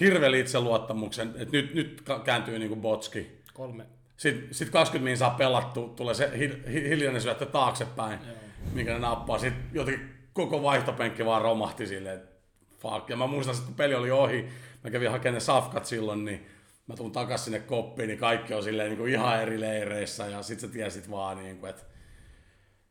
hirveän 0.00 0.34
itseluottamuksen, 0.34 1.28
että 1.28 1.52
nyt, 1.52 1.74
nyt 1.74 2.02
kääntyy 2.24 2.58
niinku 2.58 2.76
botski. 2.76 3.39
Kolme. 3.54 3.86
Sitten 4.16 4.54
sit 4.54 4.70
20 4.70 5.04
min 5.10 5.16
saa 5.18 5.30
pelattu, 5.30 5.88
tulee 5.88 6.14
se 6.14 6.30
hi- 6.38 6.62
hi- 6.72 6.88
hiljainen 6.88 7.22
syöttö 7.22 7.46
taaksepäin, 7.46 8.18
Joo. 8.26 8.36
minkä 8.72 8.92
ne 8.92 8.98
nappaa. 8.98 9.38
Sitten 9.38 9.62
jotenkin 9.72 10.14
koko 10.32 10.62
vaihtopenkki 10.62 11.24
vaan 11.24 11.42
romahti 11.42 11.86
silleen, 11.86 12.16
että 12.16 12.30
fuck. 12.78 13.10
Ja 13.10 13.16
mä 13.16 13.26
muistan, 13.26 13.54
että 13.54 13.66
kun 13.66 13.74
peli 13.74 13.94
oli 13.94 14.10
ohi, 14.10 14.48
mä 14.84 14.90
kävin 14.90 15.10
hakemaan 15.10 15.34
ne 15.34 15.40
safkat 15.40 15.86
silloin, 15.86 16.24
niin 16.24 16.46
mä 16.86 16.96
tuun 16.96 17.12
takas 17.12 17.44
sinne 17.44 17.60
koppiin, 17.60 18.08
niin 18.08 18.18
kaikki 18.18 18.54
on 18.54 18.62
silleen 18.62 18.88
niin 18.88 18.98
kuin 18.98 19.12
ihan 19.12 19.42
eri 19.42 19.60
leireissä. 19.60 20.26
Ja 20.26 20.42
sit 20.42 20.60
sä 20.60 20.68
tiesit 20.68 21.10
vaan, 21.10 21.36
niin 21.36 21.58
kuin, 21.58 21.70
että, 21.70 21.82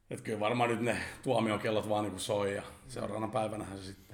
että 0.09 0.23
kyllä 0.25 0.39
varmaan 0.39 0.69
nyt 0.69 0.81
ne 0.81 0.97
tuomiokellot 1.23 1.89
vaan 1.89 2.03
niin 2.03 2.11
kuin 2.11 2.21
soi 2.21 2.55
ja 2.55 2.63
seuraavana 2.87 3.27
päivänähän 3.27 3.77
se 3.77 3.83
sitten. 3.83 4.08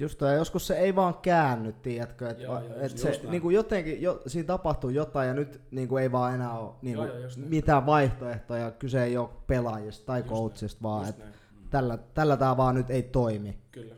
Just 0.00 0.20
ja 0.20 0.32
joskus 0.32 0.66
se 0.66 0.78
ei 0.78 0.96
vaan 0.96 1.14
käänny, 1.14 1.72
tiedätkö, 1.72 2.30
että 2.30 2.42
Joo, 2.42 2.54
va- 2.54 2.60
joo, 2.60 2.80
et 2.80 2.98
se 2.98 3.10
näin. 3.10 3.30
niinku 3.30 3.50
jotenkin, 3.50 4.02
jo, 4.02 4.22
siinä 4.26 4.46
tapahtuu 4.46 4.90
jotain 4.90 5.28
ja 5.28 5.34
nyt 5.34 5.60
niinku 5.70 5.96
ei 5.96 6.12
vaan 6.12 6.34
enää 6.34 6.58
ole 6.58 6.70
niinku 6.82 7.02
Joo, 7.02 7.14
joo, 7.14 7.22
just 7.22 7.36
näin. 7.36 7.50
mitään 7.50 7.86
vaihtoehtoja, 7.86 8.70
kyse 8.70 9.04
ei 9.04 9.16
ole 9.16 9.28
pelaajista 9.46 10.06
tai 10.06 10.22
coachista, 10.22 10.82
vaan 10.82 11.06
just 11.06 11.18
et 11.18 11.24
näin. 11.24 11.34
tällä, 11.70 11.98
tällä 12.14 12.36
tämä 12.36 12.56
vaan 12.56 12.74
nyt 12.74 12.90
ei 12.90 13.02
toimi. 13.02 13.58
Kyllä. 13.70 13.94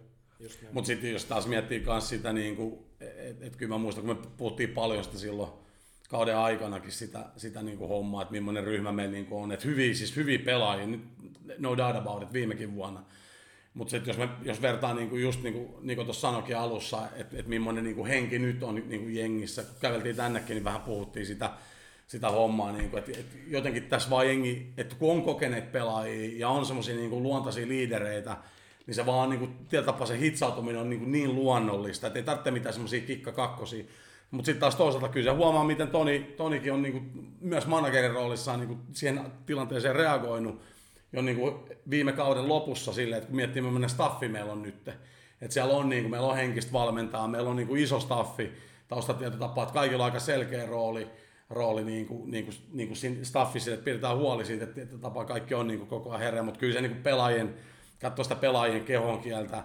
Mutta 0.73 0.87
sitten 0.87 1.13
jos 1.13 1.25
taas 1.25 1.47
miettii 1.47 1.83
myös 1.87 2.09
sitä, 2.09 2.33
niin 2.33 2.83
että 3.01 3.47
et, 3.47 3.57
kyllä 3.57 3.75
mä 3.75 3.79
muistan, 3.79 4.05
kun 4.05 4.17
me 4.17 4.23
puhuttiin 4.37 4.69
paljon 4.69 5.05
sitä 5.05 5.19
silloin 5.19 5.51
kauden 6.11 6.37
aikanakin 6.37 6.93
sitä, 6.93 7.25
sitä 7.37 7.63
niin 7.63 7.79
kuin 7.79 7.89
hommaa, 7.89 8.23
että 8.23 8.33
millainen 8.33 8.65
ryhmä 8.65 8.93
meillä 8.93 9.13
niin 9.13 9.27
kuin 9.27 9.43
on. 9.43 9.53
Että 9.53 9.69
hyviä, 9.69 9.95
siis 9.95 10.17
hyviä 10.17 10.39
pelaajia, 10.39 10.87
nyt 10.87 11.01
no 11.59 11.77
doubt 11.77 11.97
about 11.97 12.23
it, 12.23 12.33
viimekin 12.33 12.75
vuonna. 12.75 13.05
Mutta 13.75 13.91
sitten 13.91 14.17
jos, 14.19 14.29
jos 14.43 14.63
vertaa 14.63 14.95
niin 14.95 15.11
kuin 15.11 15.23
just 15.23 15.43
niin 15.43 15.55
kuin 15.55 15.69
Niko 15.81 16.05
tuossa 16.05 16.21
sanoikin 16.21 16.57
alussa, 16.57 16.99
että 17.17 17.39
et 17.39 17.47
millainen 17.47 17.85
niin 17.85 17.97
kuin 17.97 18.09
henki 18.09 18.39
nyt 18.39 18.63
on 18.63 18.75
niin 18.75 19.01
kuin 19.01 19.15
jengissä, 19.15 19.63
kun 19.63 19.75
käveltiin 19.81 20.17
tännekin, 20.17 20.55
niin 20.55 20.65
vähän 20.65 20.81
puhuttiin 20.81 21.27
sitä, 21.27 21.51
sitä 22.07 22.31
hommaa, 22.31 22.73
niin 22.73 22.91
kuin, 22.91 22.99
että, 22.99 23.21
että 23.21 23.37
jotenkin 23.47 23.83
tässä 23.83 24.11
vaan 24.11 24.27
jengi, 24.27 24.73
että 24.77 24.97
kun 24.97 25.13
on 25.13 25.23
kokeneet 25.23 25.73
pelaajia 25.73 26.39
ja 26.39 26.49
on 26.49 26.67
semmoisia 26.67 26.97
niin 26.97 27.23
luontaisia 27.23 27.69
liidereitä, 27.69 28.37
niin 28.87 28.95
se 28.95 29.07
vaan 29.07 29.31
niin 29.31 29.57
tietyllä 29.69 29.93
tapaa 29.93 30.07
se 30.07 30.19
hitsautuminen 30.19 30.81
on 30.81 30.91
niin, 30.91 31.01
kuin 31.01 31.13
niin 31.13 31.35
luonnollista, 31.35 32.07
että 32.07 32.19
ei 32.19 32.23
tarvitse 32.23 32.51
mitään 32.51 32.73
semmoisia 32.73 33.01
kikkakakkosia. 33.01 33.85
Mutta 34.31 34.47
sitten 34.47 34.61
taas 34.61 34.77
toisaalta 34.77 35.09
kyllä 35.09 35.31
se 35.31 35.37
huomaa, 35.37 35.65
miten 35.65 35.89
Toni, 35.89 36.35
Tonikin 36.37 36.73
on 36.73 36.83
niin 36.83 36.93
kuin, 36.93 37.35
myös 37.41 37.67
managerin 37.67 38.11
roolissaan 38.11 38.61
niin 38.61 38.69
kuin 38.69 38.81
siihen 38.93 39.21
tilanteeseen 39.47 39.97
reagoinut 39.97 40.61
jo 41.15 41.23
niin 41.23 41.37
kuin 41.37 41.55
viime 41.91 42.13
kauden 42.13 42.49
lopussa 42.49 42.93
silleen, 42.93 43.19
että 43.19 43.27
kun 43.27 43.37
miettii, 43.37 43.63
millainen 43.63 43.91
staffi 43.91 44.29
meillä 44.29 44.53
on 44.53 44.63
nyt. 44.63 44.89
Että 45.41 45.55
siellä 45.55 45.75
on, 45.75 45.89
niin 45.89 46.03
kuin, 46.03 46.11
meillä 46.11 46.29
on 46.29 46.37
henkistä 46.37 46.73
valmentaa, 46.73 47.29
meillä 47.29 47.51
on 47.51 47.57
niin 47.57 47.69
kuin 47.69 47.83
iso 47.83 48.01
staffi, 48.01 48.53
taustatieto 48.89 49.47
että 49.47 49.73
kaikilla 49.73 50.05
on 50.05 50.11
aika 50.11 50.21
selkeä 50.21 50.67
rooli, 50.67 51.09
rooli 51.51 51.85
niin 51.85 52.07
kuin, 52.07 52.31
niin 52.31 52.45
kuin, 52.45 52.57
niin 52.73 52.89
kuin 52.89 52.97
siinä 52.97 53.25
staffissa, 53.25 53.75
että 53.75 53.85
pidetään 53.85 54.17
huoli 54.17 54.45
siitä, 54.45 54.65
että 54.65 54.75
tietyllä 54.75 55.01
tapaa 55.01 55.25
kaikki 55.25 55.55
on 55.55 55.67
niin 55.67 55.79
kuin 55.79 55.89
koko 55.89 56.11
ajan 56.11 56.21
herää, 56.21 56.43
mutta 56.43 56.61
kyllä 56.61 56.75
se 56.75 56.81
niin 56.81 56.93
kuin 56.93 57.03
pelaajien, 57.03 57.55
katsoo 58.01 58.23
sitä 58.23 58.35
pelaajien 58.35 58.85
kehon 58.85 59.21
kieltä 59.21 59.65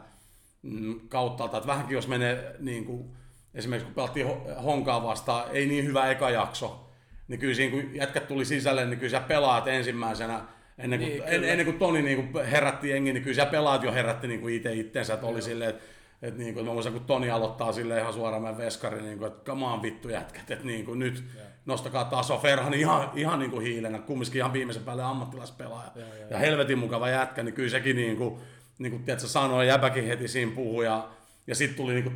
mm, 0.62 1.00
kauttaalta, 1.10 1.58
että 1.58 1.68
vähänkin 1.68 1.96
jos 1.96 2.08
menee 2.08 2.56
niin 2.60 2.86
kuin, 2.86 3.12
esimerkiksi 3.54 3.86
kun 3.86 3.96
pelattiin 3.96 4.28
Ho- 4.28 4.62
Honkaa 4.64 5.04
vastaan, 5.04 5.52
ei 5.52 5.66
niin 5.66 5.86
hyvä 5.86 6.12
eka 6.12 6.30
jakso, 6.30 6.90
niin 7.28 7.40
kyllä 7.40 7.56
siinä 7.56 7.72
kun 7.72 7.96
jätkät 7.96 8.28
tuli 8.28 8.46
sisälle, 8.46 8.86
niin 8.86 9.00
kyllä 9.00 9.12
sä 9.12 9.20
pelaat 9.20 9.68
ensimmäisenä, 9.68 10.42
ennen 10.80 11.00
kuin, 11.00 11.10
Niin, 11.10 11.24
en, 11.26 11.44
ennen 11.44 11.66
kuin 11.66 11.80
Toni 11.80 12.02
niin 12.02 12.28
kuin 12.28 12.46
herätti 12.46 12.90
jengi, 12.90 13.14
niin 13.14 13.24
kyllä 13.24 13.46
pelaat 13.46 13.84
jo 13.84 13.92
herätti 13.92 14.28
niin 14.28 14.42
kuin 14.42 14.56
itse 14.56 14.74
itsensä, 14.74 15.14
että 15.14 15.28
oli 15.28 15.42
silleen, 15.42 15.70
että 15.70 15.84
et 16.22 16.38
niin 16.38 16.54
kuin, 16.54 16.66
mä 16.66 16.74
muistan, 16.74 16.94
kun 16.94 17.06
Toni 17.06 17.30
aloittaa 17.30 17.72
sille 17.72 18.00
ihan 18.00 18.14
suoraan 18.14 18.42
meidän 18.42 18.58
veskari, 18.58 19.02
niin 19.02 19.18
kuin, 19.18 19.28
että 19.28 19.52
come 19.52 19.66
on 19.66 19.82
vittu 19.82 20.10
jätkät, 20.10 20.52
että 20.52 20.66
niin 20.66 20.86
kuin, 20.86 21.00
nyt 21.00 21.24
nostakaa 21.66 22.06
taso. 22.06 22.38
Ferhan 22.38 22.74
ihan, 22.74 23.12
ihan 23.16 23.40
niin 23.40 23.52
kuin 23.52 23.66
hiilenä, 23.66 24.00
kumminkin 24.00 24.38
ihan 24.38 24.54
viimeisen 24.54 24.84
päälle 24.84 25.04
ammattilaispelaaja. 25.04 25.92
Joo, 25.96 26.08
joo, 26.08 26.30
ja 26.30 26.38
helvetin 26.38 26.80
mukava 26.80 27.10
jätkä, 27.10 27.44
niin 27.44 27.54
kyllä 27.56 27.70
sekin 27.70 27.96
niin 27.96 28.18
kuin, 28.18 28.40
niin 28.80 28.92
kuin 28.92 29.04
tiedätkö, 29.04 29.28
sanoi, 29.28 29.68
jäbäkin 29.68 30.08
heti 30.08 30.28
siinä 30.28 30.52
puhui 30.56 30.86
ja, 30.86 31.08
ja 31.50 31.56
sitten 31.56 31.78
tuli, 31.78 31.94
niin 31.94 32.04
kuin, 32.04 32.16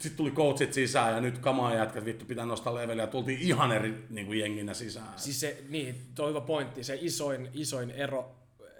sit 0.00 0.16
tuli 0.16 0.30
coachit 0.30 0.72
sisään 0.72 1.14
ja 1.14 1.20
nyt 1.20 1.38
kamaa 1.38 1.74
jätkät, 1.74 2.04
vittu 2.04 2.24
pitää 2.24 2.46
nostaa 2.46 2.74
leveliä 2.74 3.02
ja 3.02 3.06
tultiin 3.06 3.38
ihan 3.40 3.72
eri 3.72 4.06
niin 4.10 4.26
kuin 4.26 4.38
jenginä 4.38 4.74
sisään. 4.74 5.18
Siis 5.18 5.40
se, 5.40 5.64
niin, 5.68 5.94
toi 6.14 6.28
hyvä 6.28 6.40
pointti, 6.40 6.84
se 6.84 6.98
isoin, 7.00 7.48
isoin 7.52 7.90
ero 7.90 8.34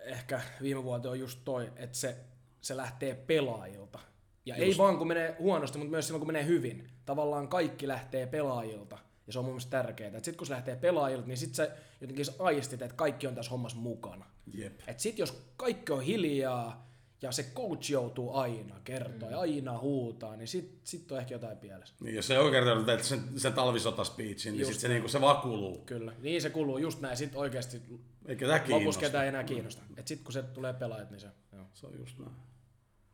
ehkä 0.04 0.40
viime 0.62 0.84
vuoteen 0.84 1.10
on 1.10 1.20
just 1.20 1.38
toi, 1.44 1.72
että 1.76 1.96
se, 1.96 2.16
se 2.60 2.76
lähtee 2.76 3.14
pelaajilta. 3.14 3.98
Ja 4.46 4.56
just. 4.56 4.68
ei 4.68 4.78
vaan 4.78 4.98
kun 4.98 5.08
menee 5.08 5.36
huonosti, 5.38 5.78
mutta 5.78 5.90
myös 5.90 6.06
silloin 6.06 6.20
kun 6.20 6.28
menee 6.28 6.46
hyvin. 6.46 6.88
Tavallaan 7.06 7.48
kaikki 7.48 7.88
lähtee 7.88 8.26
pelaajilta. 8.26 8.98
Ja 9.26 9.32
se 9.32 9.38
on 9.38 9.44
mun 9.44 9.54
mielestä 9.54 9.70
tärkeää. 9.70 10.12
Sitten 10.12 10.36
kun 10.36 10.46
se 10.46 10.52
lähtee 10.52 10.76
pelaajilta, 10.76 11.26
niin 11.26 11.36
sitten 11.36 11.54
sä 11.54 11.76
jotenkin 12.00 12.24
sä 12.24 12.32
aistit, 12.38 12.82
että 12.82 12.96
kaikki 12.96 13.26
on 13.26 13.34
tässä 13.34 13.50
hommassa 13.50 13.78
mukana. 13.78 14.26
Jep. 14.54 14.80
Et 14.86 15.00
sit 15.00 15.18
jos 15.18 15.52
kaikki 15.56 15.92
on 15.92 16.02
hiljaa 16.02 16.93
ja 17.22 17.33
se 17.33 17.42
coach 17.42 17.90
joutuu 17.90 18.35
aina 18.35 18.81
kertoa 18.85 19.31
ja 19.31 19.40
aina 19.40 19.79
huutaa, 19.79 20.37
niin 20.37 20.48
sit, 20.48 20.81
sit 20.85 21.12
on 21.12 21.18
ehkä 21.18 21.35
jotain 21.35 21.59
pielessä. 21.59 21.94
Niin, 22.00 22.16
jos 22.16 22.27
se 22.27 22.38
oikein 22.38 22.85
teet 22.85 23.05
sen, 23.05 23.20
sen 23.37 23.53
talvisotaspiitsin, 23.53 24.53
niin 24.53 24.61
Just 24.61 24.72
sit 24.72 24.81
se, 24.81 24.88
niin 24.88 25.03
kuin, 25.03 25.11
se 25.11 25.20
vaan 25.20 25.37
kuluu. 25.37 25.79
Kyllä. 25.79 26.12
Niin 26.18 26.42
se 26.42 26.50
kuluu 26.50 26.79
just 26.79 27.00
näin. 27.00 27.16
Sitten 27.16 27.40
oikeasti 27.40 27.83
Eikä 28.27 28.46
lopussa 28.68 29.00
ketään 29.00 29.24
ei 29.24 29.29
enää 29.29 29.44
kiinnosta. 29.44 29.83
Et 29.96 30.09
sit 30.09 30.22
kun 30.22 30.33
se 30.33 30.42
tulee 30.42 30.72
pelaajat, 30.72 31.11
niin 31.11 31.20
se... 31.20 31.29
Joo. 31.53 31.66
Se 31.74 31.87
on 31.87 31.98
just 31.98 32.18
näin. 32.18 32.33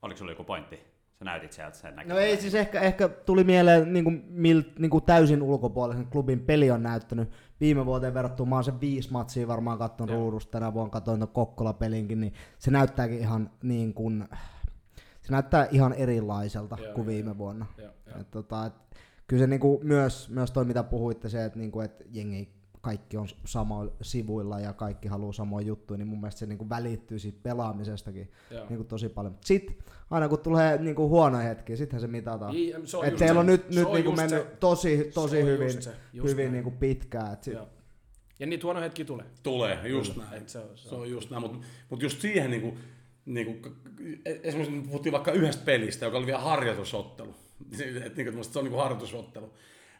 Oliko 0.02 0.18
sulla 0.18 0.32
joku 0.32 0.44
pointti? 0.44 0.80
Sä 1.20 1.24
näytit 1.24 1.52
sieltä 1.52 1.76
sen 1.76 1.90
No 1.90 1.96
näkemään. 1.96 2.22
ei 2.24 2.36
siis 2.36 2.54
ehkä, 2.54 2.80
ehkä 2.80 3.08
tuli 3.08 3.44
mieleen 3.44 3.92
niin 3.92 4.04
kuin, 4.04 4.24
mil, 4.28 4.62
niin 4.78 4.90
kuin 4.90 5.04
täysin 5.04 5.42
ulkopuolisen 5.42 6.06
klubin 6.06 6.40
peli 6.40 6.70
on 6.70 6.82
näyttänyt 6.82 7.30
viime 7.60 7.86
vuoteen 7.86 8.14
verrattuna. 8.14 8.48
Mä 8.48 8.56
oon 8.56 8.64
sen 8.64 8.80
viisi 8.80 9.12
matsia 9.12 9.48
varmaan 9.48 9.78
katsonut 9.78 10.14
ruudusta, 10.14 10.50
tänä 10.50 10.74
vuonna 10.74 10.90
katsoin 10.90 11.28
Kokkola-pelinkin, 11.28 12.20
niin 12.20 12.32
se 12.58 12.70
näyttääkin 12.70 13.18
ihan 13.18 13.50
niin 13.62 13.94
kuin, 13.94 14.28
se 15.22 15.32
näyttää 15.32 15.68
ihan 15.70 15.92
erilaiselta 15.92 16.76
Joo, 16.80 16.94
kuin 16.94 17.04
joo, 17.04 17.06
viime 17.06 17.38
vuonna. 17.38 17.66
Joo, 17.78 17.92
joo. 18.06 18.20
Et, 18.20 18.30
tota, 18.30 18.66
et, 18.66 18.72
kyllä 19.26 19.40
se 19.40 19.46
niinku 19.46 19.80
myös, 19.82 20.30
myös 20.30 20.50
toi 20.50 20.64
mitä 20.64 20.82
puhuitte, 20.82 21.28
se, 21.28 21.44
että 21.44 21.58
niinku, 21.58 21.80
et 21.80 22.06
jengi 22.10 22.59
kaikki 22.80 23.16
on 23.16 23.28
samoilla 23.46 23.92
sivuilla 24.02 24.60
ja 24.60 24.72
kaikki 24.72 25.08
haluaa 25.08 25.32
samoja 25.32 25.66
juttuja, 25.66 25.98
niin 25.98 26.08
mun 26.08 26.20
mielestä 26.20 26.38
se 26.38 26.46
niinku 26.46 26.68
välittyy 26.68 27.18
siitä 27.18 27.38
pelaamisestakin 27.42 28.30
Joo. 28.50 28.66
niinku 28.68 28.84
tosi 28.84 29.08
paljon. 29.08 29.36
Sitten 29.44 29.76
aina 30.10 30.28
kun 30.28 30.38
tulee 30.38 30.78
niinku 30.78 31.08
huonoja 31.08 31.42
hetkiä, 31.48 31.76
sittenhän 31.76 32.00
se 32.00 32.06
mitataan. 32.06 32.54
Niin, 32.54 32.86
se 32.86 32.96
on 32.96 33.04
Et 33.04 33.10
just 33.10 33.18
teillä 33.18 33.34
se. 33.34 33.38
on 33.40 33.46
nyt, 33.46 33.64
Se 33.70 33.78
nyt 33.80 33.88
on 33.88 33.94
niinku 33.94 34.12
mennyt 34.12 34.42
se. 34.42 34.56
tosi, 34.60 35.10
tosi 35.14 35.36
Se 35.36 35.44
hyvin, 35.44 35.66
just 35.66 35.82
se, 35.82 35.92
just 36.12 36.28
hyvin 36.28 36.44
näin. 36.44 36.52
niinku 36.52 36.70
pitkään. 36.70 37.32
Et 37.32 37.42
sit, 37.44 37.54
Joo. 37.54 37.68
Ja 38.38 38.46
niitä 38.46 38.64
huonoja 38.64 38.84
hetkiä 38.84 39.04
tulee. 39.04 39.26
Tulee, 39.42 39.88
just 39.88 40.16
näin. 40.16 40.42
Se 40.48 40.58
on- 40.58 40.78
se 40.78 40.88
se 40.88 40.94
on 40.94 41.10
just 41.10 41.30
näin, 41.30 41.42
mutta 41.42 41.58
mut 41.90 42.02
just 42.02 42.20
siihen 42.20 42.50
niinku, 42.50 42.78
niinku, 43.26 43.68
esimerkiksi 44.42 44.76
me 44.76 44.82
puhuttiin 44.86 45.12
vaikka 45.12 45.32
yhdestä 45.32 45.64
pelistä, 45.64 46.04
joka 46.04 46.18
oli 46.18 46.26
vielä 46.26 46.38
harjoitusottelu. 46.40 47.34
Et 48.06 48.16
niinku, 48.16 48.44
se 48.44 48.58
on 48.58 48.64
niinku 48.64 48.78
harjoitusottelu. 48.78 49.52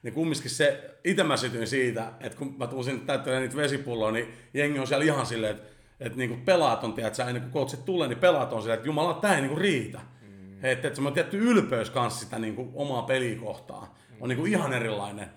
Niin 0.02 0.14
kumminkin 0.14 0.50
se, 0.50 0.90
itse 1.04 1.22
mä 1.22 1.36
sytyin 1.36 1.66
siitä, 1.66 2.12
että 2.20 2.38
kun 2.38 2.54
mä 2.58 2.66
tuun 2.66 2.84
sinne 2.84 3.00
täyttämään 3.06 3.42
niitä 3.42 3.56
vesipulloja, 3.56 4.12
niin 4.12 4.28
jengi 4.54 4.78
on 4.78 4.86
siellä 4.86 5.04
ihan 5.04 5.26
silleen, 5.26 5.56
että 5.56 5.70
että 6.00 6.18
niinku 6.18 6.38
pelaat 6.44 6.84
on, 6.84 6.92
tiedätkö, 6.92 7.22
ennen 7.22 7.42
kuin 7.42 7.52
coachit 7.52 7.84
tulee, 7.84 8.08
niin 8.08 8.18
pelaat 8.18 8.52
on 8.52 8.60
silleen, 8.62 8.76
että 8.76 8.88
jumala, 8.88 9.14
tää 9.14 9.34
ei 9.34 9.40
niinku 9.40 9.56
riitä. 9.56 10.00
Mm. 10.22 10.64
Että 10.64 10.88
et, 10.88 10.96
se 10.96 11.02
on 11.02 11.12
tietty 11.12 11.38
ylpeys 11.38 11.90
kanssa 11.90 12.20
sitä 12.20 12.38
niinku 12.38 12.72
omaa 12.74 13.02
pelikohtaa. 13.02 13.94
On 14.20 14.28
niinku 14.28 14.44
ihan 14.44 14.72
erilainen. 14.72 15.28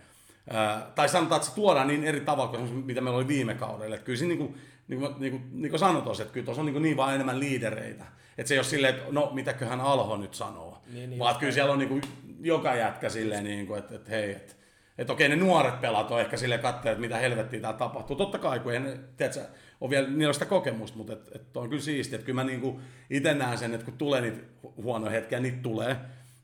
Ää, 0.50 0.92
tai 0.96 1.10
sanotaan, 1.10 1.40
että 1.40 1.50
se 1.50 1.56
tuodaan 1.56 1.88
niin 1.88 2.04
eri 2.04 2.20
tavalla 2.20 2.58
kuin 2.58 2.86
mitä 2.86 3.02
meillä 3.02 3.18
oli 3.18 3.28
viime 3.28 3.56
kaudella. 3.56 3.96
Että 3.96 4.06
kyllä 4.06 4.20
siinä, 4.20 4.36
niin 4.36 4.38
kuin, 4.38 4.56
niin 4.88 5.00
kuin, 5.00 5.16
niin 5.20 5.32
kuin, 5.32 5.44
niin 5.52 5.70
kuin 5.70 5.80
sanoin 5.80 6.04
tuossa, 6.04 6.24
että 6.24 6.34
kyllä 6.34 6.46
tuossa 6.46 6.62
on 6.62 6.66
niin, 6.66 6.82
niin 6.82 6.98
vaan 6.98 7.16
enemmän 7.16 7.40
liidereitä. 7.40 8.06
Että 8.38 8.48
se 8.48 8.54
ei 8.54 8.60
ole 8.60 8.64
silleen, 8.64 8.96
että 8.96 9.06
no 9.12 9.32
mitäköhän 9.34 9.82
Alho 9.82 10.18
nyt 10.18 10.34
sanoo. 10.34 10.82
Niin, 10.94 11.10
niin, 11.10 11.20
vaan 11.20 11.36
kyllä 11.36 11.52
siellä 11.52 11.74
on 11.74 11.80
niin 11.80 11.90
kuin, 11.90 12.02
joka 12.44 12.76
jätkä 12.76 13.10
silleen, 13.10 13.44
niin 13.44 13.68
kuin, 13.68 13.80
että, 13.80 13.96
että 13.96 14.10
hei, 14.10 14.32
että, 14.32 14.54
että 14.98 15.14
okei, 15.14 15.30
ne 15.30 15.36
nuoret 15.36 15.82
pelaat 15.82 16.12
on 16.12 16.22
ehkä 16.22 16.38
sille 16.38 16.58
katsoa, 16.58 16.92
että 16.92 17.02
mitä 17.02 17.18
helvettiä 17.18 17.60
tää 17.60 17.74
tapahtuu. 17.74 18.16
Totta 18.16 18.38
kai, 18.38 18.60
kun 18.60 18.74
ei 18.74 18.80
ne, 18.80 19.00
tiedätkö, 19.18 19.46
on 19.82 19.90
vielä, 19.90 20.08
niillä 20.08 20.28
on 20.28 20.34
sitä 20.34 20.46
kokemusta, 20.46 20.98
mutta 20.98 21.14
et, 21.14 21.30
et 21.36 21.58
on 21.58 21.70
kyllä 21.70 21.82
siistiä. 21.82 22.16
Että 22.16 22.26
kyllä 22.26 22.44
mä 22.44 22.50
niinku 22.50 22.82
itse 23.10 23.34
näen 23.34 23.58
sen, 23.58 23.74
että 23.74 23.86
kun 23.86 23.98
tulee 23.98 24.22
niitä 24.22 24.38
hu- 24.66 24.84
huonoja 24.84 25.12
hetkiä, 25.12 25.40
niitä 25.40 25.62
tulee, 25.62 25.96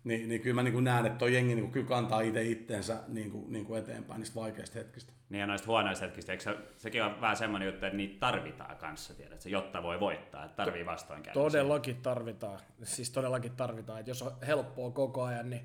niin, 0.04 0.30
niin 0.30 0.42
kyllä 0.42 0.56
mä 0.56 0.64
niinku 0.64 0.80
näen, 0.80 1.06
että 1.06 1.18
toi 1.18 1.34
jengi 1.34 1.56
niinku 1.56 1.72
kyllä 1.72 1.88
kantaa 1.88 2.22
itse 2.22 2.44
itteensä 2.44 2.98
niinku, 3.08 3.46
niinku 3.50 3.76
eteenpäin 3.76 4.20
niistä 4.20 4.40
vaikeista 4.40 4.80
hetkistä. 4.80 5.14
Niin 5.30 5.40
ja 5.40 5.48
noista 5.48 5.68
huonoista 5.68 6.06
hetkistä, 6.06 6.32
eikö 6.32 6.44
se, 6.44 6.56
sekin 6.78 7.04
on 7.04 7.22
vähän 7.22 7.38
semmoinen 7.38 7.66
juttu, 7.66 7.86
että 7.86 7.98
niitä 7.98 8.20
tarvitaan 8.20 8.78
kanssa, 8.78 9.14
tiedätkö, 9.14 9.50
jotta 9.50 9.84
voi 9.84 10.00
voittaa, 10.00 10.46
että 10.46 10.56
tarvii 10.56 10.86
vastoinkäymisiä. 10.86 11.44
Todellakin 11.44 11.96
tarvitaan. 11.96 12.60
Siis 12.84 13.12
todellakin 13.12 13.52
tarvitaan. 13.52 14.00
Että 14.00 14.12
jos 14.12 14.22
on 14.22 14.32
helppoa 14.48 14.92
koko 14.92 15.24
ajan, 15.24 15.50
niin 15.50 15.62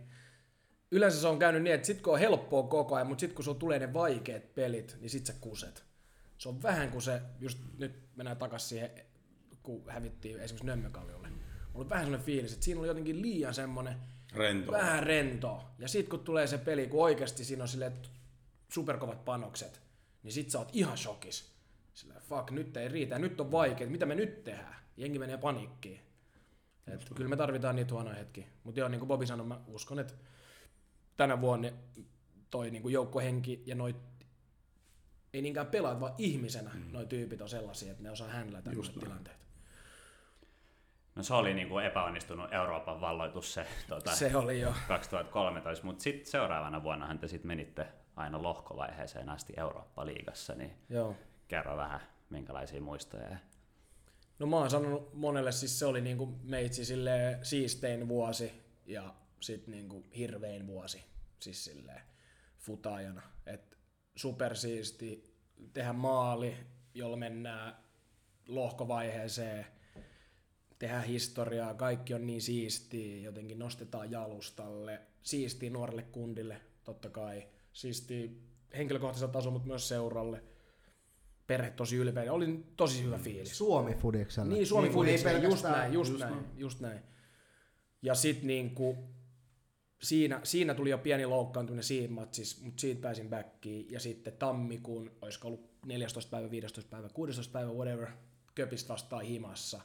yleensä 0.94 1.20
se 1.20 1.28
on 1.28 1.38
käynyt 1.38 1.62
niin, 1.62 1.74
että 1.74 1.86
sit 1.86 2.02
kun 2.02 2.12
on 2.12 2.18
helppoa 2.18 2.62
koko 2.62 2.94
ajan, 2.94 3.06
mutta 3.06 3.20
sit 3.20 3.32
kun 3.32 3.44
sulla 3.44 3.58
tulee 3.58 3.78
ne 3.78 3.92
vaikeat 3.92 4.54
pelit, 4.54 4.96
niin 5.00 5.10
sit 5.10 5.26
sä 5.26 5.34
kuset. 5.40 5.84
Se 6.38 6.48
on 6.48 6.62
vähän 6.62 6.90
kuin 6.90 7.02
se, 7.02 7.22
just 7.40 7.58
nyt 7.78 8.02
mennään 8.16 8.36
takaisin 8.36 8.68
siihen, 8.68 8.90
kun 9.62 9.84
hävittiin 9.88 10.40
esimerkiksi 10.40 10.66
Nömmökalliolle. 10.66 11.28
Mulla 11.28 11.40
oli 11.74 11.88
vähän 11.88 12.04
semmoinen 12.04 12.26
fiilis, 12.26 12.52
että 12.52 12.64
siinä 12.64 12.80
oli 12.80 12.88
jotenkin 12.88 13.22
liian 13.22 13.54
semmoinen 13.54 13.96
Rento. 14.34 14.72
vähän 14.72 15.02
rento. 15.02 15.64
Ja 15.78 15.88
sit 15.88 16.08
kun 16.08 16.20
tulee 16.20 16.46
se 16.46 16.58
peli, 16.58 16.86
kun 16.86 17.02
oikeasti 17.02 17.44
siinä 17.44 17.64
on 17.64 17.68
silleen 17.68 17.92
superkovat 18.68 19.24
panokset, 19.24 19.80
niin 20.22 20.32
sit 20.32 20.50
sä 20.50 20.58
oot 20.58 20.68
ihan 20.72 20.98
shokis. 20.98 21.52
Sillä 21.94 22.14
fuck, 22.20 22.50
nyt 22.50 22.76
ei 22.76 22.88
riitä, 22.88 23.18
nyt 23.18 23.40
on 23.40 23.52
vaikea, 23.52 23.86
mitä 23.86 24.06
me 24.06 24.14
nyt 24.14 24.44
tehdään? 24.44 24.76
Jengi 24.96 25.18
menee 25.18 25.36
paniikkiin. 25.36 26.00
Et 26.86 27.08
kyllä 27.14 27.28
me 27.30 27.36
tarvitaan 27.36 27.76
niitä 27.76 27.94
huonoja 27.94 28.16
hetkiä. 28.16 28.46
Mutta 28.64 28.80
joo, 28.80 28.88
niin 28.88 28.98
kuin 28.98 29.08
Bobi 29.08 29.26
sanoi, 29.26 29.46
mä 29.46 29.60
uskon, 29.66 29.98
että 29.98 30.14
tänä 31.16 31.40
vuonna 31.40 31.68
toi 32.50 32.70
niin 32.70 32.82
kuin 32.82 32.92
joukkohenki 32.92 33.62
ja 33.66 33.74
noit 33.74 33.96
ei 35.32 35.42
niinkään 35.42 35.66
pelaat, 35.66 36.00
vaan 36.00 36.14
ihmisenä 36.18 36.70
mm. 36.74 36.92
noi 36.92 37.06
tyypit 37.06 37.40
on 37.40 37.48
sellaisia, 37.48 37.90
että 37.90 38.02
ne 38.02 38.10
osaa 38.10 38.28
tämmöiset 38.64 38.94
tilanteet. 39.00 39.36
No 41.14 41.22
se 41.22 41.34
oli 41.34 41.54
niin 41.54 41.68
kuin 41.68 41.84
epäonnistunut 41.84 42.52
Euroopan 42.52 43.00
valloitus 43.00 43.54
se, 43.54 43.66
tuota, 43.88 44.14
Se 44.14 44.36
oli 44.36 44.60
jo. 44.60 44.74
2013, 44.88 45.86
mutta 45.86 46.02
sitten 46.02 46.26
seuraavana 46.30 46.82
vuonnahan 46.82 47.18
te 47.18 47.28
sitten 47.28 47.46
menitte 47.48 47.86
aina 48.16 48.42
lohkovaiheeseen 48.42 49.28
asti 49.28 49.52
Eurooppa-liigassa, 49.56 50.54
niin 50.54 50.74
Joo. 50.88 51.16
kerro 51.48 51.76
vähän, 51.76 52.00
minkälaisia 52.30 52.80
muistoja. 52.80 53.28
ja- 53.28 53.38
No 54.38 54.46
mä 54.46 54.56
oon 54.56 54.70
sanonut 54.70 55.14
monelle, 55.14 55.52
siis 55.52 55.78
se 55.78 55.86
oli 55.86 56.00
niinku 56.00 56.38
meitsi 56.42 56.84
sille 56.84 57.38
siistein 57.42 58.08
vuosi 58.08 58.52
ja 58.86 59.14
sit 59.44 59.66
niinku 59.66 60.06
hirvein 60.16 60.66
vuosi, 60.66 61.04
siis 61.40 61.64
silleen 61.64 62.02
futaajana. 62.58 63.22
Et 63.46 63.78
supersiisti, 64.16 65.34
tehdä 65.72 65.92
maali, 65.92 66.56
jolla 66.94 67.16
mennään 67.16 67.76
lohkovaiheeseen, 68.48 69.66
tehdä 70.78 71.00
historiaa, 71.00 71.74
kaikki 71.74 72.14
on 72.14 72.26
niin 72.26 72.42
siistiä, 72.42 73.22
jotenkin 73.22 73.58
nostetaan 73.58 74.10
jalustalle, 74.10 75.00
siistiä 75.22 75.70
nuorelle 75.70 76.02
kundille, 76.02 76.60
totta 76.84 77.10
kai, 77.10 77.48
siistiä 77.72 78.28
henkilökohtaisella 78.76 79.32
tasolla, 79.32 79.52
mutta 79.52 79.68
myös 79.68 79.88
seuralle. 79.88 80.42
Perhe 81.46 81.70
tosi 81.70 81.96
ylpeä, 81.96 82.32
oli 82.32 82.64
tosi 82.76 83.02
hyvä 83.02 83.18
fiilis. 83.18 83.58
Suomi 83.58 83.94
Fudiksella. 83.94 84.54
Niin, 84.54 84.66
Suomi 84.66 84.86
ei 84.88 84.92
Fudiksella, 84.94 85.32
just 85.32 85.42
pelkästään- 85.42 85.78
näin, 85.78 85.92
just, 85.92 86.18
näin, 86.18 86.44
just 86.56 86.80
näin. 86.80 87.00
Ja 88.02 88.14
sit 88.14 88.42
niinku, 88.42 88.96
siinä, 90.04 90.40
siinä 90.42 90.74
tuli 90.74 90.90
jo 90.90 90.98
pieni 90.98 91.26
loukkaantuminen 91.26 91.84
siinä 91.84 92.14
matsissa, 92.14 92.64
mutta 92.64 92.80
siitä 92.80 93.02
pääsin 93.02 93.30
backiin. 93.30 93.92
Ja 93.92 94.00
sitten 94.00 94.32
tammikuun, 94.32 95.10
olisiko 95.22 95.48
ollut 95.48 95.70
14. 95.86 96.30
päivä, 96.30 96.50
15. 96.50 96.90
päivä, 96.90 97.08
16. 97.08 97.52
päivä, 97.52 97.72
whatever, 97.72 98.08
Köpistä 98.54 98.92
vastaan 98.92 99.24
himassa. 99.24 99.80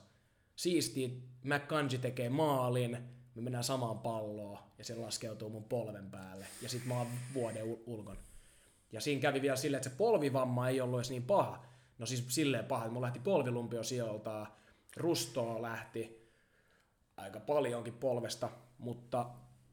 Siistiä, 0.56 1.10
McCanji 1.44 1.98
tekee 1.98 2.30
maalin, 2.30 2.98
me 3.36 3.42
mennään 3.42 3.64
samaan 3.64 4.00
palloon 4.00 4.60
ja 4.78 4.84
se 4.84 4.96
laskeutuu 4.96 5.50
mun 5.50 5.64
polven 5.64 6.12
päälle. 6.12 6.46
Ja 6.62 6.70
sit 6.70 6.86
mä 6.86 6.98
oon 6.98 7.08
vuoden 7.34 7.66
ul- 7.66 7.84
ulkon. 7.86 8.18
Ja 8.92 9.02
siinä 9.02 9.22
kävi 9.22 9.42
vielä 9.42 9.56
silleen, 9.56 9.80
että 9.80 9.90
se 9.90 9.96
polvivamma 9.96 10.70
ei 10.70 10.82
ollut 10.82 11.00
edes 11.00 11.10
niin 11.10 11.24
paha. 11.24 11.66
No 11.98 12.06
siis 12.06 12.26
silleen 12.28 12.66
paha, 12.66 12.84
että 12.84 12.94
mulla 12.94 13.06
lähti 13.06 13.20
polvilumpio 13.20 13.84
sijoiltaan, 13.84 14.48
rustoa 14.98 15.62
lähti 15.62 16.30
aika 17.18 17.40
paljonkin 17.40 17.94
polvesta, 17.94 18.50
mutta 18.78 19.26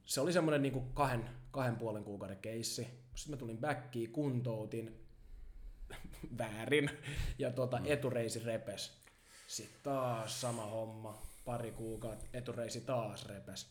se 0.07 0.20
oli 0.20 0.32
semmoinen 0.32 0.62
niinku 0.62 0.80
kahden, 0.80 1.30
kahden 1.50 1.76
puolen 1.76 2.04
kuukauden 2.04 2.38
keissi. 2.38 2.86
Sitten 3.14 3.30
mä 3.30 3.36
tulin 3.36 3.59
backiin, 3.59 4.12
kuntoutin 4.12 5.07
väärin 6.38 6.90
ja 7.38 7.50
tota, 7.50 7.80
etureisi 7.84 8.38
repes. 8.38 8.92
Sitten 9.46 9.80
taas 9.82 10.40
sama 10.40 10.66
homma, 10.66 11.22
pari 11.44 11.72
kuukautta, 11.72 12.26
etureisi 12.32 12.80
taas 12.80 13.26
repes. 13.26 13.66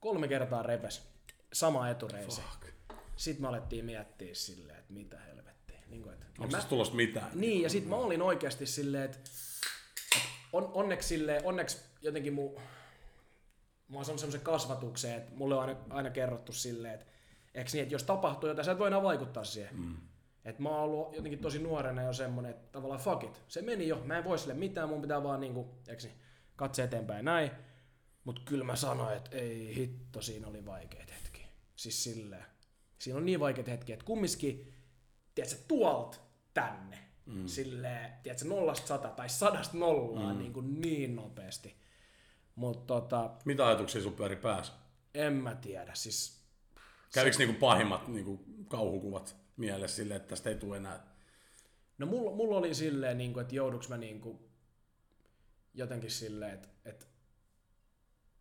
Kolme 0.00 0.28
kertaa 0.28 0.62
repes, 0.62 1.02
sama 1.52 1.88
etureisi. 1.88 2.40
Fuck. 2.40 2.74
Sitten 3.16 3.42
me 3.42 3.48
alettiin 3.48 3.84
miettiä 3.84 4.34
silleen, 4.34 4.78
että 4.78 4.92
mitä 4.92 5.18
helvettiä. 5.20 5.78
Niin 5.88 6.02
kuin, 6.02 6.12
että, 6.12 6.26
Onko 6.38 6.56
mä, 6.56 6.62
tulossa 6.62 6.94
mitään? 6.94 7.30
niin, 7.34 7.62
ja 7.62 7.70
sitten 7.70 7.90
mä 7.90 7.96
olin 7.96 8.22
oikeasti 8.22 8.66
silleen, 8.66 9.04
että 9.04 9.18
on, 10.52 10.70
onneksi, 10.74 11.08
silleen, 11.08 11.44
onneksi 11.44 11.78
jotenkin 12.02 12.32
mu, 12.32 12.56
mä 13.90 13.96
oon 13.96 14.04
saanut 14.04 14.20
semmoisen 14.20 14.40
kasvatuksen, 14.40 15.14
että 15.14 15.34
mulle 15.34 15.54
on 15.54 15.60
aina, 15.60 15.76
aina 15.90 16.10
kerrottu 16.10 16.52
silleen, 16.52 16.94
että 16.94 17.06
eikö 17.54 17.70
niin, 17.72 17.82
että 17.82 17.94
jos 17.94 18.02
tapahtuu 18.02 18.48
jotain, 18.48 18.64
sä 18.64 18.72
et 18.72 18.78
voi 18.78 18.86
enää 18.86 19.02
vaikuttaa 19.02 19.44
siihen. 19.44 19.76
Mm. 19.76 19.96
Että 20.44 20.62
mä 20.62 20.68
oon 20.68 20.80
ollut 20.80 21.16
jotenkin 21.16 21.38
tosi 21.38 21.58
nuorena 21.58 22.02
jo 22.02 22.12
semmonen, 22.12 22.50
että 22.50 22.72
tavallaan 22.72 23.00
fuck 23.00 23.24
it, 23.24 23.42
se 23.48 23.62
meni 23.62 23.88
jo, 23.88 24.02
mä 24.04 24.18
en 24.18 24.24
voi 24.24 24.38
sille 24.38 24.54
mitään, 24.54 24.88
mun 24.88 25.02
pitää 25.02 25.22
vaan 25.22 25.40
niinku, 25.40 25.68
eikö 25.88 26.02
niin, 26.02 26.16
katse 26.56 26.82
eteenpäin 26.82 27.24
näin. 27.24 27.50
Mut 28.24 28.40
kyllä 28.44 28.64
mä 28.64 28.76
sanoin, 28.76 29.16
että 29.16 29.36
ei 29.36 29.76
hitto, 29.76 30.22
siinä 30.22 30.46
oli 30.46 30.66
vaikeat 30.66 31.10
hetki. 31.10 31.46
Siis 31.76 32.04
silleen. 32.04 32.44
Siinä 32.98 33.16
on 33.18 33.24
niin 33.24 33.40
vaikeat 33.40 33.66
hetki, 33.66 33.92
että 33.92 34.04
kumminkin, 34.04 34.74
tiedätkö, 35.34 35.58
tuolta 35.68 36.18
tänne, 36.54 36.98
mm. 37.26 37.46
silleen, 37.46 38.12
tiedätkö, 38.22 38.48
nollasta 38.48 38.86
sata 38.86 39.08
tai 39.08 39.28
sadasta 39.28 39.78
nollaan 39.78 40.36
mm. 40.36 40.42
niin, 40.42 40.52
kuin 40.52 40.80
niin 40.80 41.16
nopeasti. 41.16 41.79
Mutta 42.60 42.86
tota, 42.86 43.30
Mitä 43.44 43.66
ajatuksia 43.66 44.02
sun 44.02 44.12
pyöri 44.12 44.36
päässä? 44.36 44.72
en 45.14 45.32
mä 45.32 45.54
tiedä, 45.54 45.94
siis 45.94 46.40
Kävikö 47.14 47.36
niinku 47.38 47.60
pahimmat 47.60 48.08
niinku 48.08 48.44
kauhukuvat 48.68 49.36
mielessä 49.56 49.96
silleen, 49.96 50.16
että 50.16 50.28
tästä 50.28 50.50
ei 50.50 50.54
tule 50.54 50.76
enää? 50.76 51.06
No 51.98 52.06
mulla, 52.06 52.30
mulla 52.30 52.56
oli 52.56 52.74
silleen, 52.74 53.18
niin 53.18 53.32
kuin, 53.32 53.42
että 53.42 53.54
jouduks 53.54 53.88
mä 53.88 53.96
niin 53.96 54.20
kuin, 54.20 54.38
jotenkin 55.74 56.10
silleen, 56.10 56.54
että, 56.54 56.68
että 56.84 57.06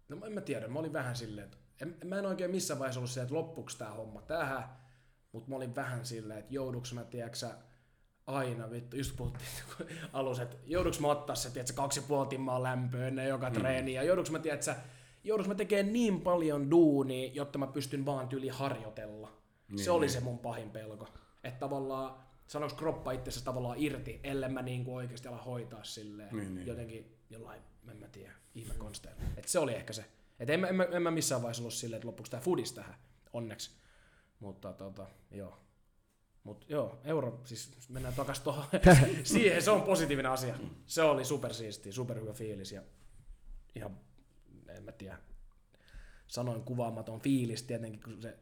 no 0.09 0.25
en 0.25 0.33
mä 0.33 0.41
tiedä, 0.41 0.67
mä 0.67 0.79
olin 0.79 0.93
vähän 0.93 1.15
silleen, 1.15 1.45
että 1.45 1.57
en, 1.81 1.97
mä 2.05 2.19
en 2.19 2.25
oikein 2.25 2.51
missään 2.51 2.79
vaiheessa 2.79 2.99
ollut 2.99 3.09
silleen, 3.09 3.25
että 3.25 3.35
loppuks 3.35 3.75
tää 3.75 3.91
homma 3.91 4.21
tähän, 4.21 4.63
mutta 5.31 5.49
mä 5.49 5.55
olin 5.55 5.75
vähän 5.75 6.05
silleen, 6.05 6.39
että 6.39 6.53
jouduks 6.53 6.93
mä, 6.93 7.03
tiedäksä, 7.03 7.57
aina, 8.29 8.71
vittu, 8.71 8.97
just 8.97 9.15
puhuttiin 9.15 9.49
alussa, 10.13 10.43
että 10.43 10.57
jouduks 10.65 10.99
mä 10.99 11.07
ottaa 11.07 11.35
se, 11.35 11.49
tiedätkö, 11.49 11.73
kaksi 11.75 12.01
puoli 12.01 12.27
timmaa 12.27 12.63
lämpöä 12.63 13.07
ennen 13.07 13.27
joka 13.27 13.51
treeni, 13.51 13.93
ja 13.93 14.03
jouduks 14.03 14.31
mä, 14.31 14.39
tiedätkö, 14.39 14.75
jouduks 15.23 15.47
mä 15.49 15.55
tekemään 15.55 15.93
niin 15.93 16.21
paljon 16.21 16.71
duunia, 16.71 17.31
jotta 17.33 17.57
mä 17.59 17.67
pystyn 17.67 18.05
vaan 18.05 18.27
tyyli 18.27 18.47
harjoitella. 18.49 19.31
Niin, 19.69 19.79
se 19.79 19.91
oli 19.91 20.05
niin. 20.05 20.13
se 20.13 20.19
mun 20.19 20.39
pahin 20.39 20.69
pelko. 20.69 21.07
Että 21.43 21.59
tavallaan, 21.59 22.15
sanoks 22.47 22.73
kroppa 22.73 23.11
itsensä 23.11 23.43
tavallaan 23.45 23.77
irti, 23.79 24.19
ellei 24.23 24.49
mä 24.49 24.61
niinku 24.61 24.95
oikeasti 24.95 25.27
ala 25.27 25.37
hoitaa 25.37 25.83
silleen 25.83 26.35
Niin, 26.35 26.55
niin. 26.55 26.67
jotenkin 26.67 27.15
jollain, 27.29 27.61
en 27.91 27.97
mä 27.97 28.07
tiedä, 28.07 28.31
ihmekonsteilla. 28.55 29.21
Et 29.37 29.47
se 29.47 29.59
oli 29.59 29.73
ehkä 29.73 29.93
se. 29.93 30.05
Et 30.39 30.49
en, 30.49 30.59
mä- 30.59 30.67
en, 30.67 30.75
en 30.91 31.01
mä 31.01 31.11
missään 31.11 31.41
vaiheessa 31.41 31.63
ollut 31.63 31.73
silleen, 31.73 31.97
että 31.97 32.07
loppuksi 32.07 32.31
tää 32.31 32.39
foodis 32.39 32.73
tähän, 32.73 32.95
onneksi. 33.33 33.71
Mutta 34.39 34.73
tota, 34.73 35.07
joo. 35.31 35.57
Mut 36.49 36.65
joo, 36.69 36.99
euro, 37.03 37.41
siis 37.43 37.89
mennään 37.89 38.13
takas 38.15 38.39
tuohon, 38.39 38.63
siihen 39.23 39.61
se 39.61 39.71
on 39.71 39.81
positiivinen 39.81 40.31
asia. 40.31 40.55
Se 40.85 41.01
oli 41.03 41.25
supersiisti, 41.25 41.91
superhyvä 41.91 42.33
fiilis 42.33 42.71
ja 42.71 42.81
ihan, 43.75 43.97
en 44.67 44.83
mä 44.83 44.91
tiedä, 44.91 45.17
sanoin 46.27 46.63
kuvaamaton 46.63 47.21
fiilis 47.21 47.63
tietenkin, 47.63 48.03
kun 48.03 48.21
se 48.21 48.37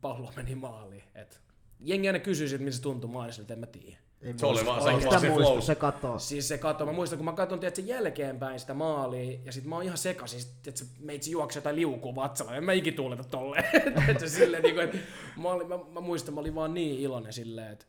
pallo 0.00 0.32
meni 0.36 0.54
maaliin. 0.54 1.04
Et 1.14 1.40
jengi 1.80 2.08
aina 2.08 2.18
kysyisi, 2.18 2.54
että 2.54 2.64
miltä 2.64 2.76
se 2.76 2.82
tuntui 2.82 3.10
maalissa, 3.10 3.42
että 3.42 3.54
en 3.54 3.60
mä 3.60 3.66
tiedä. 3.66 3.98
Ei 4.22 4.34
Se 4.36 4.46
oli 4.46 4.66
vaan- 4.66 4.82
se 4.82 4.88
oli 4.88 5.04
vaan 5.04 5.20
se 5.20 5.28
muista, 5.28 5.50
flow. 5.50 5.60
Se 5.60 5.74
katoo. 5.74 6.18
Siis 6.18 6.48
se 6.48 6.58
kato, 6.58 6.86
mä 6.86 6.92
muistan, 6.92 7.18
kun 7.18 7.24
mä 7.24 7.32
katson 7.32 7.60
tiedätkö, 7.60 7.80
jälkeenpäin 7.80 8.60
sitä 8.60 8.74
maalia, 8.74 9.38
ja 9.44 9.52
sit 9.52 9.64
mä 9.64 9.74
oon 9.74 9.84
ihan 9.84 9.98
sekaisin, 9.98 10.40
että 10.66 10.84
meitsi 11.00 11.30
juoksee 11.30 11.60
jotain 11.60 11.76
liukuu 11.76 12.14
vatsalla, 12.14 12.54
en 12.56 12.64
mä 12.64 12.72
ikin 12.72 12.94
tuuleta 12.94 13.24
tolleen. 13.24 13.64
Silleen, 14.26 14.62
niin 14.62 14.74
kuin, 14.74 14.84
että 14.84 14.98
mä, 15.36 15.48
olin, 15.48 15.68
mä, 15.68 15.78
mä, 15.92 16.00
muistan, 16.00 16.34
mä 16.34 16.40
olin 16.40 16.54
vaan 16.54 16.74
niin 16.74 17.00
iloinen 17.00 17.32
silleen, 17.32 17.72
että 17.72 17.84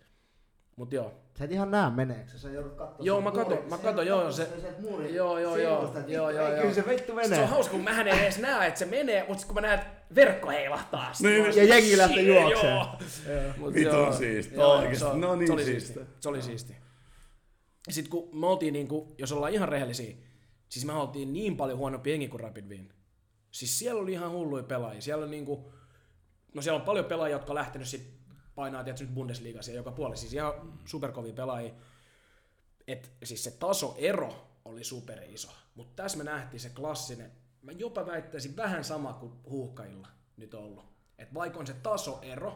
Mut 0.79 0.93
joo, 0.93 1.13
Sä 1.37 1.45
et 1.45 1.51
ihan 1.51 1.71
näe 1.71 1.89
meneekö, 1.89 2.37
sä 2.37 2.49
joudut 2.49 2.73
katsoa 2.73 3.05
Joo, 3.05 3.21
mä 3.21 3.31
katon- 3.31 3.69
mä 3.69 3.77
katon, 3.77 4.07
joo, 4.07 4.31
se- 4.31 4.47
muurin 4.79 5.15
joo, 5.15 5.39
joo, 5.39 5.57
joo, 5.57 5.81
joo, 5.81 5.93
vittu, 5.95 6.11
joo, 6.11 6.29
joo. 6.29 6.49
Kyllä 6.61 6.73
se 6.73 6.83
vittu 6.87 7.13
menee. 7.13 7.29
se 7.37 7.41
on 7.43 7.49
hauska, 7.49 7.71
kun 7.71 7.83
mähän 7.83 8.07
en 8.07 8.19
edes 8.19 8.37
näe, 8.39 8.67
että 8.67 8.79
se 8.79 8.85
menee, 8.85 9.25
mutta 9.27 9.45
kun 9.45 9.55
mä 9.55 9.61
näen, 9.61 9.79
että 9.79 9.91
verkko 10.15 10.49
heilahtaa. 10.49 11.11
Niin, 11.19 11.45
ja 11.55 11.63
jengi 11.63 11.97
lähtee 11.97 12.21
juokseen. 12.21 12.73
joo. 12.75 12.85
Mut 13.57 13.73
Vitun 13.73 13.93
joo, 13.93 14.13
siisti. 14.13 14.55
joo, 14.55 14.71
Oikeesti, 14.75 14.99
se 14.99 15.05
on- 15.05 15.21
no 15.21 15.35
niin 15.35 15.47
se 15.47 15.53
oli 15.53 15.65
siisti. 15.65 15.93
siisti. 15.93 16.13
Se 16.19 16.29
oli 16.29 16.41
siisti. 16.41 16.75
Sitten 17.89 18.11
kun 18.11 18.39
me 18.39 18.47
oltiin, 18.47 18.73
niinku, 18.73 19.15
jos 19.17 19.31
ollaan 19.31 19.53
ihan 19.53 19.69
rehellisiä, 19.69 20.15
siis 20.69 20.85
me 20.85 20.93
oltiin 20.93 21.33
niin 21.33 21.57
paljon 21.57 21.77
huonompi 21.77 22.09
jengi 22.09 22.27
kuin 22.27 22.39
Rapid 22.41 22.65
Wien. 22.69 22.93
Siis 23.51 23.79
siellä 23.79 24.01
oli 24.01 24.11
ihan 24.11 24.31
hulluja 24.31 24.63
pelaajia. 24.63 25.01
Siellä 25.01 25.23
on 25.23 25.31
niinku, 25.31 25.71
no 26.53 26.61
siellä 26.61 26.79
on 26.79 26.85
paljon 26.85 27.05
pelaajia, 27.05 27.35
jotka 27.35 27.51
on 27.51 27.55
lähtenyt 27.55 27.87
sit 27.87 28.18
painaa 28.59 28.83
tietysti 28.83 29.05
nyt 29.05 29.13
Bundesliigassa 29.13 29.71
joka 29.71 29.91
puolella. 29.91 30.15
Siis 30.15 30.33
ihan 30.33 30.53
superkovia 30.85 31.33
pelaajia. 31.33 31.73
Et 32.87 33.11
siis 33.23 33.43
se 33.43 33.51
tasoero 33.51 34.47
oli 34.65 34.83
super 34.83 35.23
iso. 35.23 35.51
Mutta 35.75 36.03
tässä 36.03 36.17
me 36.17 36.23
nähtiin 36.23 36.59
se 36.59 36.69
klassinen, 36.69 37.31
mä 37.61 37.71
jopa 37.71 38.05
väittäisin 38.05 38.55
vähän 38.55 38.83
sama 38.83 39.13
kuin 39.13 39.33
huuhkajilla 39.49 40.07
nyt 40.37 40.53
ollut. 40.53 40.85
Et 41.17 41.33
vaikka 41.33 41.59
on 41.59 41.67
se 41.67 41.73
tasoero, 41.73 42.49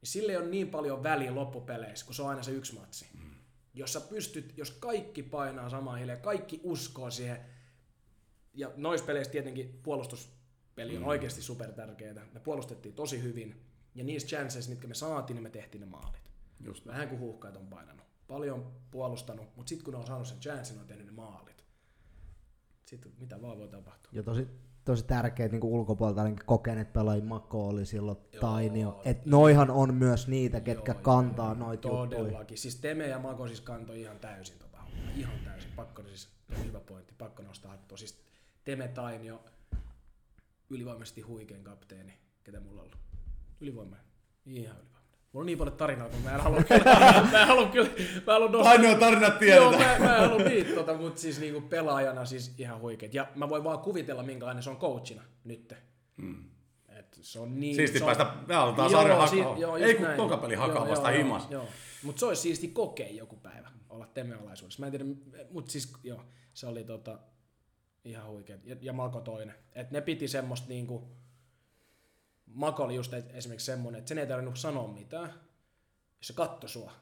niin 0.00 0.10
sille 0.10 0.32
ei 0.32 0.38
ole 0.38 0.46
niin 0.46 0.70
paljon 0.70 1.02
väliä 1.02 1.34
loppupeleissä, 1.34 2.06
kun 2.06 2.14
se 2.14 2.22
on 2.22 2.28
aina 2.28 2.42
se 2.42 2.50
yksi 2.50 2.74
matsi. 2.74 3.06
Mm. 3.14 3.34
Jos 3.74 3.92
sä 3.92 4.00
pystyt, 4.00 4.54
jos 4.56 4.70
kaikki 4.70 5.22
painaa 5.22 5.70
samaan 5.70 5.98
hiileen, 5.98 6.20
kaikki 6.20 6.60
uskoo 6.62 7.10
siihen, 7.10 7.40
ja 8.54 8.70
noissa 8.76 9.06
peleissä 9.06 9.32
tietenkin 9.32 9.80
puolustuspeli 9.82 10.96
on 10.96 11.02
mm. 11.02 11.08
oikeasti 11.08 11.42
super 11.42 11.72
tärkeää. 11.72 12.26
Me 12.32 12.40
puolustettiin 12.40 12.94
tosi 12.94 13.22
hyvin, 13.22 13.64
ja 13.94 14.04
niissä 14.04 14.28
chances, 14.28 14.68
mitkä 14.68 14.88
me 14.88 14.94
saatiin, 14.94 15.34
niin 15.34 15.42
me 15.42 15.50
tehtiin 15.50 15.80
ne 15.80 15.86
maalit. 15.86 16.30
Just 16.60 16.86
Vähän 16.86 17.08
kuin 17.08 17.20
huuhkajat 17.20 17.56
on 17.56 17.66
painanut. 17.66 18.06
Paljon 18.28 18.72
puolustanut, 18.90 19.56
mutta 19.56 19.68
sitten 19.68 19.84
kun 19.84 19.94
ne 19.94 20.00
on 20.00 20.06
saanut 20.06 20.28
sen 20.28 20.40
chancen, 20.40 20.76
ne 20.76 20.80
on 20.82 20.86
tehnyt 20.86 21.06
ne 21.06 21.12
maalit. 21.12 21.64
Sitten 22.84 23.12
mitä 23.18 23.42
vaan 23.42 23.58
voi 23.58 23.68
tapahtua. 23.68 24.10
Ja 24.12 24.22
tosi, 24.22 24.48
tosi 24.84 25.04
tärkeät 25.04 25.52
niin 25.52 25.64
ulkopuolelta 25.64 26.22
ainakin 26.22 26.46
kokeneet 26.46 26.92
pelaajia, 26.92 27.24
Mako 27.24 27.68
oli 27.68 27.86
silloin, 27.86 28.18
Joo, 28.32 28.40
Tainio. 28.40 29.02
Et 29.04 29.26
noihan 29.26 29.70
on 29.70 29.94
myös 29.94 30.28
niitä, 30.28 30.60
ketkä 30.60 30.92
Joo, 30.92 31.02
kantaa 31.02 31.46
joo, 31.46 31.54
noita 31.54 31.88
juttuja. 31.88 32.20
Todellakin. 32.20 32.58
Siis 32.58 32.76
Teme 32.76 33.06
ja 33.06 33.18
Mako 33.18 33.46
siis 33.46 33.60
kantoi 33.60 34.00
ihan 34.00 34.18
täysin 34.18 34.58
tota 34.58 34.78
hommaa. 34.78 35.10
Ihan 35.16 35.38
täysin. 35.44 35.70
Pakko 35.76 36.02
siis, 36.02 36.28
hyvä 36.64 36.80
pointti, 36.80 37.14
pakko 37.18 37.42
nostaa 37.42 37.70
hattua. 37.70 37.98
Siis 37.98 38.18
Teme 38.64 38.88
Tainio, 38.88 39.44
ylivoimaisesti 40.70 41.20
huikein 41.20 41.64
kapteeni, 41.64 42.18
ketä 42.44 42.60
mulla 42.60 42.80
on 42.80 42.86
ollut. 42.86 43.03
Ylivoimainen. 43.60 44.06
Ihan 44.46 44.76
ylivoimainen. 44.76 44.94
Mulla 45.32 45.42
on 45.42 45.46
niin 45.46 45.58
paljon 45.58 45.76
tarinoita, 45.76 46.16
mutta 46.16 46.28
mä 46.30 46.36
en 46.36 46.42
halua 46.42 46.62
kyllä, 46.62 46.84
mä 47.32 47.40
en 47.40 47.46
halua 47.48 47.68
kyllä, 47.68 47.90
mä 48.26 48.32
haluan 48.32 48.52
nostaa. 48.52 48.72
Ainoa 48.72 48.94
tarinat 48.98 49.42
Joo, 49.42 49.70
tiedetään. 49.70 50.02
mä, 50.02 50.08
mä 50.08 50.16
en 50.16 50.20
halua 50.30 50.44
niitä, 50.44 50.74
tota, 50.74 50.94
mutta 50.94 51.20
siis 51.20 51.40
niinku 51.40 51.60
pelaajana 51.60 52.24
siis 52.24 52.54
ihan 52.58 52.80
huikeet. 52.80 53.14
Ja 53.14 53.28
mä 53.34 53.48
voin 53.48 53.64
vaan 53.64 53.78
kuvitella, 53.78 54.22
minkälainen 54.22 54.62
se 54.62 54.70
on 54.70 54.76
coachina 54.76 55.22
nyt. 55.44 55.72
Mm. 56.16 56.44
Et 56.88 57.18
se 57.22 57.38
on 57.38 57.60
niin... 57.60 57.76
Siisti 57.76 57.98
se 57.98 58.04
on, 58.04 58.16
päästä, 58.16 58.34
me 58.46 58.54
aletaan 58.54 58.90
Joo, 58.92 59.00
sarja 59.02 59.26
si- 59.26 59.40
hakaa. 59.40 59.58
joo, 59.58 59.76
just 59.76 59.88
Ei 59.88 59.94
kun 59.94 60.06
toka 60.16 60.36
peli 60.36 60.54
hakaa 60.54 60.76
Joo, 60.76 60.88
vasta 60.88 61.10
joo, 61.10 61.18
himas. 61.18 61.50
Joo. 61.50 61.68
Mutta 62.02 62.20
se 62.20 62.26
olisi 62.26 62.42
siisti 62.42 62.68
kokea 62.68 63.08
joku 63.10 63.36
päivä 63.36 63.68
olla 63.88 64.06
temealaisuudessa. 64.06 64.80
Mä 64.80 64.86
en 64.86 64.92
tiedä, 64.92 65.04
mutta 65.50 65.72
siis 65.72 65.92
joo, 66.02 66.24
se 66.54 66.66
oli 66.66 66.84
tota, 66.84 67.18
ihan 68.04 68.26
huikea. 68.26 68.56
Ja, 68.64 68.76
ja 68.80 68.92
Mako 68.92 69.20
toinen. 69.20 69.54
Et 69.74 69.90
ne 69.90 70.00
piti 70.00 70.28
semmoista 70.28 70.68
niinku, 70.68 71.08
Mako 72.46 72.84
oli 72.84 72.94
just 72.94 73.12
esimerkiksi 73.14 73.66
semmoinen, 73.66 73.98
että 73.98 74.08
sen 74.08 74.18
ei 74.18 74.26
tarvinnut 74.26 74.56
sanoa 74.56 74.88
mitään. 74.88 75.28
Jos 76.18 76.26
se 76.26 76.32
katsoi 76.32 76.70
sua, 76.70 76.92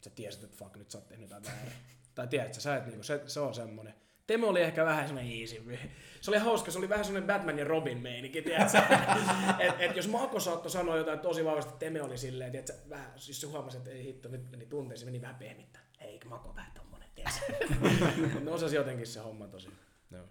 sä 0.00 0.10
tiesit, 0.10 0.44
että 0.44 0.56
fuck, 0.56 0.76
nyt 0.76 0.90
sä 0.90 0.98
oot 0.98 1.08
tehnyt 1.08 1.30
jotain 1.30 1.44
väärin. 1.44 1.72
tai 2.14 2.26
tiedätkö, 2.26 2.60
sä 2.60 2.76
et 2.76 2.86
niinku, 2.86 3.02
se, 3.02 3.22
se 3.26 3.40
on 3.40 3.54
semmoinen. 3.54 3.94
Temo 4.26 4.48
oli 4.48 4.60
ehkä 4.60 4.84
vähän 4.84 5.06
semmoinen 5.06 5.40
easy. 5.40 5.78
Se 6.20 6.30
oli 6.30 6.38
hauska, 6.38 6.70
se 6.70 6.78
oli 6.78 6.88
vähän 6.88 7.04
semmoinen 7.04 7.26
Batman 7.26 7.58
ja 7.58 7.64
Robin 7.64 7.98
meininki, 7.98 8.42
tiedätkö? 8.42 8.78
et, 9.58 9.74
et 9.78 9.96
jos 9.96 10.08
Mako 10.08 10.40
saattoi 10.40 10.70
sanoa 10.70 10.96
jotain 10.96 11.20
tosi 11.20 11.44
vahvasti, 11.44 11.72
Teme 11.78 12.02
oli 12.02 12.18
silleen, 12.18 12.52
tiedätkö, 12.52 12.90
vähän, 12.90 13.12
siis 13.16 13.40
se 13.40 13.46
huomasi, 13.46 13.76
että 13.76 13.90
ei 13.90 14.04
hitto, 14.04 14.28
nyt 14.28 14.50
meni 14.50 14.66
tunteisiin, 14.66 15.08
meni 15.08 15.20
vähän 15.20 15.36
pehmittää. 15.36 15.82
Ei, 16.00 16.20
Mako 16.24 16.54
vähän 16.56 16.72
tommonen, 16.72 17.08
tiedätkö? 17.14 17.42
Ne 18.44 18.50
osasi 18.50 18.76
jotenkin 18.76 19.06
se 19.06 19.20
homma 19.20 19.46
tosi. 19.46 19.68
Joo. 20.10 20.24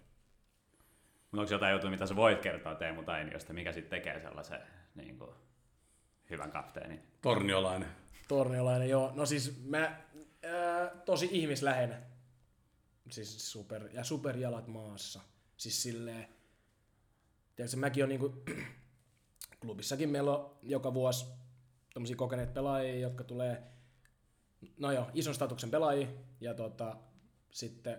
Mutta 1.34 1.42
onko 1.42 1.54
jotain 1.54 1.72
juttua, 1.72 1.90
mitä 1.90 2.06
sä 2.06 2.16
voit 2.16 2.40
kertoa 2.40 2.74
Teemu 2.74 3.02
Tainiosta, 3.02 3.52
mikä 3.52 3.72
sitten 3.72 3.90
tekee 3.90 4.20
sellaisen 4.20 4.60
niin 4.94 5.18
kuin, 5.18 5.30
hyvän 6.30 6.50
kapteenin? 6.50 7.02
Torniolainen. 7.22 7.88
Torniolainen, 8.28 8.88
joo. 8.88 9.12
No 9.14 9.26
siis 9.26 9.64
mä, 9.64 9.80
ää, 10.42 10.90
tosi 11.04 11.28
ihmisläheinen. 11.30 12.02
Siis 13.10 13.52
super, 13.52 13.88
ja 13.92 14.04
superjalat 14.04 14.68
maassa. 14.68 15.20
Siis 15.56 15.82
silleen, 15.82 16.28
tiedätkö, 17.56 17.76
mäkin 17.76 18.04
on 18.04 18.08
niinku, 18.08 18.42
klubissakin 19.60 20.08
meillä 20.08 20.30
on 20.30 20.58
joka 20.62 20.94
vuosi 20.94 21.26
tommosia 21.94 22.16
kokeneet 22.16 22.54
pelaajia, 22.54 22.98
jotka 22.98 23.24
tulee, 23.24 23.62
no 24.78 24.92
joo, 24.92 25.10
ison 25.14 25.34
statuksen 25.34 25.70
pelaajia, 25.70 26.08
ja 26.40 26.54
tota, 26.54 26.96
sitten, 27.50 27.98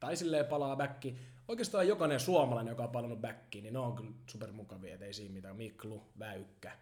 tai 0.00 0.16
silleen 0.16 0.46
palaa 0.46 0.76
backi. 0.76 1.35
Oikeastaan 1.48 1.88
jokainen 1.88 2.20
suomalainen, 2.20 2.72
joka 2.72 2.82
on 2.84 2.90
palannut 2.90 3.20
backiin, 3.20 3.62
niin 3.62 3.72
ne 3.72 3.78
on 3.78 3.96
kyllä 3.96 4.10
supermukavia, 4.26 4.94
et 4.94 5.02
ei 5.02 5.12
siinä 5.12 5.34
mitään. 5.34 5.56
Miklu, 5.56 6.02
Väykkä, 6.18 6.72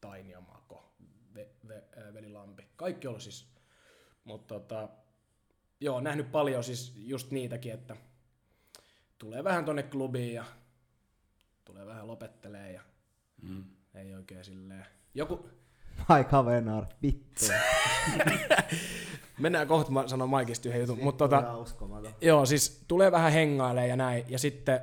Tainio, 0.00 0.40
Mako, 0.40 0.92
ve, 1.34 1.48
ve, 1.68 1.84
Veli 2.14 2.28
Lampi. 2.28 2.66
Kaikki 2.76 3.06
on 3.06 3.10
ollut 3.10 3.22
siis, 3.22 3.46
mutta 4.24 4.54
tota, 4.54 4.88
joo, 5.80 6.00
nähnyt 6.00 6.32
paljon 6.32 6.64
siis 6.64 6.92
just 6.96 7.30
niitäkin, 7.30 7.72
että 7.72 7.96
tulee 9.18 9.44
vähän 9.44 9.64
tonne 9.64 9.82
klubiin 9.82 10.34
ja 10.34 10.44
tulee 11.64 11.86
vähän 11.86 12.06
lopettelee 12.06 12.72
ja 12.72 12.82
Mm. 13.42 13.64
ei 13.94 14.14
oikein 14.14 14.44
silleen. 14.44 14.86
Joku, 15.14 15.48
Aika 16.08 16.46
venar, 16.46 16.86
vittu. 17.02 17.44
mennään 19.38 19.68
kohta, 19.68 19.92
mä 19.92 20.08
sanon 20.08 20.28
Maikista 20.28 20.68
yhden 20.68 20.80
jutun, 20.80 20.98
mutta 21.04 21.24
tota. 21.24 21.36
Joo, 22.20 22.46
siis 22.46 22.84
tulee 22.88 23.12
vähän 23.12 23.32
hengailee 23.32 23.86
ja 23.86 23.96
näin, 23.96 24.24
ja 24.28 24.38
sitten 24.38 24.80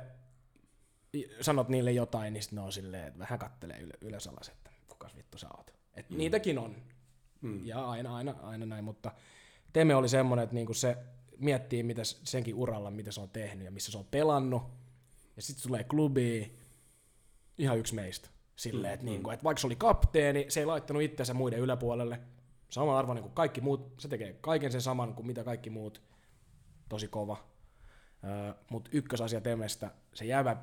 sanot 1.40 1.68
niille 1.68 1.92
jotain, 1.92 2.32
niin 2.32 2.42
sitten 2.42 2.56
ne 2.56 2.62
on 2.62 2.72
silleen, 2.72 3.06
että 3.06 3.18
vähän 3.18 3.38
kattelee 3.38 3.78
yle, 3.78 3.94
ylös 4.00 4.26
alas, 4.26 4.48
että 4.48 4.70
kukas 4.88 5.16
vittu 5.16 5.38
sä 5.38 5.48
oot. 5.56 5.74
Et 5.94 6.10
mm. 6.10 6.16
Niitäkin 6.16 6.58
on. 6.58 6.76
Mm. 7.40 7.66
Ja 7.66 7.90
aina, 7.90 8.16
aina, 8.16 8.34
aina 8.42 8.66
näin, 8.66 8.84
mutta 8.84 9.12
Teme 9.76 9.94
oli 9.94 10.08
semmoinen, 10.08 10.42
että 10.42 10.54
niinku 10.54 10.74
se 10.74 10.96
miettii 11.38 11.82
mitä 11.82 12.02
senkin 12.04 12.54
uralla, 12.54 12.90
mitä 12.90 13.12
se 13.12 13.20
on 13.20 13.30
tehnyt 13.30 13.64
ja 13.64 13.70
missä 13.70 13.92
se 13.92 13.98
on 13.98 14.04
pelannut. 14.04 14.62
Ja 15.36 15.42
sitten 15.42 15.62
tulee 15.62 15.84
klubiin, 15.84 16.56
ihan 17.58 17.78
yksi 17.78 17.94
meistä. 17.94 18.28
Silleen, 18.56 18.94
että, 18.94 19.06
niinku, 19.06 19.30
että 19.30 19.44
vaikka 19.44 19.60
se 19.60 19.66
oli 19.66 19.76
kapteeni, 19.76 20.46
se 20.48 20.60
ei 20.60 20.66
laittanut 20.66 21.02
itseänsä 21.02 21.34
muiden 21.34 21.58
yläpuolelle. 21.58 22.20
Sama 22.68 22.98
arvoinen 22.98 23.22
kuin 23.22 23.34
kaikki 23.34 23.60
muut. 23.60 23.94
Se 23.98 24.08
tekee 24.08 24.32
kaiken 24.40 24.72
sen 24.72 24.82
saman 24.82 25.14
kuin 25.14 25.26
mitä 25.26 25.44
kaikki 25.44 25.70
muut 25.70 26.02
tosi 26.88 27.08
kova. 27.08 27.44
Öö, 28.24 28.54
Mutta 28.70 28.90
ykkösasia 28.92 29.40
Temestä, 29.40 29.90
se 30.14 30.24
jäävä, 30.24 30.56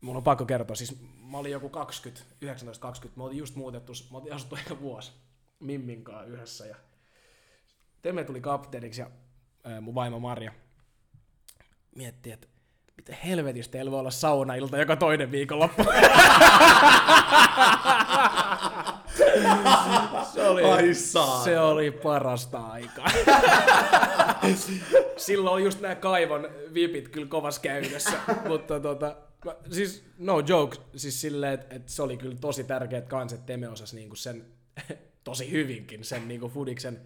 mulla 0.00 0.18
on 0.18 0.24
pakko 0.24 0.44
kertoa, 0.44 0.76
siis 0.76 0.96
mä 1.30 1.38
olin 1.38 1.52
joku 1.52 1.68
20, 1.68 2.22
19-20, 2.44 3.08
mä 3.16 3.24
olin 3.24 3.38
just 3.38 3.56
muutettu, 3.56 3.92
mä 4.10 4.18
olin 4.18 4.32
asuttu 4.32 4.56
ehkä 4.56 4.80
vuosi 4.80 5.12
Mimminkaan 5.60 6.28
yhdessä 6.28 6.66
ja 6.66 6.76
Teme 8.02 8.24
tuli 8.24 8.40
kapteeniksi 8.40 9.00
ja 9.00 9.10
mun 9.80 9.94
vaimo 9.94 10.18
Marja 10.18 10.52
mietti, 11.96 12.32
että 12.32 12.48
miten 13.00 13.18
helvetistä 13.24 13.72
teillä 13.72 13.90
voi 13.90 14.00
olla 14.00 14.10
saunailta 14.10 14.78
joka 14.78 14.96
toinen 14.96 15.30
viikonloppu. 15.30 15.84
se 20.34 20.48
oli, 20.48 20.64
Ai 20.64 20.94
saa. 20.94 21.44
se 21.44 21.60
oli 21.60 21.90
parasta 21.90 22.58
aikaa. 22.58 23.06
Silloin 25.16 25.54
oli 25.54 25.64
just 25.64 25.80
nämä 25.80 25.94
kaivon 25.94 26.48
vipit 26.74 27.08
kyllä 27.08 27.26
kovas 27.26 27.58
käytössä, 27.58 28.20
mutta 28.48 28.80
tota, 28.80 29.16
mä, 29.44 29.54
siis 29.72 30.04
no 30.18 30.40
joke, 30.40 30.76
siis 30.96 31.20
silleen, 31.20 31.54
että 31.54 31.76
et 31.76 31.88
se 31.88 32.02
oli 32.02 32.16
kyllä 32.16 32.36
tosi 32.40 32.64
tärkeät 32.64 33.08
kans, 33.08 33.32
että 33.32 33.46
Teme 33.46 33.68
osasi 33.68 33.96
niinku 33.96 34.16
sen 34.16 34.44
tosi 35.24 35.50
hyvinkin, 35.50 36.04
sen 36.04 36.28
niinku 36.28 36.48
Fudiksen 36.48 37.00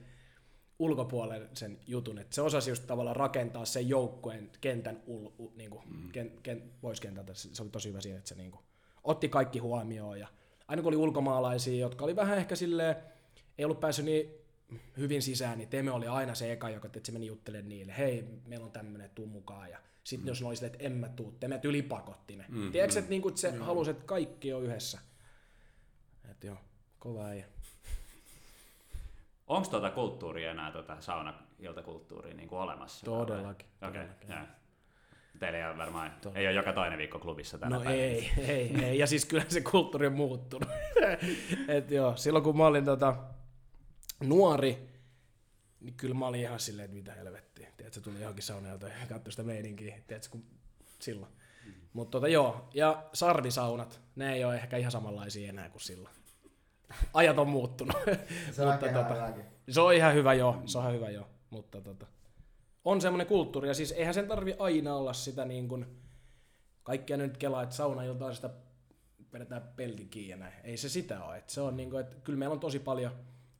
ulkopuolelle 0.78 1.48
sen 1.54 1.78
jutun, 1.86 2.18
että 2.18 2.34
se 2.34 2.42
osasi 2.42 2.70
just 2.70 2.86
tavallaan 2.86 3.16
rakentaa 3.16 3.64
sen 3.64 3.88
joukkueen 3.88 4.50
kentän 4.60 5.02
ul, 5.06 5.26
u, 5.38 5.52
niinku, 5.56 5.82
mm. 5.86 6.12
ken, 6.12 6.32
ken, 6.42 6.62
pois 6.80 7.00
kentältä, 7.00 7.34
se, 7.34 7.62
oli 7.62 7.70
tosi 7.70 7.88
hyvä 7.88 8.00
siinä, 8.00 8.18
että 8.18 8.28
se 8.28 8.34
niinku, 8.34 8.58
otti 9.04 9.28
kaikki 9.28 9.58
huomioon 9.58 10.20
ja 10.20 10.28
aina 10.68 10.82
kun 10.82 10.90
oli 10.90 10.96
ulkomaalaisia, 10.96 11.80
jotka 11.80 12.04
oli 12.04 12.16
vähän 12.16 12.38
ehkä 12.38 12.56
silleen, 12.56 12.96
ei 13.58 13.64
ollut 13.64 13.80
päässyt 13.80 14.04
niin 14.04 14.44
hyvin 14.96 15.22
sisään, 15.22 15.58
niin 15.58 15.68
Teme 15.68 15.90
oli 15.90 16.06
aina 16.06 16.34
se 16.34 16.52
eka, 16.52 16.70
joka 16.70 16.86
että 16.86 17.00
se 17.02 17.12
meni 17.12 17.26
juttelemaan 17.26 17.68
niille, 17.68 17.94
hei, 17.98 18.24
meillä 18.46 18.66
on 18.66 18.72
tämmöinen, 18.72 19.10
tuu 19.14 19.26
mukaan. 19.26 19.70
Ja 19.70 19.78
sitten 20.04 20.24
mm. 20.24 20.28
jos 20.28 20.40
ne 20.40 20.46
oli 20.46 20.56
silleen, 20.56 20.72
että 20.74 20.86
en 20.86 20.92
mä 20.92 21.08
tuu, 21.08 21.34
Teme 21.40 21.60
ylipakotti 21.62 22.36
ne. 22.36 22.44
Mm, 22.48 22.72
Tiedätkö, 22.72 22.98
että 22.98 23.10
niinku, 23.10 23.28
että 23.28 23.40
se 23.40 23.50
mm. 23.50 23.58
halusi, 23.58 23.90
että 23.90 24.04
kaikki 24.04 24.52
on 24.52 24.62
yhdessä. 24.62 24.98
Että 26.30 26.46
joo, 26.46 26.58
kova 26.98 27.26
äijä. 27.26 27.53
Onko 29.47 29.68
tuota 29.68 29.90
kulttuuria 29.90 30.51
enää, 30.51 30.70
tuota 30.72 31.01
saunailtakulttuuria 31.01 32.34
niin 32.34 32.49
kuin 32.49 32.61
olemassa? 32.61 33.07
Todellakin, 33.07 33.68
Okei, 33.88 34.05
okay, 34.24 34.36
Teillä 35.38 35.59
ei 35.59 35.64
ole 35.66 35.78
varmaan, 35.78 36.12
ei 36.34 36.47
ole 36.47 36.55
joka 36.55 36.72
toinen 36.72 36.99
viikko 36.99 37.18
klubissa 37.18 37.59
tänä 37.59 37.76
No 37.76 37.84
päivänä. 37.84 38.03
ei, 38.03 38.32
ei, 38.38 38.84
ei. 38.84 38.99
Ja 38.99 39.07
siis 39.07 39.24
kyllä 39.24 39.45
se 39.49 39.61
kulttuuri 39.61 40.07
on 40.07 40.12
muuttunut. 40.12 40.68
Et 41.68 41.90
joo, 41.90 42.16
silloin 42.16 42.45
kun 42.45 42.57
mä 42.57 42.66
olin 42.66 42.84
tota, 42.84 43.16
nuori, 44.24 44.88
niin 45.80 45.95
kyllä 45.95 46.14
mä 46.14 46.26
olin 46.26 46.40
ihan 46.40 46.61
silleen, 46.61 46.84
että 46.84 46.95
mitä 46.95 47.12
helvettiä. 47.12 47.68
Tiedätkö, 47.76 48.01
tuli 48.01 48.20
johonkin 48.20 48.45
saunailta 48.45 48.88
ja 48.88 48.95
katsoi 49.09 49.32
sitä 49.32 49.42
meininkiä. 49.42 49.99
Tiedätkö, 50.07 50.30
kun 50.30 50.45
silloin. 50.99 51.32
Mutta 51.92 52.11
tota, 52.11 52.28
joo, 52.28 52.68
ja 52.74 53.05
sarvisaunat, 53.12 54.01
ne 54.16 54.32
ei 54.32 54.45
ole 54.45 54.55
ehkä 54.55 54.76
ihan 54.76 54.92
samanlaisia 54.92 55.49
enää 55.49 55.70
kuin 55.70 55.82
silloin. 55.82 56.14
Ajat 57.14 57.39
on 57.39 57.49
muuttunut. 57.49 57.97
Se 58.53 58.62
on 58.62 58.72
Mutta 58.72 58.89
tota, 58.89 59.32
se 59.68 59.80
on 59.80 59.95
ihan 59.95 60.14
hyvä 60.14 60.35
joo, 60.35 60.62
se 60.66 60.78
on 60.78 60.85
ihan 60.85 60.95
hyvä 60.95 61.11
joo. 61.11 61.26
Mutta 61.51 61.80
tota, 61.80 62.07
on 62.85 63.01
semmoinen 63.01 63.26
kulttuuri, 63.26 63.68
ja 63.68 63.74
siis 63.74 63.93
eihän 63.93 64.14
sen 64.14 64.28
tarvi 64.28 64.55
aina 64.59 64.95
olla 64.95 65.12
sitä 65.12 65.45
niin 65.45 65.68
kuin, 65.68 65.87
kaikkia 66.82 67.16
nyt 67.16 67.37
kelaa, 67.37 67.62
että 67.62 67.74
saunailtaan 67.74 68.35
sitä 68.35 68.51
vedetään 69.32 69.62
pelti 69.76 70.07
kiinni 70.07 70.30
ja 70.30 70.37
näin. 70.37 70.53
Ei 70.64 70.76
se 70.76 70.89
sitä 70.89 71.24
ole. 71.24 71.39
Et 71.39 71.49
se 71.49 71.61
on 71.61 71.76
niin 71.76 71.91
kuin, 71.91 72.01
että 72.01 72.16
kyllä 72.24 72.39
meillä 72.39 72.53
on 72.53 72.61
tosi 72.61 72.78
paljon 72.78 73.12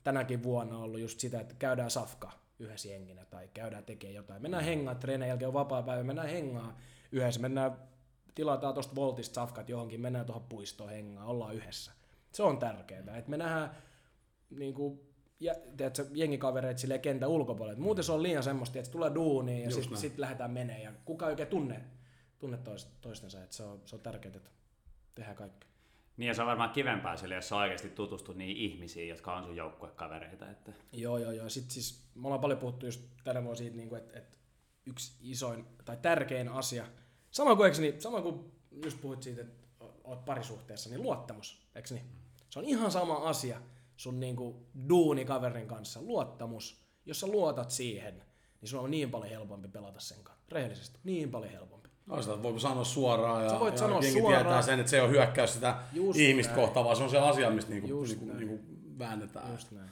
tänäkin 0.05 0.43
vuonna 0.43 0.79
ollut 0.79 1.01
just 1.01 1.21
sitä, 1.21 1.41
että 1.41 1.55
käydään 1.59 1.91
safka 1.91 2.33
yhdessä 2.59 2.89
jenginä 2.89 3.25
tai 3.25 3.49
käydään 3.55 3.85
tekemään 3.85 4.15
jotain. 4.15 4.43
Mennään 4.43 4.65
hengaa, 4.65 4.95
treenien 4.95 5.29
jälkeen 5.29 5.49
on 5.49 5.55
vapaa 5.55 5.83
päivä, 5.83 6.05
mennään 6.05 6.29
hengaa 6.29 6.77
yhdessä, 7.13 7.41
mennään 7.41 7.77
tilataan 8.35 8.75
tuosta 8.75 8.95
Voltista 8.95 9.35
safkat 9.35 9.69
johonkin, 9.69 10.01
mennään 10.01 10.27
tuohon 10.27 10.45
puistoon 10.49 10.91
hengaa, 10.91 11.25
ollaan 11.25 11.55
yhdessä. 11.55 11.93
Se 12.35 12.43
on 12.43 12.59
tärkeää, 12.59 13.17
että 13.17 13.31
me 13.31 13.37
nähdään 13.37 13.77
niin 14.51 14.75
kuin, 14.75 15.01
ja, 15.41 15.55
tiedätkö, 15.77 16.07
jengikavereita 16.15 16.81
silleen 16.81 17.01
kentän 17.01 17.29
ulkopuolella. 17.29 17.73
Et 17.73 17.85
muuten 17.85 18.05
se 18.05 18.13
on 18.13 18.23
liian 18.23 18.43
semmoista, 18.43 18.79
että 18.79 18.91
tulee 18.91 19.15
duuniin 19.15 19.65
ja 19.65 19.71
sitten 19.71 19.99
sit 19.99 20.19
lähdetään 20.19 20.51
menee 20.51 20.83
ja 20.83 20.93
kukaan 21.05 21.29
ei 21.29 21.33
oikein 21.33 21.49
tunne, 21.49 21.81
tunne 22.39 22.57
tois- 22.57 22.89
toistensa. 23.01 23.43
Et 23.45 23.53
se 23.53 23.63
on, 23.63 23.83
se 23.85 23.97
on 23.97 24.03
tärkeää, 24.03 24.37
että 24.37 24.51
tehdään 25.15 25.37
kaikki. 25.37 25.67
Niin 26.17 26.29
ja 26.29 26.35
se 26.35 26.43
on 26.43 26.49
varmaan 26.49 26.71
kivempää 26.71 27.17
sille, 27.17 27.35
jos 27.35 27.49
sä 27.49 27.57
oikeasti 27.57 27.89
tutustut 27.89 28.37
niihin 28.37 28.57
ihmisiin, 28.57 29.09
jotka 29.09 29.37
on 29.37 29.45
sun 29.45 29.57
joukkuekavereita. 29.57 30.51
Että... 30.51 30.73
Joo, 30.93 31.19
joo, 31.19 31.33
joo. 31.33 31.49
Sitten 31.49 31.71
siis 31.71 32.09
me 32.15 32.27
ollaan 32.27 32.41
paljon 32.41 32.59
puhuttu 32.59 32.87
just 32.87 33.03
tänä 33.25 33.43
vuonna 33.43 33.57
siitä, 33.57 33.77
niin 33.77 33.97
että, 33.97 34.19
että 34.19 34.39
yksi 34.87 35.17
isoin 35.21 35.67
tai 35.85 35.97
tärkein 36.03 36.49
asia, 36.49 36.87
sama 37.31 37.57
kuin, 37.57 37.67
eikö 37.67 37.81
niin, 37.81 38.01
sama 38.01 38.23
kuin 38.23 38.53
just 38.85 39.01
puhuit 39.01 39.23
siitä, 39.23 39.41
että 39.41 39.65
oot 40.05 40.25
parisuhteessa, 40.25 40.91
niin 40.91 41.03
luottamus, 41.03 41.69
eikö 41.75 41.95
niin? 41.95 42.24
Se 42.55 42.59
on 42.59 42.65
ihan 42.65 42.91
sama 42.91 43.15
asia 43.15 43.61
sun 43.97 44.21
niin 44.21 44.37
kuin 44.37 44.57
duunikaverin 44.89 45.69
kanssa, 45.69 46.03
luottamus. 46.03 46.81
Jos 47.07 47.21
sä 47.21 47.27
luotat 47.27 47.71
siihen, 47.71 48.25
niin 48.61 48.69
sun 48.69 48.81
on 48.81 48.91
niin 48.91 49.11
paljon 49.11 49.31
helpompi 49.31 49.69
pelata 49.69 50.01
sen 50.01 50.25
kanssa. 50.25 50.45
Rehellisesti, 50.53 50.99
niin 51.05 51.31
paljon 51.31 51.53
helpompi. 51.53 51.89
No 52.07 52.23
sitä 52.23 52.43
voi 52.43 52.61
sanoa 52.61 52.85
suoraan 52.85 53.45
ja, 53.45 53.51
Sä 53.51 53.61
voit 53.61 53.75
ja 53.75 53.79
sanoa 53.79 54.03
suoraan. 54.03 54.43
tietää 54.43 54.63
sen, 54.63 54.81
että 54.81 54.91
se 54.91 54.97
ei 54.97 55.03
ole 55.03 55.11
hyökkäys 55.11 55.55
sitä 55.55 55.77
Just 55.93 56.19
ihmistä 56.19 56.53
näin. 56.53 56.61
kohtaan, 56.65 56.85
vaan 56.85 56.97
se 56.97 57.03
on 57.03 57.11
se 57.11 57.19
asia, 57.19 57.51
mistä 57.51 57.71
niinku, 57.71 57.89
Just 57.89 58.11
niinku, 58.11 58.27
näin. 58.27 58.39
niinku 58.39 58.65
väännetään. 58.99 59.53
Just 59.53 59.71
näin. 59.71 59.91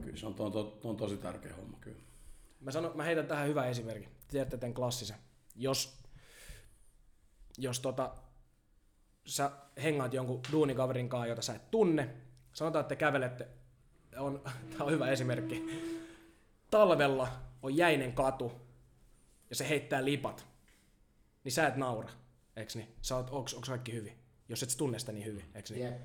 Kyllä 0.00 0.16
se 0.16 0.26
on, 0.26 0.34
to, 0.34 0.50
to, 0.50 0.64
to 0.64 0.88
on 0.88 0.96
tosi 0.96 1.16
tärkeä 1.16 1.56
homma 1.56 1.78
kyllä. 1.80 2.02
Mä, 2.60 2.70
sanon, 2.70 2.96
mä 2.96 3.02
heitän 3.02 3.26
tähän 3.26 3.48
hyvän 3.48 3.68
esimerkin. 3.68 4.08
Tiedätte 4.28 4.56
tämän 4.56 4.74
klassisen. 4.74 5.16
Jos, 5.56 5.98
jos 7.58 7.80
tota, 7.80 8.14
sä 9.26 9.50
hengaat 9.82 10.14
jonkun 10.14 10.40
duunikaverin 10.52 11.08
kanssa, 11.08 11.26
jota 11.26 11.42
sä 11.42 11.54
et 11.54 11.70
tunne, 11.70 12.08
sanotaan, 12.52 12.80
että 12.80 12.88
te 12.88 12.96
kävelette, 12.96 13.48
on, 14.18 14.42
tää 14.70 14.86
on 14.86 14.92
hyvä 14.92 15.08
esimerkki. 15.08 15.64
Talvella 16.70 17.28
on 17.62 17.76
jäinen 17.76 18.12
katu 18.12 18.52
ja 19.50 19.56
se 19.56 19.68
heittää 19.68 20.04
lipat, 20.04 20.46
niin 21.44 21.52
sä 21.52 21.66
et 21.66 21.76
naura, 21.76 22.08
eiks 22.56 22.76
niin? 22.76 22.88
Sä 23.02 23.16
oot, 23.16 23.30
onks, 23.30 23.54
onks 23.54 23.68
kaikki 23.68 23.92
hyvin? 23.92 24.12
Jos 24.48 24.62
et 24.62 24.70
sä 24.70 24.78
tunne 24.78 24.98
sitä 24.98 25.12
niin 25.12 25.26
hyvin, 25.26 25.44
eiks 25.54 25.70
niin? 25.70 25.84
Jep. 25.84 26.00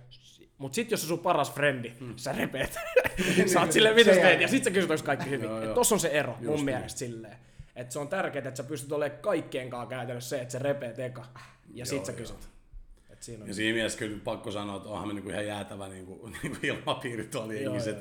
Mut 0.57 0.73
sit 0.73 0.91
jos 0.91 1.01
se 1.01 1.07
sun 1.07 1.19
paras 1.19 1.53
frendi, 1.53 1.93
mm. 1.99 2.13
sä 2.15 2.31
repeet. 2.31 2.79
sä 3.53 3.61
oot 3.61 3.71
silleen, 3.71 3.95
mitä 3.95 4.15
sä 4.15 4.21
teet? 4.21 4.41
Ja 4.41 4.47
sit 4.47 4.63
sä 4.63 4.71
kysyt, 4.71 4.91
onko 4.91 5.03
kaikki 5.03 5.29
hyvin. 5.29 5.49
Joo, 5.49 5.61
Et 5.61 5.73
tossa 5.73 5.95
on 5.95 5.99
se 5.99 6.07
ero 6.07 6.33
mun 6.33 6.51
Just 6.51 6.65
mielestä 6.65 6.99
silleen. 6.99 7.37
Että 7.75 7.93
se 7.93 7.99
on 7.99 8.07
tärkeää, 8.07 8.47
että 8.47 8.57
sä 8.57 8.63
pystyt 8.63 8.91
olemaan 8.91 9.21
kaikkien 9.21 9.69
kanssa 9.69 9.89
käytännössä 9.89 10.29
se, 10.29 10.41
että 10.41 10.51
se 10.51 10.59
repeet 10.59 10.99
eka. 10.99 11.25
Ja 11.73 11.85
sit 11.85 12.07
Joo, 12.07 12.25
sä 12.25 12.33
joo. 12.33 12.39
Et 13.19 13.23
siinä 13.23 13.43
on. 13.43 13.47
Ja 13.47 13.53
siinä 13.53 13.73
mielessä 13.73 13.99
kyllä 13.99 14.17
pakko 14.23 14.51
sanoa, 14.51 14.77
että 14.77 14.89
onhan 14.89 15.07
me 15.07 15.13
niinku 15.13 15.29
ihan 15.29 15.47
jäätävä 15.47 15.87
niinku, 15.87 16.29
niinku 16.43 16.57
ilmapiiri 16.63 17.23
tuolla 17.23 17.53
jengissä. 17.53 17.95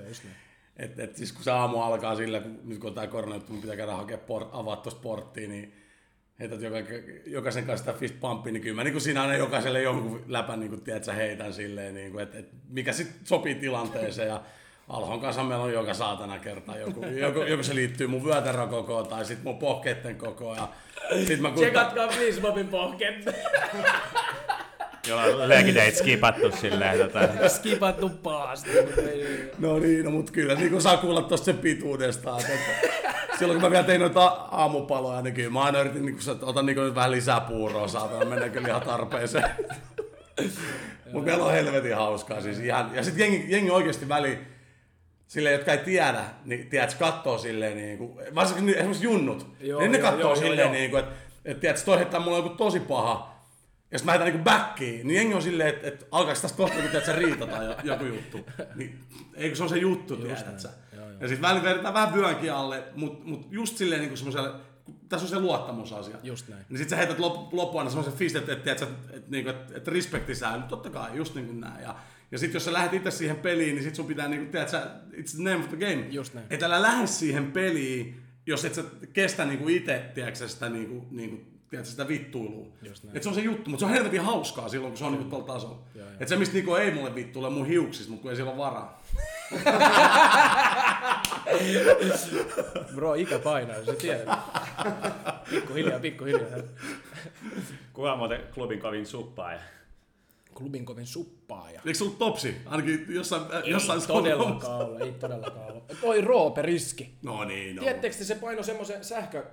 Et, 0.77 0.99
et 0.99 1.16
siis 1.16 1.33
kun 1.33 1.45
se 1.45 1.51
aamu 1.51 1.81
alkaa 1.81 2.16
sillä, 2.16 2.41
kun, 2.41 2.61
nyt 2.64 2.79
kun 2.79 2.89
on 2.89 2.95
tää 2.95 3.07
koronajuttu, 3.07 3.53
mun 3.53 3.61
pitää 3.62 3.77
käydä 3.77 3.93
hakea 3.93 4.19
port, 4.19 4.49
avaa 4.53 4.77
tuosta 4.77 5.01
porttia, 5.01 5.49
niin 5.49 5.75
heität 6.41 6.61
joka, 6.61 6.77
jokaisen 7.27 7.66
kanssa 7.66 7.87
sitä 7.87 7.99
fist 7.99 8.21
pumpia, 8.21 8.53
niin 8.53 8.62
kyllä 8.62 8.77
mä 8.77 8.85
niin 8.85 9.01
siinä 9.01 9.23
aina 9.23 9.37
jokaiselle 9.37 9.83
jonkun 9.83 10.25
läpän 10.27 10.61
niin 10.61 10.71
kuin, 10.71 10.81
tiedät, 10.81 11.05
sä 11.05 11.12
heitän 11.12 11.53
silleen, 11.53 11.95
niin 11.95 12.12
kuin, 12.12 12.23
että, 12.23 12.39
et, 12.39 12.49
mikä 12.69 12.93
sitten 12.93 13.27
sopii 13.27 13.55
tilanteeseen. 13.55 14.29
Ja 14.29 14.43
Alhon 14.89 15.21
kanssa 15.21 15.45
meillä 15.45 15.64
on 15.64 15.73
joka 15.73 15.95
saatana 15.95 16.39
kerta. 16.39 16.77
Joku, 16.77 17.05
joku, 17.05 17.43
joku 17.43 17.62
se 17.62 17.75
liittyy 17.75 18.07
mun 18.07 18.25
vyötärön 18.25 18.69
kokoon 18.69 19.07
tai 19.07 19.25
sitten 19.25 19.45
mun 19.45 19.59
pohkeitten 19.59 20.16
kokoon. 20.16 20.57
Ja 20.57 20.69
sit 21.27 21.41
mä 21.41 21.49
kun... 21.49 21.57
Tsekatkaa 21.57 22.09
please 22.09 22.41
Bobin 22.41 22.69
pohket. 22.69 23.25
Jolla 25.09 25.23
on 25.23 25.49
legidate 25.49 25.91
skipattu 25.91 26.53
silleen. 26.61 26.99
Tota, 26.99 27.49
Skipattu 27.49 28.09
paasti. 28.09 28.71
mutta 28.83 29.01
No 29.59 29.79
niin, 29.79 30.05
no 30.05 30.11
mut 30.11 30.31
kyllä 30.31 30.55
niin 30.55 30.71
kuin 30.71 30.83
saa 30.83 30.97
kuulla 30.97 31.23
tosta 31.23 31.45
sen 31.45 31.59
pituudesta. 31.59 32.39
Että, 32.39 32.53
silloin 33.39 33.61
kun 33.61 33.69
mä 33.69 33.71
vielä 33.71 33.85
tein 33.85 34.01
noita 34.01 34.27
aamupaloja, 34.51 35.23
niin 35.23 35.35
kyllä 35.35 35.51
mä 35.51 35.63
aina 35.63 35.81
yritin, 35.81 36.05
niin 36.07 36.19
kun, 36.25 36.49
otan 36.49 36.67
niin 36.67 36.77
kuin 36.77 36.95
vähän 36.95 37.11
lisää 37.11 37.41
puuroa, 37.41 37.89
saatana 37.89 38.25
mennä 38.25 38.49
kyllä 38.49 38.69
ihan 38.69 38.83
tarpeeseen. 38.83 39.51
Mutta 41.13 41.31
meillä 41.31 41.45
on 41.45 41.53
helvetin 41.53 41.97
hauskaa 41.97 42.41
siis 42.41 42.59
ihan. 42.59 42.91
Ja 42.95 43.05
sitten 43.05 43.21
jengi, 43.21 43.47
jengi 43.49 43.71
oikeasti 43.71 44.09
väli, 44.09 44.39
silleen, 45.27 45.53
jotka 45.53 45.73
ei 45.73 45.79
tiedä, 45.79 46.25
niin 46.45 46.67
tiedät, 46.67 46.95
kattoo 46.95 47.39
silleen 47.39 47.77
niin 47.77 47.99
kuin, 47.99 48.35
varsinkin 48.35 48.75
esimerkiksi 48.75 49.05
junnut, 49.05 49.47
Joo, 49.61 49.81
niin 49.81 49.93
ne 49.93 49.99
joo, 49.99 50.19
joo, 50.19 50.37
silleen 50.37 50.59
joo. 50.59 50.73
niin 50.73 50.91
kuin, 50.91 51.01
että, 51.05 51.15
että 51.45 51.61
tiedät, 51.61 51.85
toi 51.85 51.97
heittää 51.97 52.21
mulle 52.21 52.39
joku 52.39 52.49
tosi 52.49 52.81
paha, 52.81 53.38
ja 53.91 53.99
sitten 53.99 54.05
mä 54.05 54.12
heitän 54.12 54.26
niinku 54.26 54.45
backiin, 54.45 55.09
niin 55.09 55.16
jengi 55.16 55.34
on 55.34 55.43
silleen, 55.43 55.68
että, 55.68 55.89
että 55.89 56.07
alkaako 56.11 56.41
tästä 56.41 56.57
kohta, 56.57 56.76
kun 56.76 57.01
sä 57.07 57.12
riitataan 57.12 57.66
jo- 57.66 57.76
joku 57.84 58.05
juttu. 58.05 58.47
Niin, 58.74 58.99
eikö 59.34 59.57
se 59.57 59.62
on 59.62 59.68
se 59.68 59.78
juttu, 59.78 60.16
tiedät 60.16 60.61
sä. 60.61 60.68
Ja 61.20 61.28
sitten 61.28 61.43
välillä 61.43 61.64
vedetään 61.64 61.95
vähän 61.95 62.14
vyönkin 62.14 62.53
alle, 62.53 62.84
mutta 62.95 63.24
mut 63.24 63.47
just 63.51 63.76
silleen 63.76 64.01
niin 64.01 64.09
kuin 64.09 64.18
semmoiselle, 64.18 64.51
tässä 65.09 65.24
on 65.24 65.30
se 65.30 65.41
luottamusasia. 65.41 66.16
Just 66.22 66.49
näin. 66.49 66.64
Niin 66.68 66.78
sit 66.78 66.89
sä 66.89 66.97
heität 66.97 67.18
lop, 67.18 67.55
loppuun 67.55 67.80
aina 67.80 67.91
semmoisen 67.91 68.18
fistet, 68.18 68.49
että, 68.49 68.72
että, 68.72 68.72
että, 68.72 68.84
että, 68.84 69.16
että, 69.16 69.30
niinku, 69.30 69.51
että, 69.51 69.76
että 69.76 69.91
respekti 69.91 70.34
säilyy. 70.34 70.68
Totta 70.68 70.91
kai, 70.91 71.16
just 71.16 71.34
niin 71.34 71.47
kuin 71.47 71.61
näin. 71.61 71.82
Ja, 71.82 71.97
ja 72.30 72.39
sit 72.39 72.55
jos 72.55 72.64
sä 72.64 72.72
lähdet 72.72 72.95
itse 72.95 73.11
siihen 73.11 73.36
peliin, 73.36 73.74
niin 73.74 73.84
sit 73.84 73.95
sun 73.95 74.07
pitää 74.07 74.28
niinku, 74.28 74.51
tiedät 74.51 74.68
sä, 74.68 74.86
it's 75.12 75.36
the 75.36 75.51
name 75.51 75.64
of 75.64 75.68
the 75.68 75.76
game. 75.76 76.07
Just 76.11 76.34
näin. 76.34 76.47
Että 76.51 76.66
älä 76.66 76.82
lähde 76.82 77.07
siihen 77.07 77.53
peliin, 77.53 78.22
jos 78.47 78.64
et 78.64 78.74
sä 78.74 78.84
kestä 79.12 79.45
niinku 79.45 79.68
itse, 79.68 80.05
tiedätkö 80.14 80.49
sitä 80.49 80.68
niinku, 80.68 81.07
niinku 81.11 81.58
tiedätkö, 81.71 81.91
sitä 81.91 82.09
vittuilua. 82.09 82.66
Et 83.14 83.23
se 83.23 83.29
on 83.29 83.35
se 83.35 83.41
juttu, 83.41 83.71
mutta 83.71 83.81
se 83.81 83.87
on 83.87 83.93
helvetin 83.93 84.21
hauskaa 84.21 84.69
silloin, 84.69 84.93
kun 84.93 84.99
se 84.99 85.05
on 85.05 85.12
niinku 85.12 85.31
tuolla 85.31 85.47
tasolla. 85.47 85.79
Et 86.21 86.29
se 86.29 86.37
mistä 86.37 86.55
Niko 86.55 86.79
ei 86.79 86.95
mulle 86.95 87.14
vittuile 87.14 87.51
mun 87.51 87.66
hiuksista, 87.66 88.11
mutta 88.11 88.23
kun 88.23 88.31
ei 88.31 88.37
sillä 88.37 88.51
ole 88.51 88.59
varaa. 88.59 89.03
Bro, 92.95 93.14
ikä 93.14 93.39
painaa, 93.39 93.85
se 93.85 93.95
tiedät. 93.95 94.39
Pikkuhiljaa, 95.51 96.01
pikkuhiljaa. 96.01 96.49
kuka 97.93 98.12
on 98.12 98.19
muuten 98.19 98.41
klubin 98.55 98.81
kovin 98.81 99.07
suppaaja? 99.07 99.61
Klubin 100.55 100.85
kovin 100.85 101.07
suppaaja. 101.07 101.81
Eikö 101.87 101.99
se 101.99 102.05
ollut 102.05 102.19
topsi? 102.19 102.57
Ainakin 102.66 103.07
jossain, 103.09 103.43
Ei 103.64 103.71
jossain 103.71 104.03
todellakaan 104.07 104.87
ole, 104.87 105.05
ei 105.05 105.12
todellakaan 105.12 105.73
ole. 105.73 105.83
Toi 106.01 106.21
Roope 106.21 106.62
Riski. 106.62 107.14
No 107.23 107.45
niin, 107.45 107.77
no. 107.77 107.83
Tiedättekö 107.83 108.16
te, 108.16 108.25
se 108.25 108.35
paino 108.35 108.62
semmoisen 108.62 109.05
sähkö... 109.05 109.45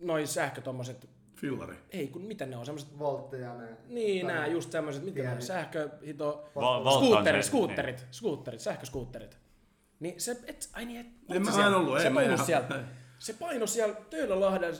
Noin 0.00 0.26
sähkö 0.28 0.60
tommoset... 0.60 1.08
Fillari. 1.36 1.76
Ei 1.90 2.08
kun 2.08 2.22
mitä 2.22 2.46
ne 2.46 2.56
on, 2.56 2.66
semmoset... 2.66 2.98
Voltteja 2.98 3.54
ne. 3.54 3.68
Niin, 3.88 4.26
nää 4.26 4.46
just 4.46 4.72
semmoset, 4.72 5.04
mitä 5.04 5.22
ne 5.22 5.32
on, 5.32 5.42
sähkö, 5.42 5.90
hito... 6.06 6.50
Volt 6.54 6.86
on 6.86 6.92
Skuutterit, 6.92 7.44
se- 7.44 7.48
skuutterit, 7.48 8.06
skuutterit, 8.10 8.60
sähköskuutterit. 8.60 9.38
Niin 10.00 10.20
se, 10.20 10.36
et, 10.46 10.70
ai 10.72 10.84
niin, 10.84 11.00
et, 11.00 11.06
En 11.36 11.42
mä 11.42 11.50
se 11.50 11.54
siellä? 11.54 11.68
en 11.70 11.74
ollut, 11.80 12.00
se 12.00 12.10
paino 12.10 12.44
siellä, 12.44 12.84
se 13.18 13.32
paino 13.32 13.66
siellä 13.66 13.94
Töölölahden, 13.94 14.74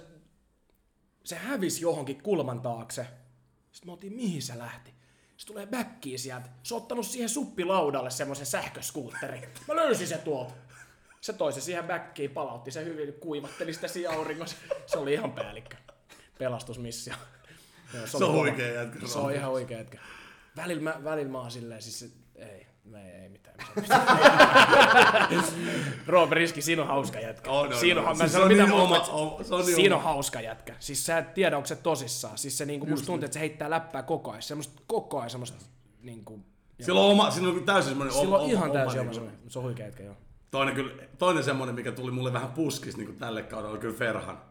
se 1.24 1.36
hävisi 1.36 1.82
johonkin 1.82 2.22
kulman 2.22 2.60
taakse. 2.60 3.06
Sitten 3.72 3.88
me 3.88 3.92
oltiin, 3.92 4.12
mihin 4.12 4.42
se 4.42 4.58
lähti? 4.58 4.94
Se 5.36 5.46
tulee 5.46 5.66
backiin 5.66 6.18
sieltä. 6.18 6.48
Se 6.62 6.74
on 6.74 6.80
ottanut 6.80 7.06
siihen 7.06 7.28
suppilaudalle 7.28 8.10
semmoisen 8.10 8.46
sähköskuutterin. 8.46 9.44
Mä 9.68 9.76
löysin 9.76 10.06
se 10.06 10.18
tuolta. 10.18 10.54
Se 11.20 11.32
toi 11.32 11.52
se 11.52 11.60
siihen 11.60 11.84
backiin, 11.84 12.30
palautti 12.30 12.70
se 12.70 12.84
hyvin, 12.84 13.12
kuivatteli 13.12 13.72
sitä 13.74 13.88
siinä 13.88 14.10
auringossa. 14.10 14.56
Se 14.86 14.98
oli 14.98 15.12
ihan 15.12 15.32
päällikkö. 15.32 15.76
Pelastusmissio. 16.38 17.14
Joo, 17.94 18.06
Se 18.06 18.16
oli 18.16 18.24
on 18.24 18.30
kova. 18.30 18.42
huikea 18.42 18.72
jätkä. 18.82 19.06
Se 19.06 19.18
on 19.18 19.32
ihan 19.34 19.50
oikea 19.50 19.78
jätkä. 19.78 19.98
Välillä 20.56 20.82
mä, 20.82 21.00
välillä 21.04 21.30
mä 21.32 21.38
oon 21.40 21.50
silleen, 21.50 21.82
siis 21.82 21.98
se- 21.98 22.10
ei, 22.36 22.66
me 22.84 23.10
ei, 23.14 23.22
ei 23.22 23.28
mitään. 23.28 23.56
Roope 26.06 26.34
Riski, 26.34 26.62
siinä 26.62 26.82
on 26.82 26.88
hauska 26.88 27.20
jätkä. 27.20 27.50
On, 27.50 27.66
on, 27.72 27.74
siinä 27.78 28.00
on, 28.00 28.06
on. 28.08 28.16
mä 28.18 28.22
Siis 28.24 28.32
se 28.32 28.38
on 28.38 28.48
mitä 28.48 28.62
niin 28.62 28.70
muuta, 28.76 29.02
oma- 29.12 29.42
se 29.44 29.54
on 29.54 29.64
niin 29.66 29.74
siinä 29.74 29.96
on 29.96 30.02
hauska 30.02 30.40
jätkä. 30.40 30.74
Siis 30.78 31.06
sä 31.06 31.18
et 31.18 31.34
tiedä, 31.34 31.56
onko 31.56 31.66
se 31.66 31.76
tosissaan. 31.76 32.38
Siis 32.38 32.58
se 32.58 32.64
niinku, 32.66 32.86
musta 32.86 33.06
tuntuu, 33.06 33.24
että 33.24 33.34
se 33.34 33.40
heittää 33.40 33.70
läppää 33.70 34.02
koko 34.02 34.30
ajan. 34.30 34.42
Semmosta 34.42 34.82
koko 34.86 35.18
ajan 35.18 35.30
semmoista 35.30 35.58
niinku, 36.02 36.40
Sillä 36.80 37.00
on 37.00 37.10
oma, 37.10 37.30
siinä 37.30 37.48
on 37.48 37.64
täysin 37.64 37.88
semmoinen 37.88 38.14
sillä 38.14 38.38
on 38.38 38.50
ihan 38.50 38.72
täysin 38.72 39.00
oma, 39.00 39.10
niinku- 39.10 39.30
se 39.50 39.58
on 39.58 39.64
huikea 39.64 39.86
jätkä, 39.86 40.02
joo. 40.02 40.16
Toinen, 40.50 40.74
kyllä, 40.74 40.92
toinen 41.18 41.44
semmoinen, 41.44 41.74
mikä 41.74 41.92
tuli 41.92 42.10
mulle 42.10 42.32
vähän 42.32 42.52
puskis 42.52 42.96
niin 42.96 43.16
tälle 43.16 43.42
kaudelle, 43.42 43.72
oli 43.72 43.78
kyllä 43.78 43.98
Ferhan. 43.98 44.42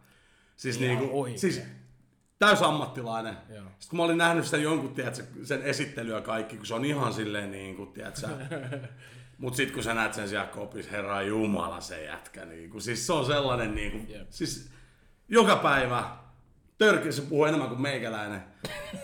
Siis, 0.56 0.82
Ihan 0.82 0.98
niinku, 0.98 1.22
oikein. 1.22 1.40
siis 1.40 1.62
täys 2.40 2.62
ammattilainen. 2.62 3.38
Joo. 3.50 3.64
Sitten 3.64 3.90
kun 3.90 3.98
mä 3.98 4.04
olin 4.04 4.18
nähnyt 4.18 4.46
sen 4.46 4.64
jonkun, 4.64 4.94
tiedätkö, 4.94 5.24
sen 5.44 5.62
esittelyä 5.64 6.22
kaikki, 6.22 6.58
kun 6.58 6.66
se 6.66 6.74
on 6.74 6.86
ihan 6.86 7.14
silleen 7.14 7.52
niin 7.52 7.76
kuin, 7.76 7.94
tiedätkö, 7.94 8.28
Mut 9.38 9.56
sit 9.56 9.72
kun 9.72 9.84
sä 9.84 9.94
näet 9.94 10.14
sen 10.14 10.30
siellä 10.30 10.48
kopis, 10.48 10.92
herra 10.92 11.22
jumala 11.22 11.82
se 11.82 12.04
jätkä, 12.04 12.46
niin 12.46 12.70
kuin, 12.70 12.82
siis 12.82 13.08
se 13.08 13.14
on 13.14 13.26
sellainen 13.26 13.76
niin 13.76 13.92
kuin, 13.92 14.10
Jep. 14.10 14.28
siis 14.30 14.72
joka 15.28 15.56
päivä, 15.56 16.04
Törki 16.78 17.12
se 17.12 17.22
puhuu 17.22 17.46
enemmän 17.46 17.70
kuin 17.70 17.82
meikäläinen, 17.82 18.44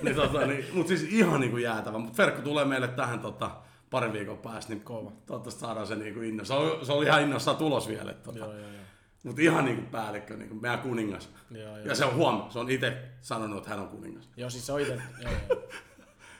niin, 0.01 0.15
tota, 0.15 0.45
niin, 0.45 0.65
mut 0.73 0.87
siis 0.87 1.03
ihan 1.03 1.39
niin 1.39 1.51
kuin 1.51 1.63
jäätävä. 1.63 1.97
Mut 1.97 2.15
Ferkku 2.15 2.41
tulee 2.41 2.65
meille 2.65 2.87
tähän 2.87 3.19
tota, 3.19 3.51
parin 3.89 4.13
viikon 4.13 4.38
päästä, 4.38 4.73
niin 4.73 4.83
Kova. 4.83 5.11
toivottavasti 5.25 5.61
saadaan 5.61 5.88
se 5.88 5.95
niinku 5.95 6.21
inno. 6.21 6.45
Se 6.45 6.53
oli, 6.53 6.86
se 6.86 6.91
oli 6.91 7.05
ihan 7.05 7.21
innossaan 7.21 7.57
tulos 7.57 7.88
vielä. 7.88 8.11
että 8.11 8.23
Tota. 8.23 8.39
Joo, 8.39 8.53
joo, 8.53 8.59
joo. 8.59 8.81
Mutta 9.23 9.41
ihan 9.41 9.65
niinku 9.65 9.83
päällikkö, 9.91 10.38
niinku 10.38 10.55
meidän 10.55 10.79
kuningas. 10.79 11.29
Joo, 11.51 11.77
joo. 11.77 11.88
Ja 11.88 11.95
se 11.95 12.05
on 12.05 12.15
huom, 12.15 12.49
se 12.49 12.59
on 12.59 12.69
itse 12.69 12.97
sanonut, 13.21 13.57
että 13.57 13.69
hän 13.69 13.79
on 13.79 13.88
kuningas. 13.88 14.29
Joo, 14.38 14.49
siis 14.49 14.65
se 14.65 14.73
on 14.73 14.81
ite, 14.81 15.01
joo, 15.21 15.31
joo. 15.49 15.61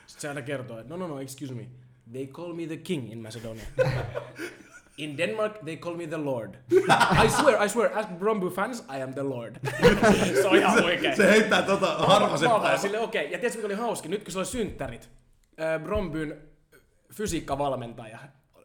Sitten 0.06 0.20
se 0.20 0.28
aina 0.28 0.42
kertoo, 0.42 0.78
että 0.78 0.90
no, 0.90 0.96
no, 0.96 1.14
no, 1.14 1.20
excuse 1.20 1.54
me. 1.54 1.66
They 2.12 2.26
call 2.26 2.52
me 2.52 2.66
the 2.66 2.76
king 2.76 3.12
in 3.12 3.18
Macedonia. 3.18 3.64
In 4.98 5.16
Denmark, 5.16 5.64
they 5.64 5.76
call 5.76 5.94
me 5.94 6.06
the 6.06 6.16
Lord. 6.16 6.54
I 7.24 7.28
swear, 7.28 7.64
I 7.64 7.68
swear, 7.68 7.98
as 7.98 8.06
Bromby 8.18 8.50
fans, 8.50 8.80
I 8.88 9.02
am 9.02 9.12
the 9.12 9.22
Lord. 9.22 9.56
se 10.42 10.46
on 10.46 10.56
ihan 10.56 10.84
oikein. 10.84 11.16
Se 11.16 11.30
heittää 11.30 11.62
tota 11.62 11.86
harvasen 11.86 12.50
päivän. 12.50 12.78
silleen, 12.78 13.02
okei. 13.02 13.20
Okay. 13.20 13.32
Ja 13.32 13.38
tiedätkö, 13.38 13.58
mikä 13.58 13.66
oli 13.66 13.74
hauska? 13.74 14.08
Nyt 14.08 14.22
kun 14.22 14.32
se 14.32 14.38
oli 14.38 14.46
synttärit, 14.46 15.10
äh, 15.60 15.82
Brombyn 15.82 16.36
fysiikkavalmentaja, 17.12 18.18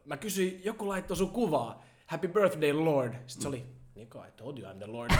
mä 0.04 0.16
kysyin, 0.16 0.60
joku 0.64 0.88
laittoi 0.88 1.16
sun 1.16 1.30
kuvaa. 1.30 1.84
Happy 2.06 2.28
birthday, 2.28 2.72
Lord. 2.72 3.14
Sitten 3.26 3.42
se 3.42 3.48
oli, 3.48 3.66
Niko, 3.94 4.24
I 4.24 4.30
told 4.36 4.58
you 4.58 4.72
I'm 4.72 4.76
the 4.76 4.86
Lord. 4.86 5.10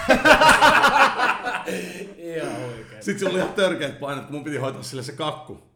ihan 2.36 2.56
oikein. 2.62 3.02
Sitten 3.02 3.18
se 3.18 3.28
oli 3.28 3.38
ihan 3.38 3.54
törkeät 3.54 4.00
painet, 4.00 4.24
kun 4.24 4.34
mun 4.34 4.44
piti 4.44 4.56
hoitaa 4.56 4.82
sille 4.82 5.02
se 5.02 5.12
kakku. 5.12 5.72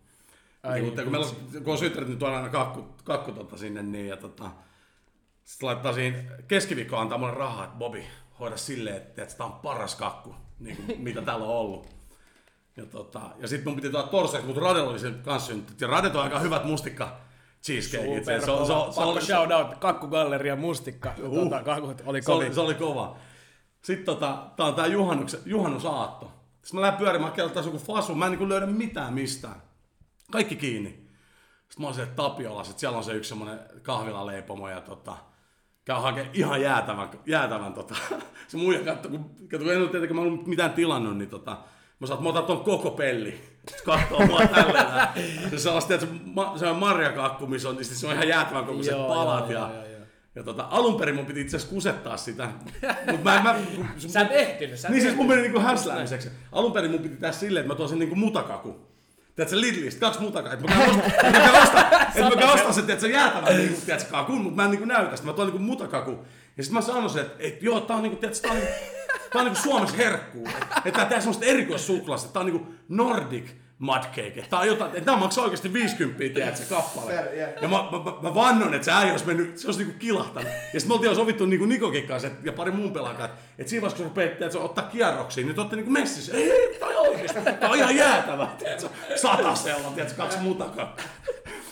Ai 0.63 0.75
niin, 0.75 0.85
mutta 0.85 1.03
kun, 1.03 1.13
meillä 1.13 1.27
kun 1.65 1.73
on 1.73 1.79
syttärit, 1.79 2.09
niin 2.09 2.19
tuodaan 2.19 2.43
aina 2.43 2.53
kakku, 2.53 2.87
kakku 3.05 3.33
tota 3.33 3.57
sinne, 3.57 3.83
niin 3.83 4.09
ja 4.09 4.17
tota, 4.17 4.51
sitten 5.45 5.67
laittaa 5.67 5.93
siinä 5.93 6.19
keskiviikkoon 6.49 7.03
antaa 7.03 7.19
mulle 7.19 7.35
rahaa, 7.35 7.65
että 7.65 7.77
Bobi, 7.77 8.07
hoida 8.41 8.57
silleen, 8.57 8.97
että, 8.97 9.23
että 9.23 9.37
tämä 9.37 9.47
on 9.47 9.61
paras 9.61 9.95
kakku, 9.95 10.35
niin 10.59 10.77
kuin, 10.77 11.01
mitä 11.05 11.23
täällä 11.23 11.45
on 11.45 11.57
ollut. 11.57 11.97
Ja, 12.77 12.87
tota, 12.87 13.21
ja 13.39 13.49
sitten 13.49 13.69
mun 13.69 13.77
piti 13.77 13.91
tuoda 13.91 14.07
torstaiksi, 14.07 14.47
mutta 14.47 14.63
Radella 14.63 14.91
oli 14.91 14.99
se 14.99 15.11
kanssa 15.11 15.47
syntyt. 15.47 15.81
Ja 15.81 15.89
Radet 15.89 16.15
on 16.15 16.23
aika 16.23 16.39
hyvät 16.39 16.65
mustikka 16.65 17.21
cheesecakeit. 17.63 18.19
Super 18.19 18.41
se, 18.41 18.47
se, 18.47 18.53
se, 18.53 18.93
se, 18.95 19.01
oli- 19.01 19.23
shout 19.23 19.51
out, 19.51 19.75
kakkugalleria 19.79 20.57
mustikka. 20.57 21.15
Uh. 21.23 21.35
Tota, 21.35 21.63
kakut 21.63 22.03
oli 22.07 22.23
se, 22.23 22.33
oli, 22.33 22.55
se 22.55 22.61
oli 22.61 22.75
kova. 22.75 23.17
Sitten 23.83 24.07
tota, 24.07 24.47
tää 24.57 24.67
on 24.67 24.75
tää 24.75 24.87
juhannus, 24.87 25.37
juhannusaatto. 25.45 26.33
Sitten 26.63 26.81
mä 26.81 26.81
lähden 26.81 26.99
pyörimään 26.99 27.33
keltaa 27.33 27.63
joku 27.63 27.79
fasu, 27.79 28.15
mä 28.15 28.27
en 28.27 28.33
niin 28.33 28.49
löydä 28.49 28.67
mitään 28.67 29.15
mistään. 29.15 29.63
Kaikki 30.33 30.57
kiinni. 30.57 30.89
Sitten 30.89 31.81
mä 31.81 31.87
oon 31.87 31.95
siellä 31.95 32.13
Tapiolassa, 32.13 32.71
että 32.71 32.81
siellä 32.81 32.99
on 32.99 33.05
se 33.05 33.13
yksi 33.13 33.29
semmonen 33.29 33.61
kahvilaleipomo 33.83 34.69
ja 34.69 34.81
tota, 34.81 35.17
käy 35.85 35.97
hakemaan 35.97 36.35
ihan 36.35 36.63
jäätävän, 36.63 37.09
jäätävän 37.27 37.73
tota, 37.73 37.95
se 38.49 38.57
muija 38.57 38.85
katsoi, 38.85 39.11
kun, 39.11 39.25
katsoi, 39.25 39.59
kun 39.59 39.73
en 39.73 39.81
ole 39.81 39.89
tietenkään 39.89 40.17
mä 40.17 40.23
ollut 40.23 40.47
mitään 40.47 40.73
tilannut, 40.73 41.19
niin 41.19 41.31
tota, 41.31 41.59
mä 42.01 42.07
saat, 42.07 42.21
mä 42.21 42.29
otan 42.29 42.45
ton 42.45 42.61
koko 42.61 42.91
pelli. 42.91 43.41
Se 43.71 43.77
katsoo 43.85 44.27
mua 44.27 44.41
tällä. 44.47 45.09
Se 45.51 45.59
se, 45.99 46.07
ma, 46.35 46.59
se 46.59 46.67
on 46.67 46.77
marjakakku, 46.77 47.47
missä 47.47 47.69
on, 47.69 47.77
niin 47.77 47.85
se 47.85 48.07
on 48.07 48.13
ihan 48.13 48.29
jäätävän 48.29 48.65
kokoiset 48.65 48.93
Joo, 48.93 49.09
palat. 49.09 49.51
joo, 49.51 49.63
ja, 49.63 49.69
joo, 49.75 49.83
joo, 49.83 49.91
joo. 49.91 50.01
ja 50.35 50.43
tota, 50.43 50.67
alun 50.71 50.97
perin 50.97 51.15
mun 51.15 51.27
piti 51.27 51.41
itse 51.41 51.57
asiassa 51.57 51.75
kusettaa 51.75 52.17
sitä. 52.17 52.49
Mut 53.11 53.23
mä, 53.25 53.41
mä, 53.43 53.55
kun- 53.77 53.87
Sä 54.11 54.21
et 54.21 54.29
ehtinyt, 54.31 54.79
sä 54.81 54.89
niin 54.89 55.03
siis 55.03 55.17
mun 55.17 55.27
meni 55.29 55.43
niinku 55.43 55.61
häsläämiseksi. 55.61 56.31
Alun 56.53 56.73
perin 56.73 56.91
mun 56.91 57.01
piti 57.01 57.17
tehdä 57.17 57.33
silleen, 57.33 57.61
että 57.63 57.73
mä 57.75 57.77
tuon 57.77 57.89
sen 57.89 57.99
niinku 57.99 58.17
mutakaku. 58.17 58.87
Tiedätkö, 59.37 59.61
Lidlistä, 59.61 60.01
kaksi 60.01 60.21
mutakaa. 60.21 60.53
Että 60.53 60.67
mä 60.69 60.75
käyn 60.77 60.91
ostaa, 60.91 61.07
että 61.07 61.31
mä 61.31 61.41
käyn 61.51 61.63
ostaa, 61.63 61.91
että 61.91 62.23
mä 62.23 62.37
käyn 62.37 62.53
ostaa 62.55 62.73
sen, 62.73 62.85
tiedätkö, 62.85 63.09
jäätävän 63.09 63.57
niinku, 63.57 63.81
tiedätkö, 63.87 64.11
kakun, 64.11 64.41
mutta 64.41 64.57
mä 64.57 64.65
en 64.65 64.71
niinku 64.71 64.85
näytä 64.87 65.17
sitä. 65.17 65.27
Mä 65.27 65.33
tuon 65.33 65.49
niinku 65.49 65.63
mutakaku. 65.65 66.27
Ja 66.57 66.65
sit 66.65 66.73
mä 66.73 66.81
sanon 66.81 67.11
sen, 67.11 67.23
että, 67.23 67.37
että 67.39 67.65
joo, 67.65 67.81
tää 67.81 67.97
on 67.97 68.03
niinku, 68.03 68.19
tiedätkö, 68.21 68.49
tää 68.49 68.53
on 68.53 68.59
niinku, 68.59 68.75
tää 69.33 69.41
on 69.41 69.45
niinku 69.45 69.63
Suomessa 69.63 69.97
herkkuu. 69.97 70.49
Että, 70.49 70.83
tää 70.83 70.93
tehdään 70.93 71.23
semmoista 71.23 71.45
erikoissuklaasta. 71.45 72.33
Tää 72.33 72.41
on 72.41 72.47
niinku 72.47 72.75
Nordic 72.89 73.45
mud 73.79 74.03
cake. 74.03 74.27
Että 74.37 74.51
tää 74.51 74.59
on 74.61 74.67
jotain, 74.67 74.91
että 74.91 75.05
tää 75.05 75.17
maksaa 75.17 75.45
oikeesti 75.45 75.73
50, 75.73 76.19
tiedätkö, 76.35 76.65
kappale. 76.69 77.15
Ja 77.63 77.69
mä, 77.69 77.69
mä, 77.69 77.99
mä, 78.05 78.13
mä 78.23 78.35
vannon, 78.35 78.75
että 78.75 78.85
se 78.85 78.93
äijä 78.93 79.11
olisi 79.13 79.27
mennyt, 79.27 79.59
se 79.59 79.69
olisi 79.69 79.81
niinku 79.81 79.99
kilahtanut. 79.99 80.51
Ja 80.75 80.81
sitten 80.81 80.89
me 80.89 80.95
oltiin 80.95 81.11
jo 81.11 81.15
sovittu 81.15 81.47
niinku 81.47 81.67
Nikokin 81.67 82.07
kanssa 82.07 82.29
ja 82.45 82.53
pari 82.53 82.71
muun 82.71 82.93
pelaajan 82.93 83.17
kanssa, 83.17 83.37
että 83.59 83.71
siinä 83.71 83.83
vaiheessa 83.83 83.97
kun 83.97 84.07
rupeat 84.07 84.39
tiedätkö, 84.39 84.61
ottaa 84.61 84.85
kierroksiin, 84.85 85.47
niin 85.47 85.55
te 85.55 85.61
olette 85.61 85.77
niinku 85.77 85.91
messissä. 85.91 86.37
Ei, 86.37 86.53
ei, 86.53 86.79
tää 86.79 86.89
on 86.89 87.09
oikeesti, 87.09 87.41
tää 87.61 87.71
on 87.71 87.77
ihan 87.77 87.97
jäätävä. 87.97 88.49
Tiedätkö, 88.59 88.89
satasella, 89.17 89.91
tiedätkö, 89.91 90.17
kaksi 90.17 90.39
mutakaa. 90.39 90.97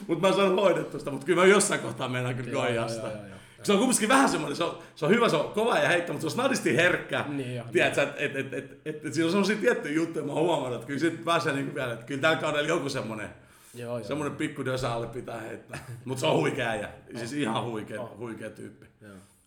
Mutta 0.06 0.28
mä 0.28 0.36
saan 0.36 0.54
hoidettu 0.54 0.98
sitä, 0.98 1.10
mutta 1.10 1.26
kyllä 1.26 1.42
mä 1.42 1.48
jossain 1.48 1.80
kohtaa 1.80 2.08
meinaan 2.08 2.34
kyllä 2.34 2.50
goijaa 2.50 2.88
sitä. 2.88 3.00
joo, 3.00 3.16
joo, 3.16 3.26
joo. 3.26 3.34
Se 3.64 3.72
on 3.72 3.78
kumminkin 3.78 4.08
vähän 4.08 4.28
semmoinen, 4.28 4.56
se 4.56 4.64
on, 4.64 4.78
se 4.94 5.04
on 5.04 5.10
hyvä, 5.10 5.28
se 5.28 5.36
on 5.36 5.52
kova 5.52 5.78
ja 5.78 5.88
heitto, 5.88 6.12
mutta 6.12 6.20
se 6.22 6.26
on 6.26 6.30
snadisti 6.30 6.76
herkkä. 6.76 7.24
Niin 7.28 7.62
on. 7.62 7.68
Tiedätkö, 7.68 8.02
että 8.02 8.14
et, 8.18 8.36
et, 8.36 8.54
et, 8.54 8.80
et, 8.84 9.06
et, 9.06 9.14
siinä 9.14 9.26
on 9.26 9.30
semmoisia 9.30 9.56
tiettyjä 9.56 9.94
juttuja, 9.94 10.24
mä 10.24 10.32
oon 10.32 10.42
huomannut, 10.42 10.74
että 10.74 10.86
kyllä 10.86 11.00
siitä 11.00 11.24
pääsee 11.24 11.52
niinku 11.52 11.74
vielä, 11.74 11.92
että 11.92 12.06
kyllä 12.06 12.20
tällä 12.20 12.36
kaudella 12.36 12.68
joku 12.68 12.88
semmoinen 12.88 13.28
Joo, 13.74 13.98
joo. 13.98 14.06
Semmoinen 14.06 14.36
pikku 14.36 14.64
dösa 14.64 15.00
pitää 15.12 15.40
heittää. 15.40 15.78
Mutta 16.04 16.20
se 16.20 16.26
on 16.26 16.36
huikea 16.36 16.68
äijä. 16.68 16.88
Siis 17.16 17.32
ihan 17.32 17.64
huikea, 17.64 18.08
huikea 18.18 18.50
tyyppi. 18.50 18.86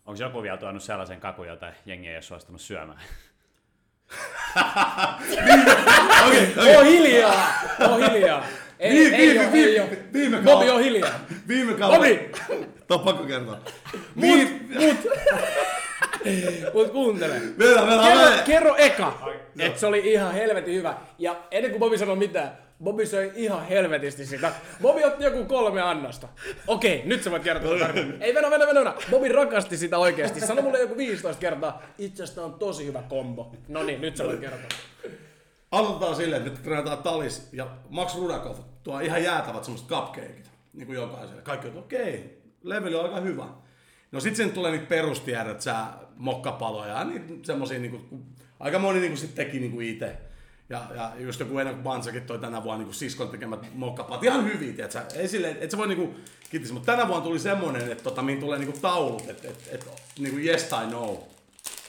Onko 0.06 0.22
joku 0.22 0.42
vielä 0.42 0.56
tuonut 0.56 0.82
sellaisen 0.82 1.20
kakun, 1.20 1.46
jota 1.46 1.72
jengi 1.86 2.08
ei 2.08 2.16
ole 2.16 2.22
suostunut 2.22 2.60
syömään? 2.60 2.98
Okei, 6.26 6.74
Oo 6.76 6.82
hiljaa! 6.84 7.52
Oo 7.88 7.96
hiljaa! 7.98 8.44
Ei, 8.78 8.92
Viime- 8.92 9.16
ei, 9.16 9.26
viime- 9.28 9.46
oo, 9.46 9.52
viime- 9.52 9.68
ei 9.70 9.80
oo. 9.80 9.86
viime 10.12 10.36
Bobi 10.36 10.46
kaudella- 10.50 10.74
on 10.74 10.82
hiljaa. 10.82 11.10
Viime 11.48 11.72
kaudella... 11.74 11.96
Bobi! 11.98 12.30
Tää 12.88 12.96
on 12.96 13.00
pakko 13.00 13.24
kertoa. 13.24 13.58
Mut, 14.14 14.36
Viime... 14.38 14.50
mut. 14.78 14.96
Mut 16.74 16.90
kuuntele. 16.92 17.34
Vielä, 17.58 17.86
vielä, 17.86 18.02
Kerro, 18.02 18.18
vielä. 18.30 18.42
kerro 18.46 18.74
eka, 18.76 19.18
että 19.58 19.80
se 19.80 19.86
oli 19.86 20.12
ihan 20.12 20.32
helvetin 20.34 20.74
hyvä. 20.74 20.94
Ja 21.18 21.36
ennen 21.50 21.70
kuin 21.70 21.80
Bobi 21.80 21.98
sanoi 21.98 22.16
mitään, 22.16 22.50
Bobi 22.84 23.06
söi 23.06 23.32
ihan 23.34 23.66
helvetisti 23.66 24.26
sitä. 24.26 24.52
Bobi 24.82 25.04
otti 25.04 25.24
joku 25.24 25.44
kolme 25.44 25.82
annosta. 25.82 26.28
Okei, 26.66 27.02
nyt 27.04 27.22
sä 27.22 27.30
voit 27.30 27.42
kertoa 27.42 27.78
tarkemmin. 27.78 28.22
Ei, 28.22 28.34
venä, 28.34 28.50
venä, 28.50 28.66
venä, 28.66 28.80
venä. 28.80 28.94
Bobi 29.10 29.28
rakasti 29.28 29.76
sitä 29.76 29.98
oikeesti. 29.98 30.40
Sano 30.40 30.62
mulle 30.62 30.80
joku 30.80 30.96
15 30.96 31.40
kertaa. 31.40 31.82
Itse 31.98 32.22
asiassa 32.22 32.40
tää 32.40 32.44
on 32.44 32.58
tosi 32.58 32.86
hyvä 32.86 33.02
kombo. 33.02 33.54
No 33.68 33.82
niin, 33.82 34.00
nyt 34.00 34.16
sä 34.16 34.24
voit 34.24 34.40
kertoa. 34.40 34.68
Aloitetaan 35.70 36.16
silleen, 36.16 36.46
että 36.46 36.60
treenataan 36.62 36.98
Talis 36.98 37.48
ja 37.52 37.66
Max 37.88 38.16
Rudakov 38.16 38.56
tuo 38.82 39.00
ihan 39.00 39.22
jäätävät 39.22 39.64
semmoset 39.64 39.88
cupcakeit. 39.88 40.50
Niin 40.72 40.86
kuin 40.86 40.96
jokaiselle. 40.96 41.42
Kaikki 41.42 41.68
on, 41.68 41.78
okei, 41.78 42.42
leveli 42.62 42.94
on 42.94 43.04
aika 43.04 43.20
hyvä. 43.20 43.46
No 44.12 44.20
sit 44.20 44.36
sen 44.36 44.50
tulee 44.50 44.70
niitä 44.70 44.86
perustiedät, 44.86 45.60
sä 45.60 45.84
mokkapaloja 46.16 46.98
ja 46.98 47.04
niitä 47.04 47.34
semmosia 47.42 47.78
niinku, 47.78 48.18
aika 48.60 48.78
moni 48.78 49.00
niinku 49.00 49.16
sit 49.16 49.34
teki 49.34 49.60
niinku 49.60 49.80
ite. 49.80 50.18
Ja, 50.70 50.82
ja 50.94 51.12
just 51.18 51.40
joku 51.40 51.58
Enak 51.58 51.76
Bansakin 51.76 52.22
toi 52.22 52.38
tänä 52.38 52.62
vuonna 52.62 52.78
niinku 52.78 52.92
siskon 52.92 53.28
tekemät 53.28 53.74
mokkapat 53.74 54.24
ihan 54.24 54.44
hyviä, 54.44 54.72
tiiätsä. 54.72 55.04
Ei 55.14 55.28
silleen, 55.28 55.56
et 55.60 55.70
se 55.70 55.76
voi 55.76 55.88
niinku 55.88 56.14
kiitos, 56.50 56.72
mutta 56.72 56.92
tänä 56.92 57.08
vuonna 57.08 57.24
tuli 57.24 57.38
semmonen, 57.38 57.92
että 57.92 58.04
tota, 58.04 58.22
mihin 58.22 58.40
tulee 58.40 58.58
niinku 58.58 58.78
taulut, 58.80 59.28
että 59.28 59.48
et, 59.48 59.68
et, 59.72 59.88
niinku 60.18 60.38
yes 60.38 60.64
tai 60.64 60.86
no. 60.86 61.28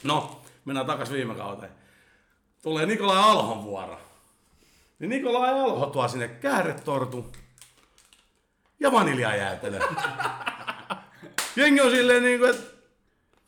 No, 0.02 0.42
mennään 0.64 0.86
takas 0.86 1.12
viime 1.12 1.34
kauteen. 1.34 1.72
Tulee 2.62 2.86
Nikolai 2.86 3.18
Alhon 3.18 3.64
vuoro. 3.64 4.00
Niin 4.98 5.10
Nikolai 5.10 5.50
Alho 5.50 5.86
tuo 5.86 6.08
sinne 6.08 6.28
kääretortu 6.28 7.32
ja 8.80 8.92
vaniljajäätelö. 8.92 9.78
Jengi 11.56 11.80
on 11.80 11.90
silleen 11.90 12.22
niinku, 12.22 12.44
että 12.44 12.79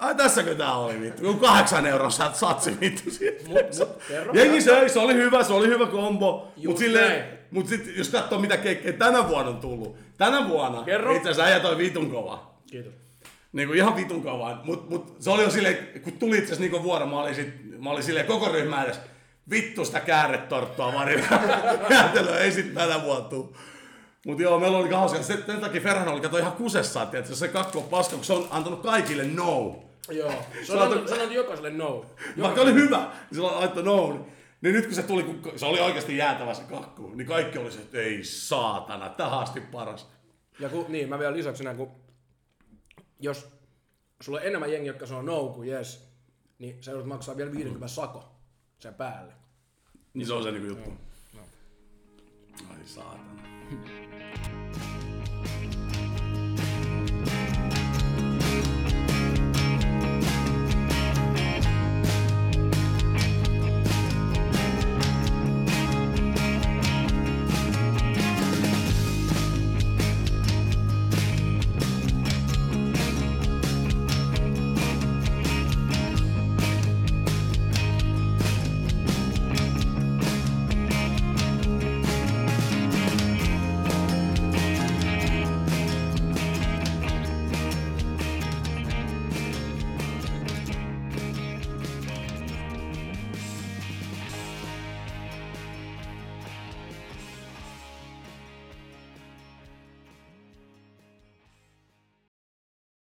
ai 0.03 0.15
tässäkö 0.15 0.55
tää 0.55 0.75
oli 0.75 1.01
vittu, 1.01 1.23
kun 1.23 1.39
kahdeksan 1.39 1.87
euron 1.87 2.13
sat, 2.13 2.37
satsi 2.37 2.81
vittu 2.81 3.11
siitä. 3.11 3.49
Mut, 3.49 3.79
mut, 3.79 4.03
kerro. 4.09 4.35
Jengi 4.35 4.61
söi, 4.63 4.89
se 4.89 4.99
oli 4.99 5.15
hyvä, 5.15 5.43
se 5.45 5.53
oli 5.53 5.67
hyvä 5.69 5.87
kombo. 5.87 6.53
Just 6.57 6.67
Mut 6.67 6.79
silleen, 6.79 7.21
näin. 7.21 7.39
mut 7.51 7.69
sit 7.69 7.97
jos 7.97 8.09
katsoo 8.09 8.39
mitä 8.39 8.57
keikkejä 8.57 8.93
tänä 8.93 9.29
vuonna 9.29 9.51
on 9.51 9.57
tullut. 9.57 9.97
Tänä 10.19 10.49
vuonna 10.49 10.83
Kerro. 10.83 11.17
itse 11.17 11.31
asiassa 11.31 11.45
äijä 11.45 11.61
toi 11.61 11.79
vitun 11.79 12.11
kova. 12.11 12.55
Kiitos. 12.71 12.93
Niinku 13.53 13.75
ihan 13.75 13.97
vitun 13.97 14.23
kovaa. 14.23 14.61
Mut, 14.65 14.91
mut 14.91 15.17
se 15.21 15.31
oli 15.31 15.43
jo 15.43 15.51
silleen, 15.51 15.79
kun 16.05 16.13
tuli 16.13 16.39
itse 16.39 16.45
asiassa 16.45 16.63
Nikon 16.63 16.83
vuoro, 16.83 17.07
mä 17.07 17.21
olin, 17.21 17.35
sit, 17.35 17.81
mä 17.83 17.91
olin 17.91 18.03
silleen 18.03 18.27
koko 18.27 18.49
ryhmä 18.53 18.85
edes, 18.85 19.01
vittu 19.51 19.85
sitä 19.85 20.01
kääretorttua 20.01 20.93
varilla. 20.95 21.27
Jäätelöä 21.91 22.39
ei 22.39 22.53
sit 22.53 22.75
tänä 22.75 23.03
vuonna 23.03 23.29
tuu. 23.29 23.57
Mut 24.27 24.41
joo, 24.41 24.59
meillä 24.59 24.79
oli 24.79 24.91
hauska. 24.91 25.23
Sen 25.23 25.43
sen 25.47 25.61
takia 25.61 25.81
Ferhan 25.81 26.09
oli 26.09 26.21
kato 26.21 26.39
ihan 26.39 26.53
kusessaan, 26.53 27.17
että 27.17 27.35
se 27.35 27.49
kakku 27.49 27.79
on 27.79 27.85
paska, 27.85 28.17
kun 28.17 28.25
se 28.25 28.33
on 28.33 28.49
antanut 28.51 28.83
kaikille 28.83 29.25
no. 29.25 29.83
Joo. 30.09 30.45
On 30.71 30.79
antanut 30.79 31.33
jokaiselle 31.33 31.71
no. 31.71 32.07
Vaikka 32.43 32.61
oli 32.61 32.75
hyvä, 32.75 32.99
niin 32.99 33.35
se 33.35 33.41
laittoi 33.41 33.83
no. 33.83 34.13
Niin, 34.13 34.25
niin 34.63 34.75
nyt 34.75 34.87
kun 34.87 34.95
se 34.95 35.03
tuli, 35.03 35.23
kun 35.23 35.53
se 35.57 35.67
oli 35.67 35.81
oikeasti 35.81 36.17
jäätävä 36.17 36.55
se 36.55 36.63
kakku, 36.63 37.15
niin 37.15 37.27
kaikki 37.27 37.59
oli 37.59 37.71
se, 37.71 37.79
että 37.79 37.99
ei 37.99 38.25
saatana, 38.25 39.09
tähän 39.09 39.39
asti 39.39 39.61
paras. 39.61 40.09
Ja 40.61 40.69
kun, 40.69 40.87
niin, 40.89 41.09
mä 41.09 41.19
vielä 41.19 41.37
lisäksi 41.37 41.65
näin, 41.65 41.77
kun 41.77 41.91
jos 43.21 43.49
sulla 44.21 44.39
on 44.39 44.47
enemmän 44.47 44.73
jengi, 44.73 44.89
jotka 44.89 45.07
sanoo 45.07 45.23
no 45.23 45.49
kuin 45.49 45.69
yes, 45.69 46.09
niin 46.59 46.83
sä 46.83 46.91
joudut 46.91 47.09
maksaa 47.09 47.37
vielä 47.37 47.53
50 47.53 47.89
sako 47.89 48.33
sen 48.79 48.95
päälle. 48.95 49.33
Niin 50.15 50.27
se 50.27 50.33
on 50.33 50.43
se 50.43 50.51
niinku 50.51 50.69
juttu. 50.69 50.91
Ai 52.71 52.77
saatana. 52.85 53.43